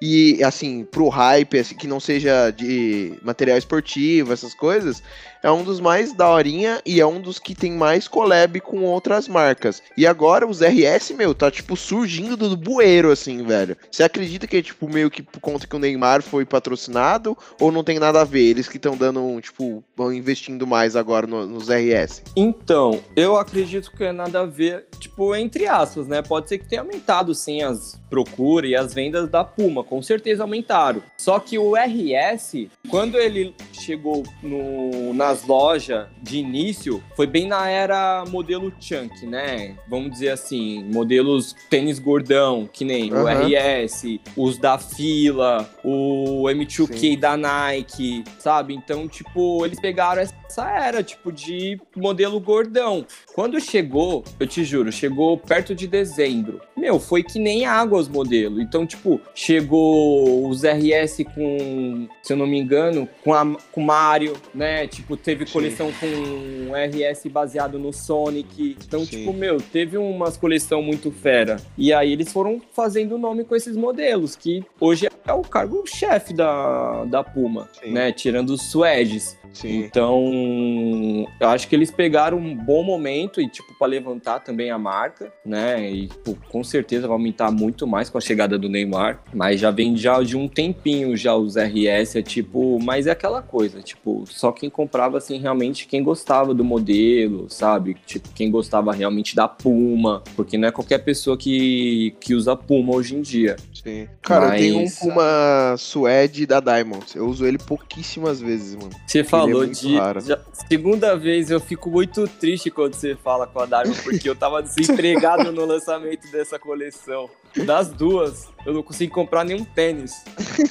E, 0.01 0.41
assim, 0.43 0.85
pro 0.85 1.09
hype, 1.09 1.59
assim, 1.59 1.75
que 1.75 1.87
não 1.87 1.99
seja 1.99 2.51
de 2.51 3.13
material 3.21 3.57
esportivo, 3.57 4.31
essas 4.31 4.53
coisas, 4.53 5.03
é 5.43 5.51
um 5.51 5.63
dos 5.63 5.79
mais 5.79 6.13
daorinha 6.13 6.81
e 6.85 6.99
é 6.99 7.05
um 7.05 7.19
dos 7.21 7.39
que 7.39 7.55
tem 7.55 7.71
mais 7.71 8.07
collab 8.07 8.59
com 8.61 8.83
outras 8.83 9.27
marcas. 9.27 9.81
E 9.97 10.05
agora 10.05 10.47
os 10.47 10.61
RS, 10.61 11.11
meu, 11.11 11.33
tá, 11.33 11.49
tipo, 11.49 11.75
surgindo 11.75 12.35
do 12.35 12.55
bueiro, 12.57 13.11
assim, 13.11 13.43
velho. 13.43 13.75
Você 13.91 14.03
acredita 14.03 14.47
que 14.47 14.57
é, 14.57 14.61
tipo, 14.61 14.87
meio 14.89 15.09
que 15.09 15.21
por 15.23 15.39
conta 15.39 15.65
que 15.67 15.75
o 15.75 15.79
Neymar 15.79 16.21
foi 16.21 16.45
patrocinado 16.45 17.37
ou 17.59 17.71
não 17.71 17.83
tem 17.83 17.99
nada 17.99 18.21
a 18.21 18.25
ver? 18.25 18.41
Eles 18.49 18.67
que 18.67 18.77
estão 18.77 18.95
dando, 18.97 19.39
tipo, 19.41 19.83
vão 19.95 20.13
investindo 20.13 20.65
mais 20.67 20.95
agora 20.95 21.25
no- 21.27 21.45
nos 21.45 21.69
RS. 21.69 22.21
Então, 22.35 22.99
eu 23.15 23.35
acredito 23.37 23.91
que 23.91 24.03
é 24.03 24.11
nada 24.11 24.41
a 24.41 24.45
ver, 24.45 24.85
tipo, 24.99 25.35
entre 25.35 25.67
aspas, 25.67 26.07
né? 26.07 26.21
Pode 26.21 26.49
ser 26.49 26.57
que 26.57 26.67
tenha 26.67 26.81
aumentado, 26.81 27.33
sim, 27.35 27.61
as 27.61 27.99
procuras 28.09 28.69
e 28.71 28.75
as 28.75 28.93
vendas 28.93 29.29
da 29.29 29.43
Puma, 29.43 29.83
com 29.83 30.01
certeza 30.01 30.43
aumentaram. 30.43 31.01
Só 31.17 31.39
que 31.39 31.57
o 31.59 31.75
RS, 31.75 32.67
quando 32.89 33.17
ele 33.17 33.53
chegou 33.73 34.23
no, 34.41 35.13
nas 35.29 35.45
lojas 35.45 36.07
de 36.23 36.39
início, 36.39 37.03
foi 37.15 37.27
bem 37.27 37.47
na 37.47 37.69
era 37.69 38.23
modelo 38.29 38.73
Chunk, 38.79 39.27
né? 39.27 39.75
Vamos 39.87 40.11
dizer 40.11 40.29
assim, 40.29 40.83
modelos 40.91 41.55
tênis 41.69 41.99
gordão, 41.99 42.67
que 42.71 42.83
nem 42.83 43.13
o 43.13 43.27
Aham. 43.27 43.47
RS, 43.47 44.19
os 44.35 44.57
da 44.57 44.79
fila, 44.79 45.69
o 45.83 46.45
M2K 46.45 46.97
Sim. 46.97 47.19
da 47.19 47.37
Nike, 47.37 48.23
sabe? 48.39 48.73
Então, 48.73 49.07
tipo, 49.07 49.63
eles 49.65 49.79
pegaram 49.79 50.19
essa 50.19 50.67
era, 50.67 51.03
tipo, 51.03 51.31
de 51.31 51.79
modelo 51.95 52.39
gordão. 52.39 53.05
Quando 53.35 53.59
chegou, 53.61 54.23
eu 54.39 54.47
te 54.47 54.63
juro, 54.63 54.91
chegou 54.91 55.37
perto 55.37 55.75
de 55.75 55.85
dezembro. 55.85 56.59
meu, 56.75 56.99
foi 56.99 57.21
que 57.21 57.37
nem 57.37 57.65
água 57.65 57.99
os 57.99 58.07
modelos. 58.07 58.59
Então, 58.59 58.85
tipo, 58.85 59.21
chegou 59.35 60.49
os 60.49 60.63
RS 60.63 61.23
com, 61.35 62.07
se 62.23 62.33
eu 62.33 62.37
não 62.37 62.47
me 62.47 62.57
engano, 62.57 63.07
com, 63.23 63.33
a, 63.33 63.45
com 63.71 63.81
Mario, 63.81 64.33
né? 64.55 64.87
Tipo, 64.87 65.18
teve 65.23 65.45
coleção 65.45 65.91
com 65.99 66.71
RS 66.73 67.25
baseado 67.27 67.77
no 67.77 67.93
Sonic. 67.93 68.77
Então, 68.85 69.01
Sim. 69.01 69.19
tipo, 69.19 69.33
meu, 69.33 69.61
teve 69.61 69.97
umas 69.97 70.37
coleção 70.37 70.81
muito 70.81 71.11
fera. 71.11 71.57
E 71.77 71.93
aí 71.93 72.11
eles 72.11 72.31
foram 72.31 72.61
fazendo 72.73 73.17
nome 73.17 73.43
com 73.43 73.55
esses 73.55 73.75
modelos, 73.75 74.35
que 74.35 74.63
hoje 74.79 75.07
é 75.25 75.33
o 75.33 75.41
cargo-chefe 75.41 76.33
da, 76.33 77.05
da 77.05 77.23
Puma, 77.23 77.69
Sim. 77.81 77.91
né? 77.91 78.11
Tirando 78.11 78.51
os 78.51 78.63
Suedes. 78.63 79.37
Sim. 79.53 79.79
Então, 79.79 81.27
eu 81.39 81.47
acho 81.47 81.67
que 81.67 81.75
eles 81.75 81.91
pegaram 81.91 82.37
um 82.37 82.55
bom 82.55 82.83
momento 82.83 83.41
e, 83.41 83.49
tipo, 83.49 83.73
para 83.77 83.87
levantar 83.87 84.39
também 84.39 84.69
a 84.69 84.77
marca, 84.77 85.33
né? 85.43 85.89
E, 85.91 86.07
tipo, 86.07 86.37
com 86.49 86.63
certeza 86.63 87.07
vai 87.07 87.15
aumentar 87.15 87.51
muito 87.51 87.87
mais 87.87 88.09
com 88.09 88.17
a 88.17 88.21
chegada 88.21 88.57
do 88.57 88.69
Neymar. 88.69 89.23
Mas 89.33 89.59
já 89.59 89.71
vem 89.71 89.97
já 89.97 90.21
de 90.21 90.37
um 90.37 90.47
tempinho 90.47 91.17
já 91.17 91.35
os 91.35 91.55
RS, 91.55 92.15
é 92.15 92.21
tipo, 92.21 92.79
mas 92.81 93.07
é 93.07 93.11
aquela 93.11 93.41
coisa, 93.41 93.81
tipo, 93.81 94.23
só 94.27 94.51
quem 94.51 94.69
comprava, 94.69 95.08
assim, 95.17 95.37
realmente 95.37 95.87
quem 95.87 96.03
gostava 96.03 96.53
do 96.53 96.63
modelo, 96.63 97.49
sabe? 97.49 97.97
Tipo, 98.05 98.29
quem 98.33 98.49
gostava 98.49 98.93
realmente 98.93 99.35
da 99.35 99.47
Puma, 99.47 100.23
porque 100.35 100.57
não 100.57 100.67
é 100.67 100.71
qualquer 100.71 100.99
pessoa 100.99 101.37
que, 101.37 102.15
que 102.19 102.33
usa 102.33 102.55
Puma 102.55 102.95
hoje 102.95 103.15
em 103.15 103.21
dia. 103.21 103.55
Sim. 103.83 104.07
Cara, 104.21 104.47
eu 104.47 104.51
tenho 104.59 104.77
um 104.77 104.81
Mas- 104.81 104.99
Puma 104.99 105.75
Suede 105.77 106.45
da 106.45 106.59
Diamonds. 106.59 107.15
Eu 107.15 107.27
uso 107.27 107.45
ele 107.45 107.57
pouquíssimas 107.57 108.39
vezes, 108.41 108.75
mano. 108.75 108.91
Você 109.07 109.23
falou 109.23 109.59
muito 109.65 109.79
de. 109.79 109.95
já- 110.27 110.39
segunda 110.67 111.15
vez 111.17 111.49
eu 111.49 111.59
fico 111.59 111.89
muito 111.89 112.27
triste 112.27 112.69
quando 112.69 112.93
você 112.93 113.15
fala 113.15 113.47
com 113.47 113.59
a 113.59 113.65
Darwin, 113.65 113.93
porque 114.03 114.29
eu 114.29 114.35
tava 114.35 114.61
desempregado 114.61 115.51
no 115.51 115.65
lançamento 115.65 116.29
dessa 116.31 116.59
coleção. 116.59 117.29
Das 117.65 117.89
duas, 117.89 118.47
eu 118.65 118.73
não 118.73 118.83
consegui 118.83 119.11
comprar 119.11 119.43
nenhum 119.43 119.63
tênis. 119.65 120.13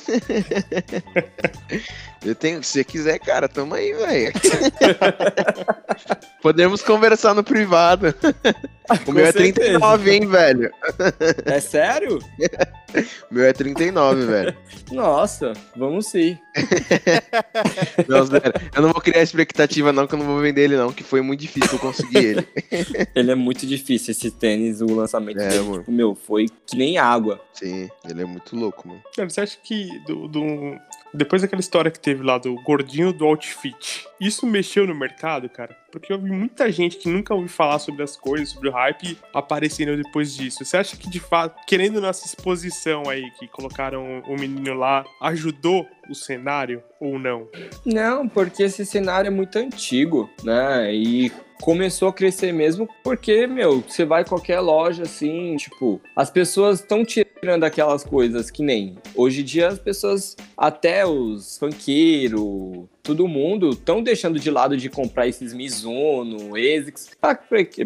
Eu 2.24 2.34
tenho, 2.34 2.62
se 2.64 2.72
você 2.72 2.84
quiser, 2.84 3.18
cara, 3.20 3.48
tamo 3.48 3.74
aí, 3.74 3.92
velho. 3.92 4.32
Podemos 6.42 6.82
conversar 6.82 7.32
no 7.32 7.44
privado. 7.44 8.12
O 9.06 9.12
meu 9.12 9.24
é 9.24 9.30
certeza. 9.32 9.78
39, 9.78 10.10
hein, 10.10 10.26
velho. 10.26 10.70
É 11.44 11.60
sério? 11.60 12.18
O 13.30 13.34
meu 13.34 13.44
é 13.44 13.52
39, 13.52 14.26
velho. 14.26 14.56
Nossa, 14.92 15.52
vamos 15.76 16.06
sim. 16.06 16.38
Não, 18.08 18.26
sério, 18.26 18.52
eu 18.74 18.82
não 18.82 18.92
vou 18.92 19.00
criar 19.00 19.22
expectativa, 19.22 19.92
não, 19.92 20.06
que 20.06 20.14
eu 20.14 20.18
não 20.18 20.26
vou 20.26 20.40
vender 20.40 20.62
ele, 20.62 20.76
não, 20.76 20.92
que 20.92 21.02
foi 21.02 21.20
muito 21.20 21.40
difícil 21.40 21.74
eu 21.74 21.78
conseguir 21.78 22.18
ele. 22.18 22.48
Ele 23.14 23.30
é 23.30 23.34
muito 23.34 23.66
difícil, 23.66 24.12
esse 24.12 24.30
tênis, 24.30 24.80
o 24.80 24.86
lançamento 24.86 25.40
É, 25.40 25.48
dele. 25.48 25.62
mano. 25.62 25.78
Tipo, 25.80 25.92
meu, 25.92 26.14
foi 26.14 26.46
que 26.66 26.76
nem 26.76 26.98
água. 26.98 27.40
Sim, 27.52 27.88
ele 28.08 28.22
é 28.22 28.24
muito 28.24 28.54
louco, 28.56 28.86
mano. 28.88 29.02
Cara, 29.16 29.28
você 29.28 29.40
acha 29.40 29.58
que 29.62 29.98
do, 30.06 30.28
do- 30.28 30.78
depois 31.12 31.42
daquela 31.42 31.60
história 31.60 31.90
que 31.90 31.98
teve 31.98 32.22
lá 32.22 32.38
do 32.38 32.54
gordinho 32.62 33.12
do 33.12 33.24
outfit, 33.26 34.06
isso 34.20 34.46
mexeu 34.46 34.86
no 34.86 34.94
mercado, 34.94 35.48
cara? 35.48 35.76
Porque 35.90 36.12
eu 36.12 36.18
vi 36.18 36.30
muita 36.30 36.70
gente 36.70 36.96
que 36.96 37.08
nunca 37.08 37.34
ouviu 37.34 37.48
falar 37.48 37.78
sobre 37.78 38.02
as 38.02 38.16
coisas, 38.16 38.50
sobre 38.50 38.68
o 38.68 38.72
hype, 38.72 39.18
aparecendo 39.32 39.96
depois 39.96 40.34
disso. 40.34 40.64
Você 40.64 40.76
acha 40.76 40.96
que, 40.96 41.08
de 41.08 41.20
fato, 41.20 41.64
querendo 41.66 42.00
nessa 42.00 42.26
exposição 42.26 43.08
aí, 43.08 43.30
que 43.32 43.46
colocaram 43.48 44.22
o 44.26 44.34
menino 44.34 44.74
lá, 44.74 45.04
ajudou 45.22 45.86
o 46.08 46.14
cenário 46.14 46.82
ou 47.00 47.18
não? 47.18 47.48
Não, 47.84 48.28
porque 48.28 48.62
esse 48.62 48.84
cenário 48.84 49.28
é 49.28 49.30
muito 49.30 49.56
antigo, 49.58 50.28
né? 50.42 50.92
E 50.92 51.30
começou 51.60 52.08
a 52.08 52.12
crescer 52.12 52.52
mesmo 52.52 52.88
porque, 53.02 53.46
meu, 53.46 53.80
você 53.80 54.04
vai 54.04 54.24
qualquer 54.24 54.60
loja 54.60 55.02
assim, 55.02 55.56
tipo, 55.56 56.00
as 56.14 56.30
pessoas 56.30 56.80
estão 56.80 57.04
tirando 57.04 57.64
aquelas 57.64 58.04
coisas 58.04 58.50
que 58.50 58.62
nem. 58.62 58.96
Hoje 59.14 59.42
em 59.42 59.44
dia 59.44 59.68
as 59.68 59.78
pessoas, 59.78 60.36
até 60.56 61.06
os 61.06 61.58
funkeiros, 61.58 62.86
todo 63.08 63.26
mundo, 63.26 63.70
estão 63.70 64.02
deixando 64.02 64.38
de 64.38 64.50
lado 64.50 64.76
de 64.76 64.90
comprar 64.90 65.26
esses 65.26 65.54
Mizuno, 65.54 66.54
ASICS, 66.54 67.12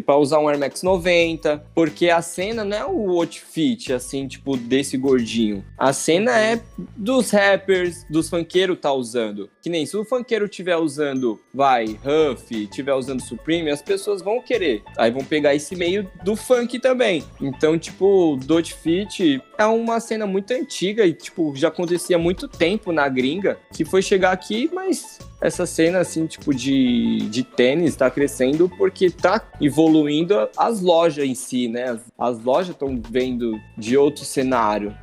pra 0.05 0.17
usar 0.17 0.39
um 0.39 0.49
Air 0.49 0.59
Max 0.59 0.83
90, 0.83 1.63
porque 1.73 2.09
a 2.09 2.21
cena 2.21 2.65
não 2.65 2.77
é 2.77 2.85
o 2.85 3.11
outfit, 3.11 3.93
assim, 3.93 4.27
tipo, 4.27 4.57
desse 4.57 4.97
gordinho. 4.97 5.63
A 5.77 5.93
cena 5.93 6.37
é 6.37 6.61
dos 6.97 7.31
rappers, 7.31 8.05
dos 8.09 8.29
funkeiros 8.29 8.77
tá 8.81 8.91
usando. 8.91 9.49
Que 9.61 9.69
nem 9.69 9.85
se 9.85 9.95
o 9.95 10.03
funkeiro 10.03 10.49
tiver 10.49 10.75
usando, 10.75 11.39
vai, 11.53 11.85
Huff, 11.85 12.67
tiver 12.67 12.93
usando 12.93 13.21
Supreme, 13.21 13.71
as 13.71 13.81
pessoas 13.81 14.21
vão 14.21 14.41
querer. 14.41 14.83
Aí 14.97 15.09
vão 15.09 15.23
pegar 15.23 15.55
esse 15.55 15.73
meio 15.73 16.11
do 16.21 16.35
funk 16.35 16.79
também. 16.79 17.23
Então, 17.39 17.79
tipo, 17.79 18.37
do 18.43 18.55
outfit 18.55 19.41
é 19.57 19.65
uma 19.65 20.01
cena 20.01 20.27
muito 20.27 20.51
antiga 20.51 21.05
e, 21.05 21.13
tipo, 21.13 21.55
já 21.55 21.69
acontecia 21.69 22.17
há 22.17 22.19
muito 22.19 22.45
tempo 22.45 22.91
na 22.91 23.07
gringa, 23.07 23.57
que 23.73 23.85
foi 23.85 24.01
chegar 24.01 24.33
aqui, 24.33 24.69
mas 24.73 25.12
Peace. 25.19 25.32
Essa 25.43 25.65
cena, 25.65 25.99
assim, 25.99 26.25
tipo, 26.25 26.53
de, 26.53 27.27
de 27.29 27.43
tênis 27.43 27.97
tá 27.97 28.09
crescendo 28.09 28.69
porque 28.77 29.09
tá 29.09 29.45
evoluindo 29.59 30.47
as 30.57 30.79
lojas 30.79 31.25
em 31.25 31.35
si, 31.35 31.67
né? 31.67 31.89
As, 31.89 32.01
as 32.17 32.43
lojas 32.43 32.69
estão 32.69 32.99
vendo 33.09 33.59
de 33.77 33.97
outro 33.97 34.23
cenário. 34.23 34.95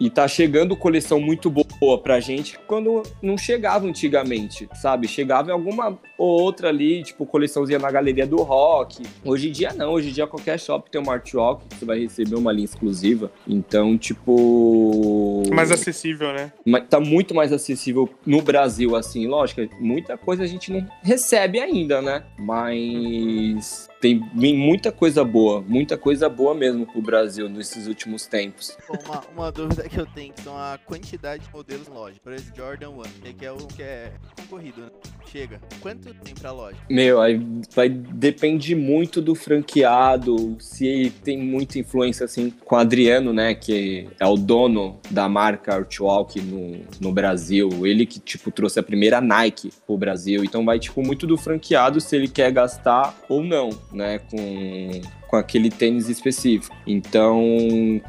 E 0.00 0.10
tá 0.10 0.26
chegando 0.26 0.76
coleção 0.76 1.20
muito 1.20 1.48
boa 1.48 1.98
pra 1.98 2.18
gente 2.18 2.58
quando 2.66 3.04
não 3.22 3.38
chegava 3.38 3.86
antigamente, 3.86 4.68
sabe? 4.74 5.06
Chegava 5.06 5.50
em 5.50 5.52
alguma 5.52 5.96
ou 6.18 6.42
outra 6.42 6.68
ali, 6.68 7.04
tipo, 7.04 7.24
coleçãozinha 7.24 7.78
na 7.78 7.90
galeria 7.90 8.26
do 8.26 8.36
rock. 8.38 9.04
Hoje 9.24 9.48
em 9.48 9.52
dia 9.52 9.72
não, 9.72 9.92
hoje 9.92 10.10
em 10.10 10.12
dia 10.12 10.26
qualquer 10.26 10.58
shop 10.58 10.90
tem 10.90 11.00
uma 11.00 11.12
art 11.12 11.32
rock, 11.32 11.64
você 11.70 11.84
vai 11.84 12.00
receber 12.00 12.34
uma 12.34 12.50
linha 12.50 12.64
exclusiva. 12.64 13.30
Então, 13.46 13.96
tipo. 13.96 15.44
Mais 15.52 15.70
acessível, 15.70 16.32
né? 16.32 16.50
Tá 16.90 16.98
muito 16.98 17.32
mais 17.32 17.52
acessível 17.52 18.08
no 18.26 18.42
Brasil, 18.42 18.96
assim, 18.96 19.28
lógico, 19.28 19.60
muita 19.84 20.16
coisa 20.16 20.42
a 20.42 20.46
gente 20.46 20.72
não 20.72 20.86
recebe 21.02 21.60
ainda, 21.60 22.00
né? 22.00 22.24
Mas 22.38 23.88
tem 24.04 24.20
muita 24.54 24.92
coisa 24.92 25.24
boa, 25.24 25.62
muita 25.66 25.96
coisa 25.96 26.28
boa 26.28 26.54
mesmo 26.54 26.84
pro 26.84 27.00
Brasil 27.00 27.48
nesses 27.48 27.86
últimos 27.86 28.26
tempos. 28.26 28.76
Bom, 28.86 28.98
uma, 29.06 29.22
uma 29.34 29.52
dúvida 29.52 29.88
que 29.88 29.96
eu 29.98 30.04
tenho 30.04 30.30
que 30.34 30.42
são 30.42 30.54
a 30.54 30.78
quantidade 30.84 31.46
de 31.46 31.50
modelos 31.50 31.88
na 31.88 31.94
loja. 31.94 32.16
Por 32.22 32.34
exemplo, 32.34 32.52
Jordan 32.54 32.90
1, 32.90 33.02
que 33.38 33.46
é 33.46 33.50
o 33.50 33.56
que 33.56 33.82
é 33.82 34.12
concorrido, 34.36 34.82
né? 34.82 34.88
Chega. 35.32 35.58
Quanto 35.80 36.12
tem 36.12 36.34
pra 36.34 36.52
loja? 36.52 36.76
Meu, 36.88 37.20
aí 37.20 37.40
vai 37.74 37.88
depende 37.88 38.74
muito 38.74 39.22
do 39.22 39.34
franqueado, 39.34 40.56
se 40.60 41.10
tem 41.24 41.38
muita 41.38 41.78
influência 41.78 42.24
assim 42.24 42.50
com 42.50 42.76
o 42.76 42.78
Adriano, 42.78 43.32
né, 43.32 43.54
que 43.54 44.06
é 44.20 44.26
o 44.26 44.36
dono 44.36 45.00
da 45.10 45.28
marca 45.28 45.74
Artwalk 45.74 46.40
no, 46.40 46.80
no 47.00 47.10
Brasil, 47.12 47.86
ele 47.86 48.06
que 48.06 48.20
tipo 48.20 48.50
trouxe 48.50 48.78
a 48.78 48.82
primeira 48.82 49.20
Nike 49.20 49.72
pro 49.86 49.96
Brasil, 49.96 50.44
então 50.44 50.64
vai 50.64 50.78
tipo 50.78 51.02
muito 51.02 51.26
do 51.26 51.36
franqueado 51.36 52.00
se 52.00 52.14
ele 52.14 52.28
quer 52.28 52.52
gastar 52.52 53.18
ou 53.28 53.42
não, 53.42 53.70
né, 53.94 54.18
com 54.18 55.00
com 55.34 55.38
aquele 55.38 55.68
tênis 55.68 56.08
específico. 56.08 56.76
Então, 56.86 57.42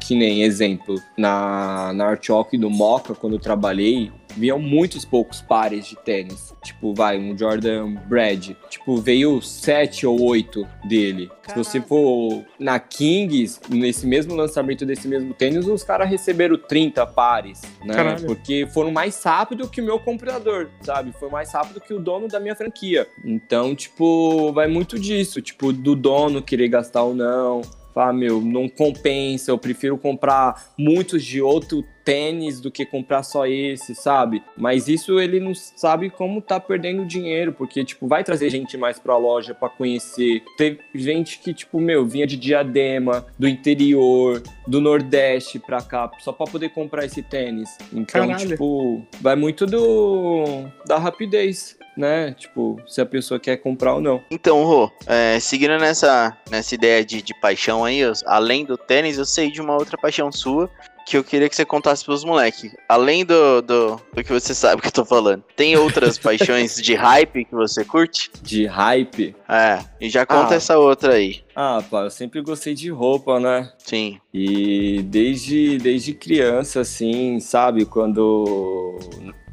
que 0.00 0.14
nem 0.14 0.44
exemplo, 0.44 0.94
na, 1.18 1.92
na 1.92 2.06
Artwalk 2.10 2.56
do 2.56 2.70
Mocha, 2.70 3.16
quando 3.16 3.32
eu 3.32 3.40
trabalhei, 3.40 4.12
viam 4.36 4.58
muitos 4.58 5.04
poucos 5.04 5.40
pares 5.40 5.86
de 5.86 5.96
tênis. 5.96 6.54
Tipo, 6.62 6.94
vai, 6.94 7.18
um 7.18 7.36
Jordan 7.36 7.94
Brad. 8.06 8.50
Tipo, 8.68 8.96
veio 8.96 9.40
sete 9.40 10.06
ou 10.06 10.20
oito 10.22 10.66
dele. 10.84 11.30
Se 11.48 11.54
você 11.54 11.80
for 11.80 12.44
na 12.58 12.78
Kings, 12.78 13.60
nesse 13.68 14.06
mesmo 14.06 14.34
lançamento 14.34 14.84
desse 14.84 15.06
mesmo 15.08 15.32
tênis, 15.32 15.66
os 15.66 15.82
caras 15.82 16.08
receberam 16.08 16.56
30 16.56 17.06
pares, 17.06 17.62
né? 17.84 17.94
Caralho. 17.94 18.26
Porque 18.26 18.66
foram 18.72 18.90
mais 18.90 19.22
rápido 19.22 19.68
que 19.68 19.80
o 19.80 19.84
meu 19.84 19.98
comprador, 19.98 20.68
sabe? 20.82 21.12
Foi 21.18 21.30
mais 21.30 21.52
rápido 21.52 21.80
que 21.80 21.94
o 21.94 22.00
dono 22.00 22.28
da 22.28 22.40
minha 22.40 22.56
franquia. 22.56 23.06
Então, 23.24 23.74
tipo, 23.74 24.52
vai 24.52 24.66
muito 24.66 24.98
disso. 24.98 25.40
Tipo, 25.40 25.72
do 25.72 25.94
dono 25.94 26.42
querer 26.42 26.68
gastar 26.68 27.02
ou 27.04 27.14
não. 27.14 27.62
Falar, 27.96 28.12
meu, 28.12 28.42
não 28.42 28.68
compensa, 28.68 29.50
eu 29.50 29.56
prefiro 29.56 29.96
comprar 29.96 30.74
muitos 30.76 31.24
de 31.24 31.40
outro 31.40 31.82
tênis 32.04 32.60
do 32.60 32.70
que 32.70 32.84
comprar 32.84 33.22
só 33.22 33.46
esse, 33.46 33.94
sabe? 33.94 34.42
Mas 34.54 34.86
isso 34.86 35.18
ele 35.18 35.40
não 35.40 35.54
sabe 35.54 36.10
como 36.10 36.42
tá 36.42 36.60
perdendo 36.60 37.06
dinheiro, 37.06 37.54
porque, 37.54 37.82
tipo, 37.86 38.06
vai 38.06 38.22
trazer 38.22 38.50
gente 38.50 38.76
mais 38.76 38.98
pra 38.98 39.16
loja 39.16 39.54
pra 39.54 39.70
conhecer. 39.70 40.42
Teve 40.58 40.78
gente 40.94 41.38
que, 41.38 41.54
tipo, 41.54 41.80
meu, 41.80 42.04
vinha 42.04 42.26
de 42.26 42.36
Diadema, 42.36 43.24
do 43.38 43.48
interior, 43.48 44.42
do 44.68 44.78
Nordeste 44.78 45.58
pra 45.58 45.80
cá, 45.80 46.10
só 46.18 46.32
pra 46.32 46.44
poder 46.44 46.68
comprar 46.68 47.06
esse 47.06 47.22
tênis. 47.22 47.78
Então, 47.90 48.28
Caralho. 48.28 48.50
tipo, 48.50 49.02
vai 49.22 49.36
muito 49.36 49.64
do 49.64 50.66
da 50.86 50.98
rapidez. 50.98 51.78
Né? 51.96 52.32
Tipo, 52.34 52.80
se 52.86 53.00
a 53.00 53.06
pessoa 53.06 53.40
quer 53.40 53.56
comprar 53.56 53.94
ou 53.94 54.00
não. 54.00 54.22
Então, 54.30 54.62
Rô, 54.64 54.90
é, 55.06 55.38
seguindo 55.40 55.78
nessa, 55.78 56.36
nessa 56.50 56.74
ideia 56.74 57.04
de, 57.04 57.22
de 57.22 57.32
paixão 57.40 57.84
aí, 57.84 57.98
eu- 58.00 58.12
além 58.26 58.64
do 58.64 58.76
tênis, 58.76 59.16
eu 59.18 59.24
sei 59.24 59.50
de 59.50 59.60
uma 59.62 59.74
outra 59.74 59.96
paixão 59.96 60.30
sua, 60.30 60.68
que 61.06 61.16
eu 61.16 61.22
queria 61.22 61.48
que 61.48 61.54
você 61.54 61.64
contasse 61.64 62.04
pros 62.04 62.24
moleques. 62.24 62.74
Além 62.88 63.24
do, 63.24 63.62
do, 63.62 64.00
do 64.12 64.24
que 64.24 64.32
você 64.32 64.52
sabe 64.54 64.82
que 64.82 64.88
eu 64.88 64.92
tô 64.92 65.04
falando, 65.04 65.42
tem 65.54 65.76
outras 65.76 66.18
paixões 66.18 66.74
de 66.82 66.94
hype 66.94 67.44
que 67.44 67.54
você 67.54 67.84
curte? 67.84 68.28
De 68.42 68.66
hype. 68.66 69.34
É, 69.48 69.78
e 70.00 70.10
já 70.10 70.26
conta 70.26 70.54
Ah. 70.54 70.56
essa 70.56 70.76
outra 70.78 71.14
aí. 71.14 71.42
Ah, 71.54 71.82
pá, 71.88 72.02
eu 72.02 72.10
sempre 72.10 72.42
gostei 72.42 72.74
de 72.74 72.90
roupa, 72.90 73.38
né? 73.38 73.72
Sim. 73.78 74.18
E 74.34 75.00
desde, 75.04 75.78
desde 75.78 76.12
criança, 76.12 76.80
assim, 76.80 77.38
sabe? 77.40 77.86
Quando. 77.86 78.98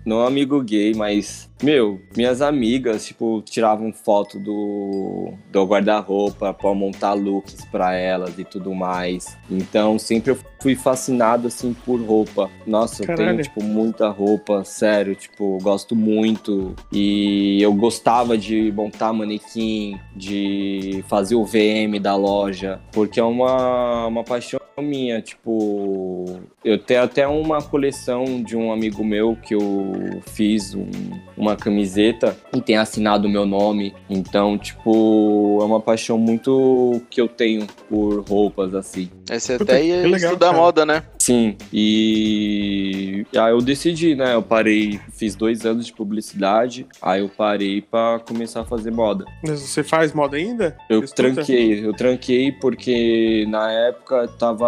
Não 0.06 0.26
amigo 0.26 0.62
gay, 0.62 0.94
mas. 0.94 1.50
Meu, 1.62 2.02
minhas 2.16 2.42
amigas, 2.42 3.06
tipo, 3.06 3.42
tiravam 3.42 3.94
foto 3.94 4.38
do, 4.38 5.34
do 5.50 5.64
guarda-roupa 5.66 6.54
pra 6.54 6.74
montar 6.74 7.14
looks 7.14 7.64
pra 7.72 7.96
elas 7.96 8.38
e 8.38 8.44
tudo 8.44 8.74
mais. 8.76 9.38
Então, 9.50 9.98
sempre 9.98 10.32
eu 10.32 10.38
fui 10.62 10.76
fascinado, 10.76 11.48
assim, 11.48 11.74
por 11.86 12.02
roupa. 12.02 12.50
Nossa, 12.68 13.04
eu 13.04 13.08
tenho, 13.08 13.18
Caralho. 13.20 13.44
tipo, 13.44 13.64
muita 13.64 14.10
roupa, 14.10 14.66
sério, 14.66 15.16
tipo, 15.16 15.58
gosto 15.62 15.96
muito. 15.96 16.76
E 16.92 17.62
eu 17.62 17.74
gostava 17.74 18.38
de 18.38 18.72
montar 18.74 19.14
manequim, 19.14 19.98
de 20.14 21.04
fazer 21.08 21.36
o 21.36 21.46
VM 21.46 21.98
da 22.02 22.16
loja, 22.16 22.82
porque 22.92 23.22
é 23.22 23.24
uma, 23.24 24.08
uma 24.08 24.24
paixão 24.24 24.60
minha, 24.82 25.22
tipo, 25.22 26.42
eu 26.66 26.78
tenho 26.80 27.04
até 27.04 27.28
uma 27.28 27.62
coleção 27.62 28.42
de 28.42 28.58
um 28.58 28.72
amigo 28.72 29.04
meu 29.04 29.36
que 29.36 29.54
eu 29.54 29.94
fiz 30.34 30.74
um- 30.74 30.90
uma 31.38 31.56
camiseta 31.56 32.36
e 32.56 32.60
tem 32.62 32.78
assinado 32.78 33.28
o 33.28 33.32
meu 33.32 33.46
nome. 33.46 33.94
Então, 34.10 34.58
tipo, 34.58 35.60
é 35.62 35.66
uma 35.66 35.80
paixão 35.80 36.18
muito 36.18 37.02
que 37.10 37.22
eu 37.22 37.28
tenho 37.28 37.68
por 37.90 38.24
roupas 38.28 38.74
assim. 38.74 39.10
Você 39.30 39.58
Puta, 39.58 39.74
até 39.74 39.86
ia 39.86 39.96
legal, 40.02 40.18
estudar 40.18 40.48
cara. 40.48 40.58
moda, 40.58 40.86
né? 40.86 41.04
Sim, 41.20 41.56
e 41.72 43.26
aí 43.36 43.52
eu 43.52 43.62
decidi, 43.62 44.16
né? 44.16 44.34
Eu 44.34 44.42
parei, 44.42 45.00
fiz 45.14 45.36
dois 45.36 45.66
anos 45.66 45.86
de 45.86 45.94
publicidade, 45.94 46.86
aí 47.02 47.22
eu 47.22 47.30
parei 47.30 47.82
pra 47.82 48.20
começar 48.28 48.62
a 48.62 48.66
fazer 48.66 48.92
moda. 48.92 49.26
Mas 49.48 49.60
Você 49.62 49.84
faz 49.84 50.14
moda 50.14 50.36
ainda? 50.36 50.76
Eu 50.90 51.04
estuda? 51.04 51.34
tranquei, 51.34 51.86
eu 51.86 51.94
tranquei 51.94 52.52
porque 52.52 53.46
na 53.50 53.72
época 53.72 54.28
tava 54.40 54.63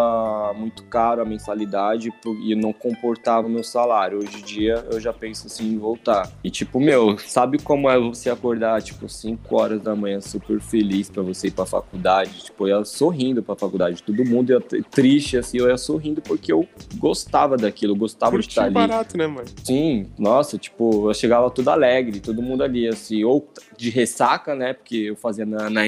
muito 0.55 0.83
caro 0.83 1.21
a 1.21 1.25
mensalidade 1.25 2.11
e 2.43 2.55
não 2.55 2.71
comportava 2.73 3.47
o 3.47 3.49
meu 3.49 3.63
salário. 3.63 4.19
Hoje 4.19 4.39
em 4.39 4.43
dia 4.43 4.85
eu 4.91 4.99
já 4.99 5.13
penso 5.13 5.47
assim 5.47 5.73
em 5.73 5.77
voltar. 5.77 6.31
E 6.43 6.49
tipo, 6.49 6.79
meu, 6.79 7.17
sabe 7.17 7.61
como 7.61 7.89
é 7.89 7.99
você 7.99 8.29
acordar 8.29 8.81
tipo 8.81 9.07
5 9.07 9.55
horas 9.55 9.81
da 9.81 9.95
manhã 9.95 10.21
super 10.21 10.59
feliz 10.59 11.09
pra 11.09 11.23
você 11.23 11.47
ir 11.47 11.51
pra 11.51 11.65
faculdade? 11.65 12.43
Tipo, 12.45 12.67
eu 12.67 12.79
ia 12.79 12.85
sorrindo 12.85 13.41
pra 13.41 13.55
faculdade. 13.55 14.01
Todo 14.03 14.25
mundo 14.25 14.51
ia 14.51 14.61
triste 14.89 15.37
assim, 15.37 15.57
eu 15.57 15.69
ia 15.69 15.77
sorrindo 15.77 16.21
porque 16.21 16.51
eu 16.51 16.67
gostava 16.97 17.57
daquilo, 17.57 17.93
eu 17.93 17.97
gostava 17.97 18.37
de 18.39 18.47
estar 18.47 18.65
ali. 18.65 18.73
barato, 18.73 19.17
né, 19.17 19.27
mano? 19.27 19.47
Sim, 19.63 20.07
nossa, 20.17 20.57
tipo, 20.57 21.09
eu 21.09 21.13
chegava 21.13 21.49
todo 21.49 21.67
alegre, 21.69 22.19
todo 22.19 22.41
mundo 22.41 22.63
ali, 22.63 22.87
assim, 22.87 23.23
ou 23.23 23.47
de 23.77 23.89
ressaca, 23.89 24.55
né? 24.55 24.73
Porque 24.73 24.95
eu 24.97 25.15
fazia 25.15 25.45
na, 25.45 25.69
na 25.69 25.85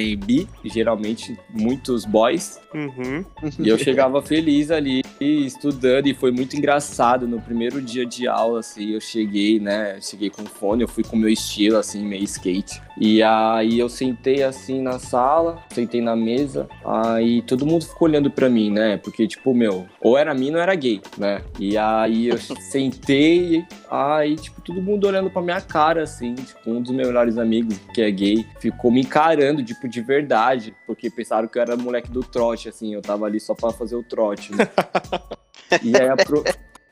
geralmente 0.66 1.38
muitos 1.50 2.06
boys, 2.06 2.60
Uhum. 2.74 3.24
e 3.60 3.70
eu 3.70 3.78
chegava 3.78 4.22
feliz 4.22 4.70
ali, 4.70 5.02
estudando, 5.20 6.08
e 6.08 6.14
foi 6.14 6.32
muito 6.32 6.56
engraçado. 6.56 7.28
No 7.28 7.42
primeiro 7.42 7.82
dia 7.82 8.06
de 8.06 8.28
aula, 8.28 8.60
assim, 8.60 8.92
eu 8.92 9.02
cheguei, 9.02 9.60
né? 9.60 10.00
Cheguei 10.02 10.30
com 10.30 10.44
fone, 10.46 10.84
eu 10.84 10.88
fui 10.88 11.04
com 11.04 11.16
meu 11.16 11.30
estilo, 11.30 11.78
assim, 11.78 12.06
meio 12.06 12.24
skate. 12.24 12.82
E 13.00 13.22
aí 13.22 13.78
eu 13.80 13.90
sentei 13.90 14.44
assim 14.44 14.82
na 14.82 14.98
sala, 15.00 15.64
sentei 15.72 16.02
na 16.02 16.16
mesa, 16.16 16.68
aí 16.84 17.42
todo 17.44 17.66
mundo 17.66 17.86
ficou 17.86 18.08
olhando 18.08 18.30
pra 18.30 18.50
mim, 18.50 18.72
né? 18.72 18.98
Porque, 18.98 19.28
tipo, 19.28 19.54
meu, 19.54 19.86
ou 20.02 20.18
era 20.18 20.34
mina 20.34 20.58
ou 20.58 20.64
era 20.64 20.74
gay, 20.76 21.02
né? 21.18 21.42
E 21.60 21.78
aí 21.78 22.28
eu 22.28 22.38
sentei, 22.60 23.64
aí, 23.90 24.36
tipo, 24.36 24.62
todo 24.62 24.82
mundo 24.82 25.06
olhando 25.08 25.30
pra 25.30 25.42
minha 25.42 25.62
cara, 25.62 26.04
assim, 26.04 26.34
tipo, 26.36 26.70
um 26.72 26.82
dos 26.82 26.92
meus 26.92 27.08
melhores 27.08 27.38
amigos, 27.38 27.77
que 27.94 28.02
é 28.02 28.12
gay, 28.12 28.46
ficou 28.60 28.92
me 28.92 29.02
encarando, 29.02 29.64
tipo, 29.64 29.88
de 29.88 30.02
verdade, 30.02 30.76
porque 30.86 31.10
pensaram 31.10 31.48
que 31.48 31.58
eu 31.58 31.62
era 31.62 31.76
moleque 31.78 32.10
do 32.12 32.22
trote, 32.22 32.70
assim, 32.70 32.94
eu 32.94 33.02
tava 33.02 33.26
ali 33.26 33.40
só 33.40 33.54
pra 33.56 33.72
fazer 33.72 33.96
o 33.96 34.04
trote, 34.04 34.54
né? 34.56 34.68
E 35.84 35.98
aí 35.98 36.08
a, 36.08 36.16
pro- 36.16 36.46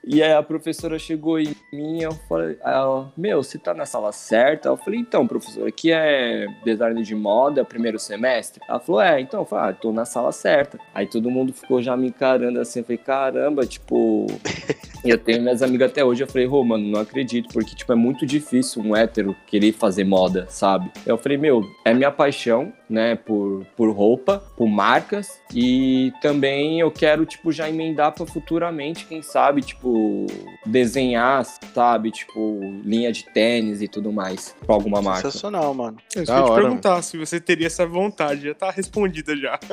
e 0.08 0.22
aí 0.22 0.34
a 0.34 0.44
professora 0.44 1.00
chegou 1.00 1.40
em 1.40 1.56
mim, 1.74 2.02
eu 2.02 2.12
falei, 2.30 2.58
ela, 2.64 3.12
meu, 3.18 3.42
você 3.42 3.58
tá 3.58 3.74
na 3.74 3.88
sala 3.88 4.12
certa? 4.12 4.70
Eu 4.70 4.78
falei, 4.78 5.00
então, 5.00 5.26
professora, 5.26 5.68
aqui 5.68 5.92
é 5.92 6.46
design 6.64 7.02
de 7.02 7.16
moda, 7.16 7.66
primeiro 7.66 7.98
semestre. 7.98 8.62
Ela 8.70 8.80
falou, 8.80 9.02
é, 9.02 9.20
então, 9.20 9.40
eu 9.40 9.46
falei, 9.46 9.72
ah, 9.72 9.74
tô 9.74 9.92
na 9.92 10.06
sala 10.06 10.32
certa. 10.32 10.78
Aí 10.94 11.08
todo 11.08 11.32
mundo 11.32 11.52
ficou 11.54 11.82
já 11.82 11.98
me 11.98 12.08
encarando 12.08 12.60
assim, 12.60 12.80
eu 12.80 12.86
falei, 12.86 13.00
caramba, 13.00 13.66
tipo. 13.66 14.28
eu 15.04 15.18
tenho 15.18 15.42
minhas 15.42 15.62
amigas 15.62 15.92
até 15.92 16.04
hoje, 16.04 16.24
eu 16.24 16.28
falei, 16.28 16.46
Rô, 16.48 16.64
mano, 16.64 16.86
não 16.88 17.00
acredito, 17.00 17.50
porque, 17.54 17.76
tipo, 17.76 17.92
é 17.92 17.96
muito 17.96 18.26
difícil 18.26 18.82
um 18.84 18.96
hétero 18.96 19.36
querer 19.48 19.72
fazer 19.72 20.04
moda, 20.04 20.46
sabe? 20.50 20.92
Eu 21.06 21.18
falei, 21.18 21.38
meu, 21.38 21.64
é 21.84 21.94
minha 21.94 22.12
paixão, 22.12 22.72
né, 22.90 23.16
por, 23.16 23.66
por 23.76 23.90
roupa, 23.92 24.44
por 24.56 24.68
marcas, 24.68 25.40
e 25.54 26.12
também 26.22 26.80
eu 26.80 26.92
quero, 26.92 27.26
tipo, 27.26 27.52
já 27.52 27.70
emendar 27.70 28.12
pra 28.14 28.26
futuramente, 28.26 29.06
quem 29.06 29.22
sabe, 29.22 29.62
tipo, 29.62 30.26
desenhar, 30.66 31.46
sabe, 31.74 32.12
tipo, 32.12 32.60
linha 32.84 33.12
de 33.12 33.26
tênis 33.34 33.82
e 33.82 33.88
tudo 33.88 34.12
mais, 34.12 34.56
pra 34.66 34.76
alguma 34.76 35.02
marca. 35.02 35.30
Sensacional, 35.30 35.74
mano. 35.74 35.98
É 36.16 36.20
eu 36.20 36.22
ia 36.22 36.26
te 36.26 36.32
hora, 36.32 36.62
perguntar, 36.62 37.02
se 37.02 37.18
você 37.18 37.40
teria 37.40 37.68
essa 37.68 37.86
vontade. 37.86 38.44
Já 38.46 38.54
tá 38.54 38.72
respondida 38.72 39.36
já. 39.36 39.60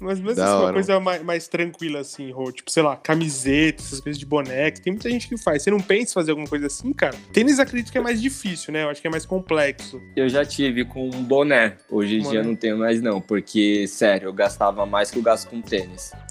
Mas 0.00 0.20
mesmo 0.20 0.36
Da 0.36 0.44
assim, 0.44 0.52
uma 0.54 0.62
hora. 0.62 0.72
coisa 0.74 1.00
mais, 1.00 1.22
mais 1.22 1.48
tranquila, 1.48 2.00
assim, 2.00 2.30
Rô. 2.30 2.50
Tipo, 2.52 2.70
sei 2.70 2.82
lá, 2.82 2.96
camiseta, 2.96 3.82
essas 3.82 4.00
coisas 4.00 4.18
de 4.18 4.26
boneco. 4.26 4.80
Tem 4.82 4.92
muita 4.92 5.10
gente 5.10 5.28
que 5.28 5.36
faz. 5.36 5.62
Você 5.62 5.70
não 5.70 5.80
pensa 5.80 6.10
em 6.10 6.14
fazer 6.14 6.30
alguma 6.32 6.48
coisa 6.48 6.66
assim, 6.66 6.92
cara? 6.92 7.14
Tênis 7.32 7.58
acredito 7.58 7.90
que 7.92 7.98
é 7.98 8.00
mais 8.00 8.20
difícil, 8.20 8.72
né? 8.72 8.84
Eu 8.84 8.90
acho 8.90 9.00
que 9.00 9.06
é 9.06 9.10
mais 9.10 9.26
complexo. 9.26 10.00
Eu 10.16 10.28
já 10.28 10.44
tive 10.44 10.84
com 10.84 11.06
um 11.08 11.22
boné. 11.22 11.76
Hoje 11.90 12.18
em 12.18 12.22
dia 12.22 12.42
não 12.42 12.54
tenho 12.56 12.78
mais, 12.78 13.00
não. 13.00 13.20
Porque, 13.20 13.51
sério, 13.88 14.28
eu 14.28 14.32
gastava 14.32 14.86
mais 14.86 15.10
que 15.10 15.18
eu 15.18 15.22
gasto 15.22 15.48
com 15.48 15.60
tênis. 15.60 16.12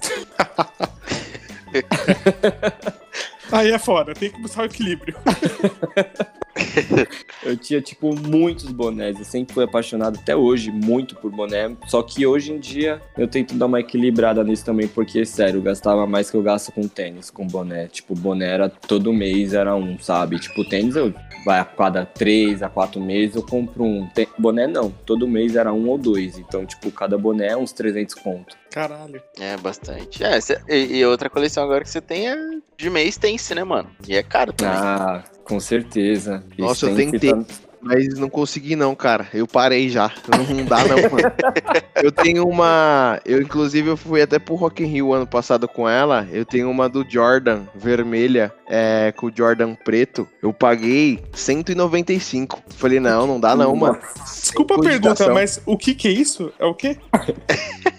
Aí 3.52 3.70
é 3.70 3.78
foda, 3.78 4.14
tem 4.14 4.30
que 4.30 4.40
buscar 4.40 4.62
o 4.62 4.66
equilíbrio. 4.66 5.16
Eu 7.42 7.56
tinha, 7.56 7.80
tipo, 7.80 8.14
muitos 8.14 8.70
bonés. 8.70 9.18
Eu 9.18 9.24
sempre 9.24 9.52
fui 9.54 9.64
apaixonado, 9.64 10.18
até 10.20 10.34
hoje, 10.36 10.70
muito 10.70 11.16
por 11.16 11.30
boné. 11.30 11.74
Só 11.86 12.02
que 12.02 12.26
hoje 12.26 12.52
em 12.52 12.58
dia 12.58 13.00
eu 13.16 13.26
tento 13.26 13.54
dar 13.54 13.66
uma 13.66 13.80
equilibrada 13.80 14.44
nisso 14.44 14.64
também, 14.64 14.86
porque, 14.86 15.24
sério, 15.24 15.58
eu 15.58 15.62
gastava 15.62 16.06
mais 16.06 16.30
que 16.30 16.36
eu 16.36 16.42
gasto 16.42 16.70
com 16.72 16.86
tênis, 16.86 17.30
com 17.30 17.46
boné. 17.46 17.88
Tipo, 17.88 18.14
boné 18.14 18.46
era 18.48 18.68
todo 18.68 19.12
mês, 19.12 19.54
era 19.54 19.74
um, 19.74 19.98
sabe? 19.98 20.38
Tipo, 20.38 20.64
tênis 20.68 20.94
eu. 20.96 21.12
Vai 21.44 21.58
a 21.58 21.64
cada 21.64 22.06
três 22.06 22.62
a 22.62 22.68
quatro 22.68 23.00
meses 23.00 23.34
eu 23.34 23.42
compro 23.42 23.82
um. 23.82 24.06
Tem- 24.14 24.28
Boné 24.38 24.68
não, 24.68 24.90
todo 25.04 25.26
mês 25.26 25.56
era 25.56 25.72
um 25.72 25.88
ou 25.88 25.98
dois. 25.98 26.38
Então, 26.38 26.64
tipo, 26.64 26.88
cada 26.92 27.18
boné 27.18 27.48
é 27.48 27.56
uns 27.56 27.72
300 27.72 28.14
conto. 28.14 28.56
Caralho. 28.70 29.20
É, 29.40 29.56
bastante. 29.56 30.22
É, 30.22 30.40
cê- 30.40 30.60
e, 30.68 30.98
e 30.98 31.04
outra 31.04 31.28
coleção 31.28 31.64
agora 31.64 31.82
que 31.82 31.90
você 31.90 32.00
tem 32.00 32.28
é 32.28 32.36
de 32.78 32.88
mês 32.88 33.16
Tense, 33.16 33.52
né, 33.56 33.64
mano? 33.64 33.90
E 34.06 34.14
é 34.14 34.22
caro 34.22 34.52
também. 34.52 34.72
Ah, 34.76 35.24
com 35.44 35.60
certeza. 35.60 36.42
Nossa, 36.58 36.86
eu 36.86 36.96
tentei. 36.96 37.32
tá- 37.32 37.44
Mas 37.84 38.14
não 38.16 38.30
consegui 38.30 38.76
não, 38.76 38.94
cara. 38.94 39.26
Eu 39.34 39.46
parei 39.46 39.88
já. 39.88 40.10
Não, 40.28 40.64
dá 40.64 40.78
não, 40.84 40.96
mano. 41.10 41.32
Eu 42.00 42.10
tenho 42.10 42.48
uma... 42.48 43.20
Eu, 43.24 43.40
inclusive, 43.40 43.88
eu 43.90 43.96
fui 43.96 44.20
até 44.22 44.36
pro 44.36 44.56
Rock 44.56 44.82
in 44.82 44.86
Rio 44.86 45.12
ano 45.12 45.24
passado 45.26 45.68
com 45.68 45.88
ela. 45.88 46.26
Eu 46.32 46.44
tenho 46.44 46.68
uma 46.68 46.88
do 46.88 47.04
Jordan, 47.08 47.62
vermelha, 47.76 48.52
é, 48.68 49.12
com 49.16 49.26
o 49.26 49.32
Jordan 49.32 49.76
preto. 49.76 50.26
Eu 50.42 50.52
paguei 50.52 51.22
195. 51.32 52.60
Falei, 52.76 52.98
não, 52.98 53.24
não 53.26 53.38
dá 53.38 53.54
não, 53.54 53.76
mano. 53.76 53.98
Desculpa 54.24 54.74
a 54.74 54.80
pergunta, 54.80 55.32
mas 55.32 55.60
o 55.64 55.76
que 55.78 55.94
que 55.94 56.08
é 56.08 56.10
isso? 56.10 56.52
É 56.58 56.64
o 56.64 56.74
quê? 56.74 56.96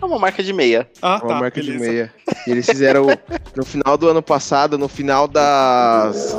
É 0.00 0.04
uma 0.04 0.18
marca 0.18 0.42
de 0.42 0.52
meia. 0.52 0.88
Ah, 1.02 1.16
Uma 1.22 1.28
tá, 1.28 1.40
marca 1.40 1.60
beleza. 1.60 1.78
de 1.78 1.90
meia. 1.90 2.14
E 2.46 2.50
eles 2.50 2.66
fizeram 2.66 3.06
no 3.56 3.64
final 3.64 3.96
do 3.96 4.08
ano 4.08 4.22
passado, 4.22 4.78
no 4.78 4.88
final 4.88 5.26
das 5.26 6.36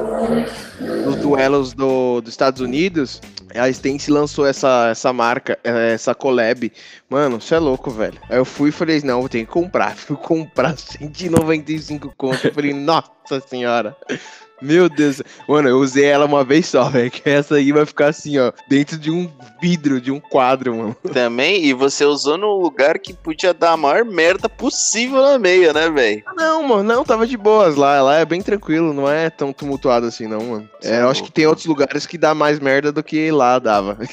dos 1.04 1.16
duelos 1.18 1.74
do, 1.74 2.22
dos 2.22 2.32
Estados 2.32 2.62
Unidos, 2.62 3.22
a 3.56 3.70
Stance 3.70 4.12
lançou 4.12 4.46
essa, 4.46 4.90
essa 4.90 5.12
marca, 5.12 5.58
eh, 5.64 5.94
essa 5.94 6.14
collab. 6.14 6.72
Mano, 7.10 7.42
você 7.42 7.56
é 7.56 7.60
louco, 7.60 7.90
velho. 7.90 8.18
Aí 8.30 8.38
eu 8.38 8.46
fui 8.46 8.70
e 8.70 8.72
falei, 8.72 9.02
não, 9.04 9.22
vou 9.22 9.30
ter 9.30 9.40
que 9.40 9.52
comprar. 9.52 9.96
Fui 9.98 10.16
comprar 10.16 10.78
195 10.78 12.14
conto. 12.16 12.48
Eu 12.48 12.54
falei, 12.54 12.74
nossa 12.74 13.40
senhora. 13.48 13.96
Meu 14.62 14.90
Deus. 14.90 15.22
Mano, 15.48 15.70
eu 15.70 15.78
usei 15.78 16.06
ela 16.06 16.26
uma 16.26 16.44
vez 16.44 16.68
só, 16.68 16.86
velho. 16.90 17.10
Que 17.10 17.30
essa 17.30 17.56
aí 17.56 17.72
vai 17.72 17.86
ficar 17.86 18.08
assim, 18.08 18.38
ó. 18.38 18.52
Dentro 18.68 18.98
de 18.98 19.12
um 19.12 19.30
vidro, 19.62 20.00
de 20.00 20.12
um 20.12 20.20
quadro, 20.20 20.76
mano. 20.76 20.96
Também, 21.14 21.66
e 21.66 21.74
você 21.74 22.06
usou 22.06 22.38
no 22.38 22.60
lugar 22.60 23.00
que 23.00 23.14
podia 23.14 23.54
dar 23.54 23.72
a 23.72 23.78
maior 23.78 24.06
merda 24.06 24.48
possível 24.50 25.22
na 25.22 25.40
meia, 25.40 25.74
né, 25.74 25.90
velho? 25.90 26.24
Não, 26.36 26.64
mano, 26.64 26.84
não, 26.84 27.04
tava 27.04 27.26
de 27.26 27.38
boas 27.38 27.76
lá. 27.76 28.02
Lá 28.02 28.18
é 28.18 28.26
bem 28.26 28.42
tranquilo, 28.42 28.94
não 28.94 29.10
é 29.10 29.30
tão 29.30 29.52
tumultuado 29.52 30.06
assim, 30.06 30.28
não, 30.28 30.42
mano. 30.42 30.70
É, 30.84 30.98
é 30.98 31.02
eu 31.02 31.10
acho 31.10 31.24
que 31.24 31.32
tem 31.32 31.46
outros 31.46 31.66
lugares 31.66 32.06
que 32.06 32.18
dá 32.18 32.34
mais 32.34 32.60
merda 32.60 32.92
do 32.92 33.04
que 33.04 33.32
lá 33.32 33.60
dava. 33.60 33.98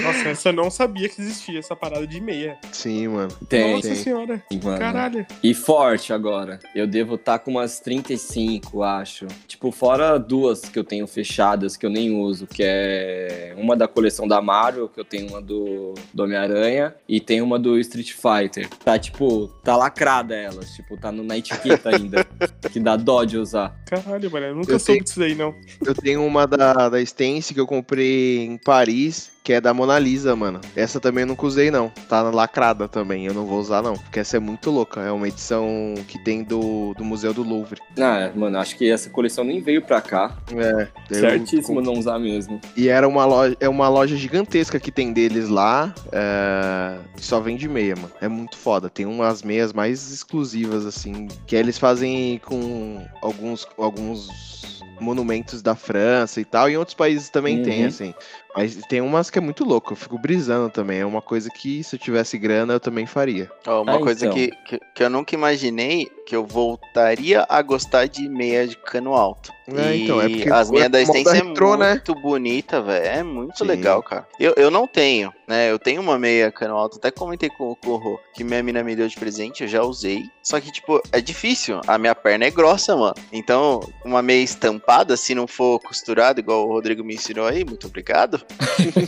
Nossa, 0.00 0.24
Nossa, 0.24 0.48
eu 0.48 0.52
não 0.52 0.70
sabia 0.70 1.08
que 1.08 1.20
existia 1.20 1.58
essa 1.58 1.76
parada 1.76 2.06
de 2.06 2.20
meia. 2.20 2.56
Sim, 2.72 3.08
mano. 3.08 3.30
Tem, 3.48 3.74
Nossa 3.74 3.88
tem. 3.88 3.96
senhora. 3.96 4.42
mano. 4.62 4.78
Caralho. 4.78 5.26
E 5.42 5.52
forte 5.54 6.12
agora. 6.12 6.58
Eu 6.74 6.86
devo 6.86 7.16
estar 7.16 7.38
com 7.40 7.50
umas 7.52 7.78
35, 7.80 8.82
acho. 8.82 9.26
Tipo, 9.46 9.70
fora 9.70 10.18
duas 10.18 10.60
que 10.62 10.78
eu 10.78 10.84
tenho 10.84 11.06
fechadas 11.06 11.76
que 11.76 11.84
eu 11.84 11.90
nem 11.90 12.10
uso, 12.14 12.46
que 12.46 12.62
é 12.64 13.54
uma 13.58 13.76
da 13.76 13.86
coleção 13.88 14.26
da 14.28 14.40
Marvel, 14.40 14.88
que 14.88 14.98
eu 15.00 15.04
tenho 15.04 15.28
uma 15.28 15.40
do, 15.42 15.94
do 16.12 16.22
Homem-Aranha, 16.22 16.94
e 17.08 17.20
tem 17.20 17.40
uma 17.42 17.58
do 17.58 17.78
Street 17.78 18.12
Fighter. 18.12 18.68
Tá, 18.84 18.98
tipo, 18.98 19.48
tá 19.62 19.76
lacrada 19.76 20.34
elas. 20.34 20.70
Tipo, 20.72 20.96
tá 20.96 21.10
no, 21.12 21.22
na 21.22 21.36
etiqueta 21.38 21.90
ainda. 21.94 22.24
que 22.72 22.80
dá 22.80 22.96
dó 22.96 23.24
de 23.24 23.36
usar. 23.38 23.74
Caralho, 23.86 24.30
mano. 24.30 24.46
Eu 24.46 24.54
nunca 24.54 24.72
Eu 24.72 24.78
soube 24.78 24.94
tenho- 24.98 25.04
disso 25.04 25.18
daí, 25.20 25.34
não. 25.34 25.54
Eu 25.84 25.94
tenho 25.94 26.24
uma 26.24 26.46
da, 26.46 26.88
da 26.88 27.00
Stance 27.02 27.52
que 27.52 27.60
eu 27.60 27.66
comprei 27.66 28.38
em 28.44 28.56
Paris, 28.58 29.30
que 29.42 29.52
é 29.54 29.60
da 29.60 29.74
Mona 29.74 29.98
Lisa, 29.98 30.36
mano. 30.36 30.60
Essa 30.76 31.00
também 31.00 31.22
eu 31.22 31.26
nunca 31.28 31.44
usei, 31.46 31.70
não. 31.70 31.88
Tá 32.08 32.22
lacrada 32.22 32.86
também, 32.88 33.26
eu 33.26 33.34
não 33.34 33.44
vou 33.44 33.58
usar, 33.58 33.82
não. 33.82 33.94
Porque 33.94 34.20
essa 34.20 34.36
é 34.36 34.40
muito 34.40 34.70
louca. 34.70 35.00
É 35.00 35.10
uma 35.10 35.26
edição 35.26 35.94
que 36.06 36.18
tem 36.22 36.44
do, 36.44 36.94
do 36.94 37.04
Museu 37.04 37.34
do 37.34 37.42
Louvre. 37.42 37.80
Ah, 37.98 38.30
mano, 38.34 38.58
acho 38.58 38.76
que 38.76 38.88
essa 38.90 39.10
coleção 39.10 39.42
nem 39.44 39.60
veio 39.60 39.82
pra 39.82 40.00
cá. 40.00 40.36
É. 40.56 40.88
eu- 41.10 41.20
Certíssimo 41.20 41.80
não 41.80 41.94
usar 41.94 42.18
mesmo. 42.18 42.60
E 42.76 42.88
era 42.88 43.06
uma 43.08 43.24
loja, 43.24 43.56
é 43.58 43.68
uma 43.68 43.88
loja 43.88 44.16
gigantesca 44.16 44.78
que 44.78 44.92
tem 44.92 45.12
deles 45.12 45.48
lá. 45.48 45.92
É, 46.12 46.98
só 47.16 47.40
vende 47.40 47.68
meia, 47.68 47.96
mano. 47.96 48.12
É 48.20 48.28
muito 48.28 48.56
foda. 48.56 48.88
Tem 48.88 49.06
umas 49.06 49.42
meias 49.42 49.72
mais 49.72 50.12
exclusivas, 50.12 50.86
assim. 50.86 51.26
Que 51.46 51.56
eles 51.56 51.78
fazem 51.78 52.40
com 52.44 53.04
alguns, 53.20 53.66
alguns 53.76 54.28
monumentos 55.00 55.62
da 55.62 55.74
França 55.74 56.40
e 56.40 56.44
tal. 56.44 56.70
E 56.70 56.74
em 56.74 56.76
outros 56.76 56.94
países 56.94 57.28
também 57.28 57.62
tem, 57.62 57.82
Uhum. 57.82 57.88
assim. 57.88 58.14
Mas 58.54 58.76
tem 58.86 59.00
umas 59.00 59.30
que 59.30 59.38
é 59.38 59.40
muito 59.42 59.64
louco. 59.64 59.92
Eu 59.92 59.96
fico 59.96 60.18
brisando 60.18 60.68
também. 60.68 61.00
É 61.00 61.06
uma 61.06 61.22
coisa 61.22 61.48
que, 61.50 61.82
se 61.82 61.96
eu 61.96 62.00
tivesse 62.00 62.36
grana, 62.36 62.74
eu 62.74 62.80
também 62.80 63.06
faria. 63.06 63.50
Ó, 63.66 63.82
uma 63.82 63.96
Ah, 63.96 63.98
coisa 63.98 64.26
então. 64.26 64.36
que, 64.36 64.50
que, 64.66 64.80
que 64.94 65.02
eu 65.02 65.08
nunca 65.10 65.34
imaginei 65.34 66.10
que 66.26 66.36
eu 66.36 66.46
voltaria 66.46 67.44
a 67.48 67.60
gostar 67.62 68.06
de 68.06 68.28
meia 68.28 68.66
de 68.66 68.76
cano 68.76 69.14
alto. 69.14 69.52
É, 69.68 69.96
e 69.96 70.04
então, 70.04 70.20
é 70.20 70.28
porque 70.28 70.50
as 70.52 70.70
meias 70.70 70.90
da 70.90 70.98
é 71.00 71.02
Stance 71.02 71.28
é 71.36 71.42
né? 71.42 71.90
muito 71.90 72.14
bonita, 72.14 72.80
velho. 72.82 73.06
É 73.06 73.22
muito 73.22 73.58
Sim. 73.58 73.64
legal, 73.64 74.02
cara. 74.02 74.26
Eu, 74.38 74.54
eu 74.56 74.70
não 74.70 74.86
tenho, 74.86 75.32
né? 75.46 75.70
Eu 75.70 75.78
tenho 75.78 76.00
uma 76.02 76.18
meia 76.18 76.50
cano 76.50 76.76
alto. 76.76 76.98
Até 76.98 77.10
comentei 77.10 77.48
com 77.48 77.70
o 77.70 77.76
Corro 77.76 78.18
que 78.34 78.44
minha 78.44 78.62
mina 78.62 78.82
me 78.82 78.94
deu 78.96 79.06
de 79.08 79.16
presente. 79.16 79.62
Eu 79.62 79.68
já 79.68 79.82
usei. 79.82 80.24
Só 80.42 80.60
que, 80.60 80.70
tipo, 80.72 81.00
é 81.12 81.20
difícil. 81.20 81.80
A 81.86 81.96
minha 81.96 82.14
perna 82.14 82.44
é 82.44 82.50
grossa, 82.50 82.96
mano. 82.96 83.14
Então, 83.32 83.80
uma 84.04 84.20
meia 84.20 84.42
estampada, 84.42 85.16
se 85.16 85.34
não 85.34 85.46
for 85.46 85.78
costurada, 85.80 86.40
igual 86.40 86.66
o 86.66 86.72
Rodrigo 86.72 87.04
me 87.04 87.14
ensinou 87.14 87.46
aí, 87.46 87.64
muito 87.64 87.86
obrigado. 87.86 88.41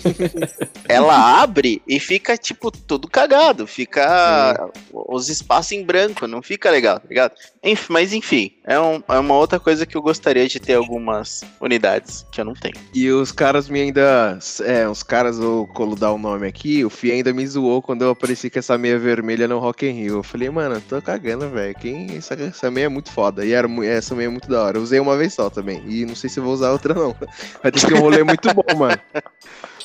ela 0.89 1.43
abre 1.43 1.82
e 1.87 1.99
fica, 1.99 2.37
tipo, 2.37 2.70
tudo 2.70 3.09
cagado. 3.09 3.66
Fica 3.66 4.70
os 4.93 5.28
espaços 5.28 5.72
em 5.72 5.85
branco, 5.85 6.26
não 6.26 6.43
fica 6.43 6.70
legal, 6.70 6.99
tá 7.01 7.09
ligado? 7.09 7.35
Enfim, 7.62 7.93
mas 7.93 8.12
enfim, 8.12 8.53
é, 8.64 8.80
um- 8.80 9.02
é 9.08 9.18
uma 9.18 9.34
outra 9.34 9.60
coisa 9.60 9.84
que 9.86 9.96
eu 9.96 10.02
gostaria 10.02 10.48
de 10.48 10.58
ter 10.58 10.74
algumas 10.74 11.42
unidades 11.60 12.26
que 12.30 12.40
eu 12.40 12.44
não 12.44 12.54
tenho. 12.54 12.74
E 12.94 13.10
os 13.10 13.30
caras 13.30 13.68
me 13.68 13.80
ainda. 13.80 14.38
É, 14.62 14.88
os 14.88 15.02
caras, 15.02 15.38
eu 15.38 15.68
colo 15.74 15.94
dar 15.94 16.12
o 16.12 16.18
nome 16.18 16.46
aqui, 16.46 16.84
o 16.84 16.90
Fih 16.90 17.12
ainda 17.12 17.32
me 17.32 17.46
zoou 17.46 17.82
quando 17.82 18.02
eu 18.02 18.10
apareci 18.10 18.48
com 18.48 18.58
essa 18.58 18.76
meia 18.78 18.98
vermelha 18.98 19.46
no 19.46 19.58
Rock 19.58 19.86
in 19.86 19.92
Rio. 19.92 20.14
Eu 20.16 20.22
falei, 20.22 20.48
mano, 20.50 20.80
tô 20.88 21.00
cagando, 21.02 21.48
velho. 21.50 21.74
Quem. 21.74 22.16
Essa, 22.16 22.34
essa 22.34 22.70
meia 22.70 22.86
é 22.86 22.88
muito 22.88 23.10
foda. 23.10 23.44
E 23.44 23.52
era, 23.52 23.68
essa 23.84 24.14
meia 24.14 24.26
é 24.26 24.30
muito 24.30 24.48
da 24.48 24.62
hora. 24.62 24.78
Eu 24.78 24.82
usei 24.82 24.98
uma 25.00 25.16
vez 25.16 25.34
só 25.34 25.50
também. 25.50 25.82
E 25.86 26.04
não 26.06 26.14
sei 26.14 26.30
se 26.30 26.40
eu 26.40 26.44
vou 26.44 26.54
usar 26.54 26.72
outra, 26.72 26.94
não. 26.94 27.14
Vai 27.62 27.70
ter 27.70 27.80
que 27.80 27.80
ser 27.80 27.94
um 27.94 28.00
rolê 28.00 28.22
muito 28.24 28.52
bom, 28.54 28.64
mano. 28.76 28.98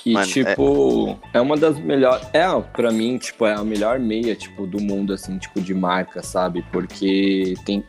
E, 0.05 0.13
Mano, 0.13 0.27
tipo, 0.27 1.19
é... 1.33 1.41
uma 1.41 1.57
das 1.57 1.77
melhores. 1.77 2.25
É, 2.33 2.47
pra 2.73 2.91
mim, 2.91 3.17
tipo, 3.17 3.45
é 3.45 3.53
a 3.53 3.63
melhor 3.63 3.99
meia, 3.99 4.33
tipo, 4.35 4.65
do 4.65 4.79
mundo, 4.81 5.13
assim, 5.13 5.37
tipo, 5.37 5.59
de 5.59 5.73
marca, 5.73 6.23
sabe? 6.23 6.63
Porque 6.71 7.53
tem. 7.65 7.83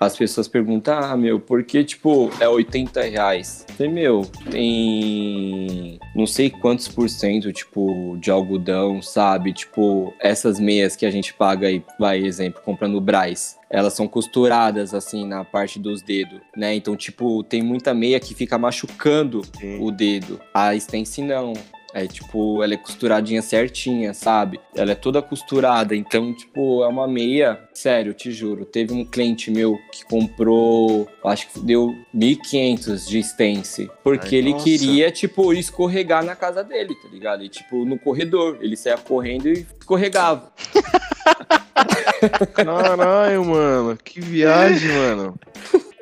As 0.00 0.16
pessoas 0.16 0.48
perguntam, 0.48 0.98
ah, 0.98 1.16
meu, 1.16 1.40
por 1.40 1.62
que, 1.64 1.84
tipo, 1.84 2.30
é 2.40 2.48
80 2.48 3.02
reais? 3.02 3.64
Eu 3.68 3.74
Falei, 3.74 3.92
meu, 3.92 4.22
tem 4.50 5.98
não 6.14 6.26
sei 6.26 6.48
quantos 6.48 6.86
por 6.86 7.08
cento, 7.08 7.52
tipo, 7.52 8.16
de 8.20 8.30
algodão, 8.30 9.02
sabe? 9.02 9.52
Tipo, 9.52 10.14
essas 10.20 10.60
meias 10.60 10.94
que 10.94 11.04
a 11.04 11.10
gente 11.10 11.34
paga 11.34 11.66
aí, 11.66 11.82
vai, 11.98 12.20
exemplo, 12.20 12.62
comprando 12.62 12.96
o 12.96 13.00
Braz. 13.00 13.58
Elas 13.68 13.94
são 13.94 14.06
costuradas, 14.06 14.94
assim, 14.94 15.26
na 15.26 15.44
parte 15.44 15.80
dos 15.80 16.00
dedos, 16.02 16.40
né? 16.56 16.74
Então, 16.74 16.94
tipo, 16.94 17.42
tem 17.42 17.62
muita 17.62 17.92
meia 17.92 18.20
que 18.20 18.34
fica 18.34 18.56
machucando 18.56 19.42
o 19.80 19.90
dedo. 19.90 20.40
A 20.52 20.74
Stance 20.76 21.20
não. 21.20 21.52
É 21.94 22.08
tipo, 22.08 22.60
ela 22.60 22.74
é 22.74 22.76
costuradinha 22.76 23.40
certinha, 23.40 24.12
sabe? 24.12 24.58
Ela 24.74 24.90
é 24.90 24.94
toda 24.96 25.22
costurada, 25.22 25.94
então, 25.94 26.34
tipo, 26.34 26.82
é 26.82 26.88
uma 26.88 27.06
meia. 27.06 27.68
Sério, 27.72 28.12
te 28.12 28.32
juro. 28.32 28.64
Teve 28.64 28.92
um 28.92 29.04
cliente 29.04 29.48
meu 29.48 29.78
que 29.92 30.04
comprou, 30.04 31.08
acho 31.24 31.48
que 31.48 31.60
deu 31.60 31.94
1.500 32.12 33.06
de 33.08 33.20
Stance. 33.20 33.88
Porque 34.02 34.34
Ai, 34.34 34.40
ele 34.40 34.50
nossa. 34.50 34.64
queria, 34.64 35.12
tipo, 35.12 35.52
escorregar 35.52 36.24
na 36.24 36.34
casa 36.34 36.64
dele, 36.64 36.96
tá 36.96 37.08
ligado? 37.08 37.44
E, 37.44 37.48
tipo, 37.48 37.84
no 37.84 37.96
corredor. 37.96 38.58
Ele 38.60 38.76
saía 38.76 38.98
correndo 38.98 39.48
e 39.48 39.64
escorregava. 39.78 40.52
Caralho, 42.54 43.44
mano. 43.44 43.96
Que 44.02 44.20
viagem, 44.20 44.90
mano. 44.90 45.38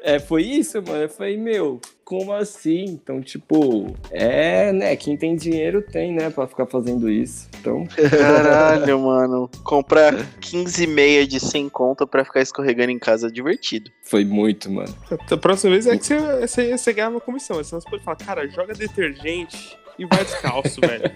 É, 0.03 0.19
foi 0.19 0.43
isso, 0.43 0.83
mano. 0.83 1.03
Eu 1.03 1.09
falei, 1.09 1.37
meu, 1.37 1.81
como 2.05 2.33
assim? 2.33 2.85
Então, 2.85 3.21
tipo, 3.23 3.95
é, 4.11 4.73
né? 4.73 4.97
Quem 4.97 5.17
tem 5.17 5.37
dinheiro 5.37 5.81
tem, 5.81 6.13
né? 6.13 6.29
Pra 6.31 6.47
ficar 6.47 6.67
fazendo 6.67 7.09
isso. 7.09 7.49
Então, 7.61 7.87
Caralho, 7.87 8.99
mano. 9.01 9.51
Comprar 9.65 10.15
15 10.41 10.87
meia 10.89 11.27
de 11.27 11.39
100 11.39 11.69
conto 11.69 12.07
pra 12.07 12.25
ficar 12.25 12.41
escorregando 12.41 12.91
em 12.91 12.99
casa 12.99 13.29
é 13.29 13.31
divertido. 13.31 13.91
foi 14.03 14.25
muito, 14.25 14.71
mano. 14.71 14.95
A 15.31 15.37
próxima 15.37 15.73
vez 15.73 15.87
é 15.87 15.97
que 15.97 16.05
você, 16.05 16.19
você, 16.19 16.77
você 16.77 16.93
ganha 16.93 17.09
uma 17.09 17.21
comissão. 17.21 17.63
Senão 17.63 17.81
você 17.81 17.89
pode 17.89 18.03
falar, 18.03 18.17
cara, 18.17 18.49
joga 18.49 18.75
detergente 18.75 19.79
e 19.99 20.05
vai 20.07 20.25
descalço, 20.25 20.81
velho. 20.85 21.13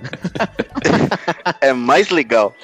É 1.61 1.73
mais 1.73 2.11
legal. 2.11 2.55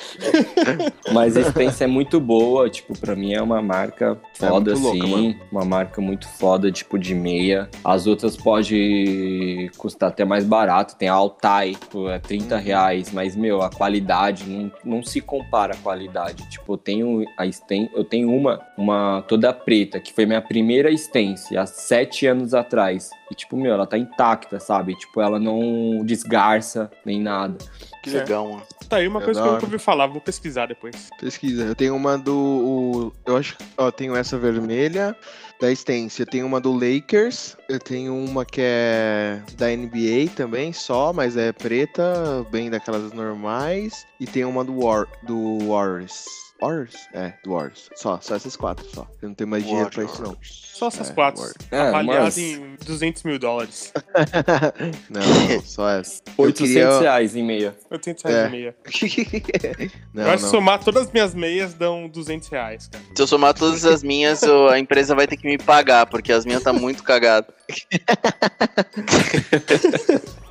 Mas 1.13 1.37
a 1.37 1.41
Stance 1.41 1.83
é 1.83 1.87
muito 1.87 2.21
boa, 2.21 2.69
tipo, 2.71 2.97
pra 2.99 3.17
mim 3.17 3.33
é 3.35 3.43
uma 3.43 3.61
marca 3.63 4.19
foda, 4.49 4.73
muito 4.73 4.83
louca, 4.85 5.05
assim. 5.05 5.11
mano. 5.29 5.41
uma 5.51 5.65
marca 5.65 6.01
muito 6.01 6.29
foda, 6.29 6.71
tipo, 6.71 6.99
de 6.99 7.15
meia. 7.15 7.69
As 7.85 8.07
outras 8.07 8.37
pode 8.37 9.71
custar 9.77 10.09
até 10.11 10.25
mais 10.25 10.45
barato. 10.45 10.97
Tem 10.97 11.09
a 11.09 11.15
Altai, 11.15 11.73
tipo, 11.75 12.09
é 12.09 12.19
30 12.19 12.57
reais. 12.59 13.11
Mas, 13.13 13.35
meu, 13.37 13.63
a 13.63 13.71
qualidade 13.71 14.45
não, 14.49 14.73
não 14.85 15.03
se 15.03 15.21
compara 15.21 15.75
a 15.75 15.77
qualidade. 15.79 16.49
Tipo, 16.49 16.75
eu 16.75 16.79
tenho 16.79 17.25
a 17.37 17.47
Stance, 17.47 17.91
eu 17.95 18.05
tenho 18.05 18.31
uma, 18.35 18.61
uma 18.77 19.23
toda 19.29 19.53
preta, 19.53 20.01
que 20.01 20.13
foi 20.13 20.27
minha 20.27 20.41
primeira 20.43 20.91
Stance, 20.93 21.57
há 21.57 21.67
sete 21.67 22.27
anos 22.27 22.55
atrás. 22.55 23.11
E, 23.31 23.35
tipo, 23.35 23.57
meu, 23.57 23.73
ela 23.73 23.87
tá 23.87 23.97
intacta, 23.97 24.61
sabe? 24.61 24.95
Tipo, 24.95 25.21
ela 25.21 25.39
não 25.39 26.05
desgarça 26.05 26.91
nem 27.05 27.21
nada. 27.21 27.57
Que 28.03 28.11
É. 28.11 28.21
legal, 28.21 28.47
mano. 28.49 28.63
Tá 28.89 28.97
aí 28.99 29.09
uma 29.09 29.21
É 29.23 29.25
coisa 29.25 29.41
que 29.41 29.49
eu 29.49 29.53
nunca 29.53 29.65
ouvi 29.65 29.79
falar, 29.79 30.07
vou 30.07 30.21
pesquisar 30.21 30.67
depois. 30.67 31.09
Pesquisa. 31.19 31.63
Eu 31.65 31.75
tenho 31.75 31.97
uma 31.97 32.19
do. 32.19 32.37
o- 32.37 33.13
eu 33.25 33.37
acho 33.37 33.57
que. 33.57 33.65
Ó, 33.79 33.91
tenho 33.91 34.15
essa 34.15 34.32
vermelha 34.39 35.17
da. 35.63 36.19
Eu 36.19 36.27
tenho 36.27 36.45
uma 36.45 36.61
do 36.61 36.73
Lakers. 36.73 37.57
Eu 37.69 37.79
tenho 37.79 38.15
uma 38.15 38.45
que 38.45 38.61
é 38.61 39.41
da 39.57 39.69
NBA 39.69 40.33
também, 40.35 40.73
só, 40.73 41.13
mas 41.13 41.37
é 41.37 41.53
preta, 41.53 42.45
bem 42.51 42.69
daquelas 42.69 43.13
normais. 43.13 44.05
E 44.19 44.27
tem 44.27 44.45
uma 44.45 44.65
do, 44.65 44.81
War, 44.85 45.07
do 45.23 45.59
Warriors. 45.69 46.52
Warriors? 46.63 46.95
É, 47.13 47.33
do 47.45 47.53
Warriors. 47.53 47.91
Só, 47.97 48.19
só 48.21 48.37
essas 48.37 48.57
quatro, 48.57 48.87
só. 48.95 49.07
Eu 49.21 49.29
não 49.31 49.35
tenho 49.35 49.49
mais 49.51 49.65
dinheiro 49.67 49.91
pra 49.91 50.05
isso, 50.05 50.23
não. 50.23 50.37
Só 50.43 50.87
essas 50.89 51.11
É, 51.11 51.13
quatro. 51.13 51.43
Warriors. 51.43 51.59
É, 51.71 51.91
mas- 52.03 52.39
em 52.39 52.77
200 52.85 53.23
mil 53.25 53.39
dólares. 53.39 53.93
não, 55.11 55.61
só 55.65 55.89
essa. 55.91 56.23
Eu 56.39 56.45
800 56.45 56.73
queria- 56.73 57.01
reais 57.01 57.37
em 57.37 57.43
meia. 57.45 57.75
800 57.91 58.23
reais 58.25 58.39
É. 58.45 58.47
e 58.47 58.51
meia. 58.51 58.77
não, 60.15 60.23
eu 60.25 60.31
acho 60.31 60.45
que 60.45 60.51
somar 60.51 60.79
todas 60.83 61.07
as 61.07 61.13
minhas 61.13 61.35
meias 61.35 61.75
dão 61.75 62.09
200 62.09 62.49
reais, 62.49 62.89
cara. 62.89 63.05
Se 63.15 63.21
eu 63.23 63.27
somar 63.27 63.55
todas 63.55 63.85
as 63.85 64.03
minhas, 64.03 64.43
eu- 64.43 64.69
a 64.69 64.79
empresa 64.79 65.15
vai 65.15 65.27
ter 65.27 65.37
que 65.37 65.47
me 65.47 65.59
pagar, 65.59 66.07
porque 66.07 66.33
as 66.33 66.45
minhas 66.45 66.63
tá 66.63 66.73
muito 66.73 67.03
cagadas. 67.03 67.53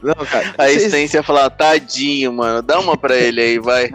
Não, 0.01 0.26
cara. 0.26 0.53
A 0.57 0.68
vocês- 0.68 0.84
essência 0.84 1.18
ia 1.20 1.24
falar, 1.24 1.49
tadinho, 1.51 2.34
mano, 2.34 2.62
dá 2.62 2.80
uma 2.80 2.97
pra 2.97 3.16
ele 3.16 3.39
aí, 3.41 3.59
vai. 3.59 3.89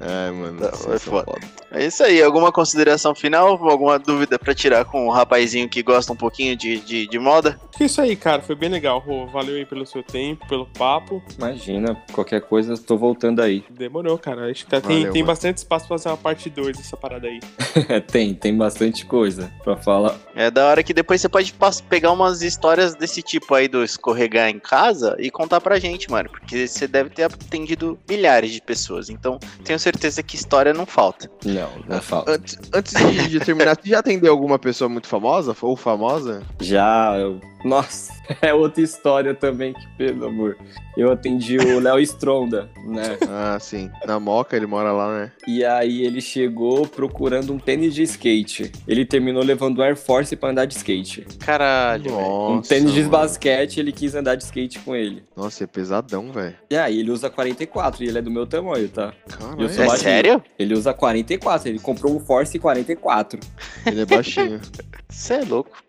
Ai, 0.00 0.30
mano. 0.30 0.60
Não, 0.60 0.68
é 0.68 0.72
são 0.72 0.98
foda. 0.98 1.32
É 1.70 1.86
isso 1.86 2.02
aí, 2.04 2.22
alguma 2.22 2.52
consideração 2.52 3.14
final? 3.14 3.48
Alguma 3.68 3.98
dúvida 3.98 4.38
pra 4.38 4.54
tirar 4.54 4.84
com 4.84 5.06
o 5.06 5.10
rapazinho 5.10 5.68
que 5.68 5.82
gosta 5.82 6.12
um 6.12 6.16
pouquinho 6.16 6.56
de, 6.56 6.78
de, 6.78 7.06
de 7.08 7.18
moda? 7.18 7.58
É 7.80 7.84
isso 7.84 8.00
aí, 8.00 8.14
cara. 8.14 8.40
Foi 8.42 8.54
bem 8.54 8.68
legal, 8.68 8.98
Rô. 9.00 9.26
Valeu 9.26 9.56
aí 9.56 9.66
pelo 9.66 9.84
seu 9.86 10.02
tempo, 10.02 10.46
pelo 10.46 10.66
papo. 10.66 11.22
Imagina, 11.36 11.96
qualquer 12.12 12.40
coisa, 12.42 12.76
tô 12.78 12.96
voltando 12.96 13.40
aí. 13.42 13.64
Demorou, 13.70 14.16
cara. 14.18 14.50
Acho 14.50 14.64
que 14.64 14.70
tá- 14.70 14.80
tem, 14.80 14.98
Valeu, 14.98 15.12
tem 15.12 15.22
mano. 15.22 15.32
bastante 15.32 15.58
espaço 15.58 15.88
pra 15.88 15.98
fazer 15.98 16.08
uma 16.10 16.16
parte 16.16 16.48
2 16.48 16.76
dessa 16.76 16.96
parada 16.96 17.26
aí. 17.26 17.40
tem, 18.10 18.34
tem 18.34 18.56
bastante 18.56 19.04
coisa 19.04 19.52
pra 19.64 19.76
falar. 19.76 20.16
É 20.34 20.50
da 20.50 20.66
hora 20.66 20.82
que 20.82 20.94
depois 20.94 21.20
você 21.20 21.28
pode 21.28 21.52
pegar 21.88 22.12
umas 22.12 22.42
histórias 22.42 22.94
desse 22.94 23.20
tipo 23.22 23.52
aí 23.54 23.66
do 23.66 23.82
escorregar 23.82 24.48
em 24.48 24.58
casa 24.60 25.16
e 25.18 25.30
contar 25.30 25.60
pra 25.60 25.78
gente, 25.80 26.08
mano. 26.10 26.28
Porque 26.30 26.68
você 26.68 26.86
deve 26.86 27.10
ter 27.10 27.24
atendido 27.24 27.98
milhares 28.08 28.52
de 28.52 28.60
pessoas. 28.60 29.10
Então, 29.10 29.33
tenho 29.64 29.78
certeza 29.78 30.22
que 30.22 30.36
história 30.36 30.72
não 30.72 30.86
falta. 30.86 31.30
Não, 31.44 31.70
não 31.88 32.00
falta. 32.00 32.32
Antes, 32.32 32.58
antes 32.72 32.94
de, 32.94 33.28
de 33.28 33.40
terminar, 33.40 33.76
você 33.76 33.90
já 33.90 33.98
atendeu 33.98 34.32
alguma 34.32 34.58
pessoa 34.58 34.88
muito 34.88 35.06
famosa 35.06 35.56
ou 35.60 35.76
famosa? 35.76 36.42
Já, 36.60 37.16
eu... 37.18 37.40
nossa, 37.64 38.12
é 38.42 38.52
outra 38.54 38.82
história 38.82 39.34
também 39.34 39.72
que, 39.72 39.86
pelo 39.96 40.26
amor. 40.26 40.56
Eu 40.96 41.10
atendi 41.10 41.56
o 41.58 41.80
Léo 41.80 41.98
Stronda, 42.00 42.70
né? 42.86 43.18
Ah, 43.28 43.58
sim. 43.58 43.90
Na 44.06 44.20
Moca, 44.20 44.56
ele 44.56 44.66
mora 44.66 44.92
lá, 44.92 45.12
né? 45.12 45.32
E 45.46 45.64
aí 45.64 46.02
ele 46.04 46.20
chegou 46.20 46.86
procurando 46.86 47.52
um 47.52 47.58
tênis 47.58 47.92
de 47.94 48.02
skate. 48.04 48.70
Ele 48.86 49.04
terminou 49.04 49.42
levando 49.42 49.78
um 49.78 49.82
Air 49.82 49.96
Force 49.96 50.36
pra 50.36 50.50
andar 50.50 50.66
de 50.66 50.76
skate. 50.76 51.22
Caralho, 51.40 52.04
velho. 52.04 52.16
um 52.16 52.56
Nossa, 52.56 52.68
tênis 52.68 52.92
de 52.92 53.00
mano. 53.00 53.10
basquete, 53.10 53.78
ele 53.80 53.90
quis 53.90 54.14
andar 54.14 54.36
de 54.36 54.44
skate 54.44 54.78
com 54.78 54.94
ele. 54.94 55.24
Nossa, 55.36 55.64
é 55.64 55.66
pesadão, 55.66 56.30
velho. 56.30 56.54
E 56.70 56.76
aí 56.76 57.00
ele 57.00 57.10
usa 57.10 57.28
44 57.28 58.04
e 58.04 58.08
ele 58.08 58.18
é 58.18 58.22
do 58.22 58.30
meu 58.30 58.46
tamanho, 58.46 58.88
tá? 58.88 59.12
Caralho, 59.28 59.62
Eu 59.62 59.68
sou 59.68 59.82
É 59.82 59.86
baixinho. 59.88 59.98
sério? 60.10 60.42
Ele 60.56 60.74
usa 60.74 60.94
44, 60.94 61.68
ele 61.68 61.80
comprou 61.80 62.14
um 62.14 62.20
Force 62.20 62.56
44. 62.56 63.40
ele 63.86 64.00
é 64.02 64.06
baixinho. 64.06 64.60
Você 65.10 65.34
é 65.34 65.44
louco. 65.44 65.82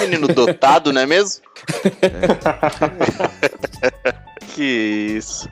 Menino 0.00 0.28
dotado, 0.28 0.92
não 0.92 1.00
é 1.00 1.06
mesmo? 1.06 1.42
que 4.54 5.16
isso. 5.16 5.48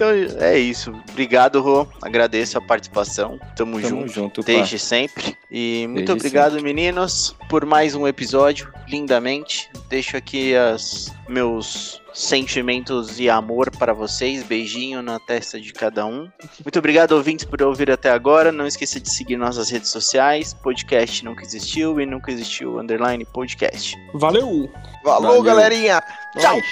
Então 0.00 0.08
é 0.40 0.58
isso. 0.58 0.94
Obrigado, 1.10 1.60
Rô. 1.60 1.86
Agradeço 2.00 2.56
a 2.56 2.60
participação. 2.62 3.38
Tamo, 3.54 3.78
Tamo 3.78 3.80
junto. 3.82 4.08
junto, 4.08 4.40
pá. 4.40 4.46
Desde 4.46 4.78
sempre. 4.78 5.36
E 5.50 5.86
muito 5.88 6.06
Desde 6.06 6.12
obrigado, 6.12 6.62
meninos, 6.62 7.36
por 7.50 7.66
mais 7.66 7.94
um 7.94 8.08
episódio, 8.08 8.72
lindamente. 8.88 9.68
Deixo 9.90 10.16
aqui 10.16 10.56
as 10.56 11.14
meus 11.28 12.00
sentimentos 12.14 13.20
e 13.20 13.28
amor 13.28 13.70
para 13.76 13.92
vocês. 13.92 14.42
Beijinho 14.42 15.02
na 15.02 15.18
testa 15.20 15.60
de 15.60 15.70
cada 15.70 16.06
um. 16.06 16.30
Muito 16.64 16.78
obrigado, 16.78 17.12
ouvintes, 17.12 17.44
por 17.44 17.60
ouvir 17.60 17.90
até 17.90 18.10
agora. 18.10 18.50
Não 18.50 18.66
esqueça 18.66 18.98
de 18.98 19.10
seguir 19.12 19.36
nossas 19.36 19.68
redes 19.68 19.90
sociais. 19.90 20.54
Podcast 20.54 21.22
Nunca 21.22 21.42
Existiu 21.42 22.00
e 22.00 22.06
Nunca 22.06 22.32
Existiu 22.32 22.80
Underline 22.80 23.26
Podcast. 23.26 23.94
Valeu! 24.14 24.70
Falou, 25.04 25.28
Valeu. 25.28 25.42
galerinha! 25.42 26.02
Tchau. 26.38 26.56
Nós. 26.56 26.64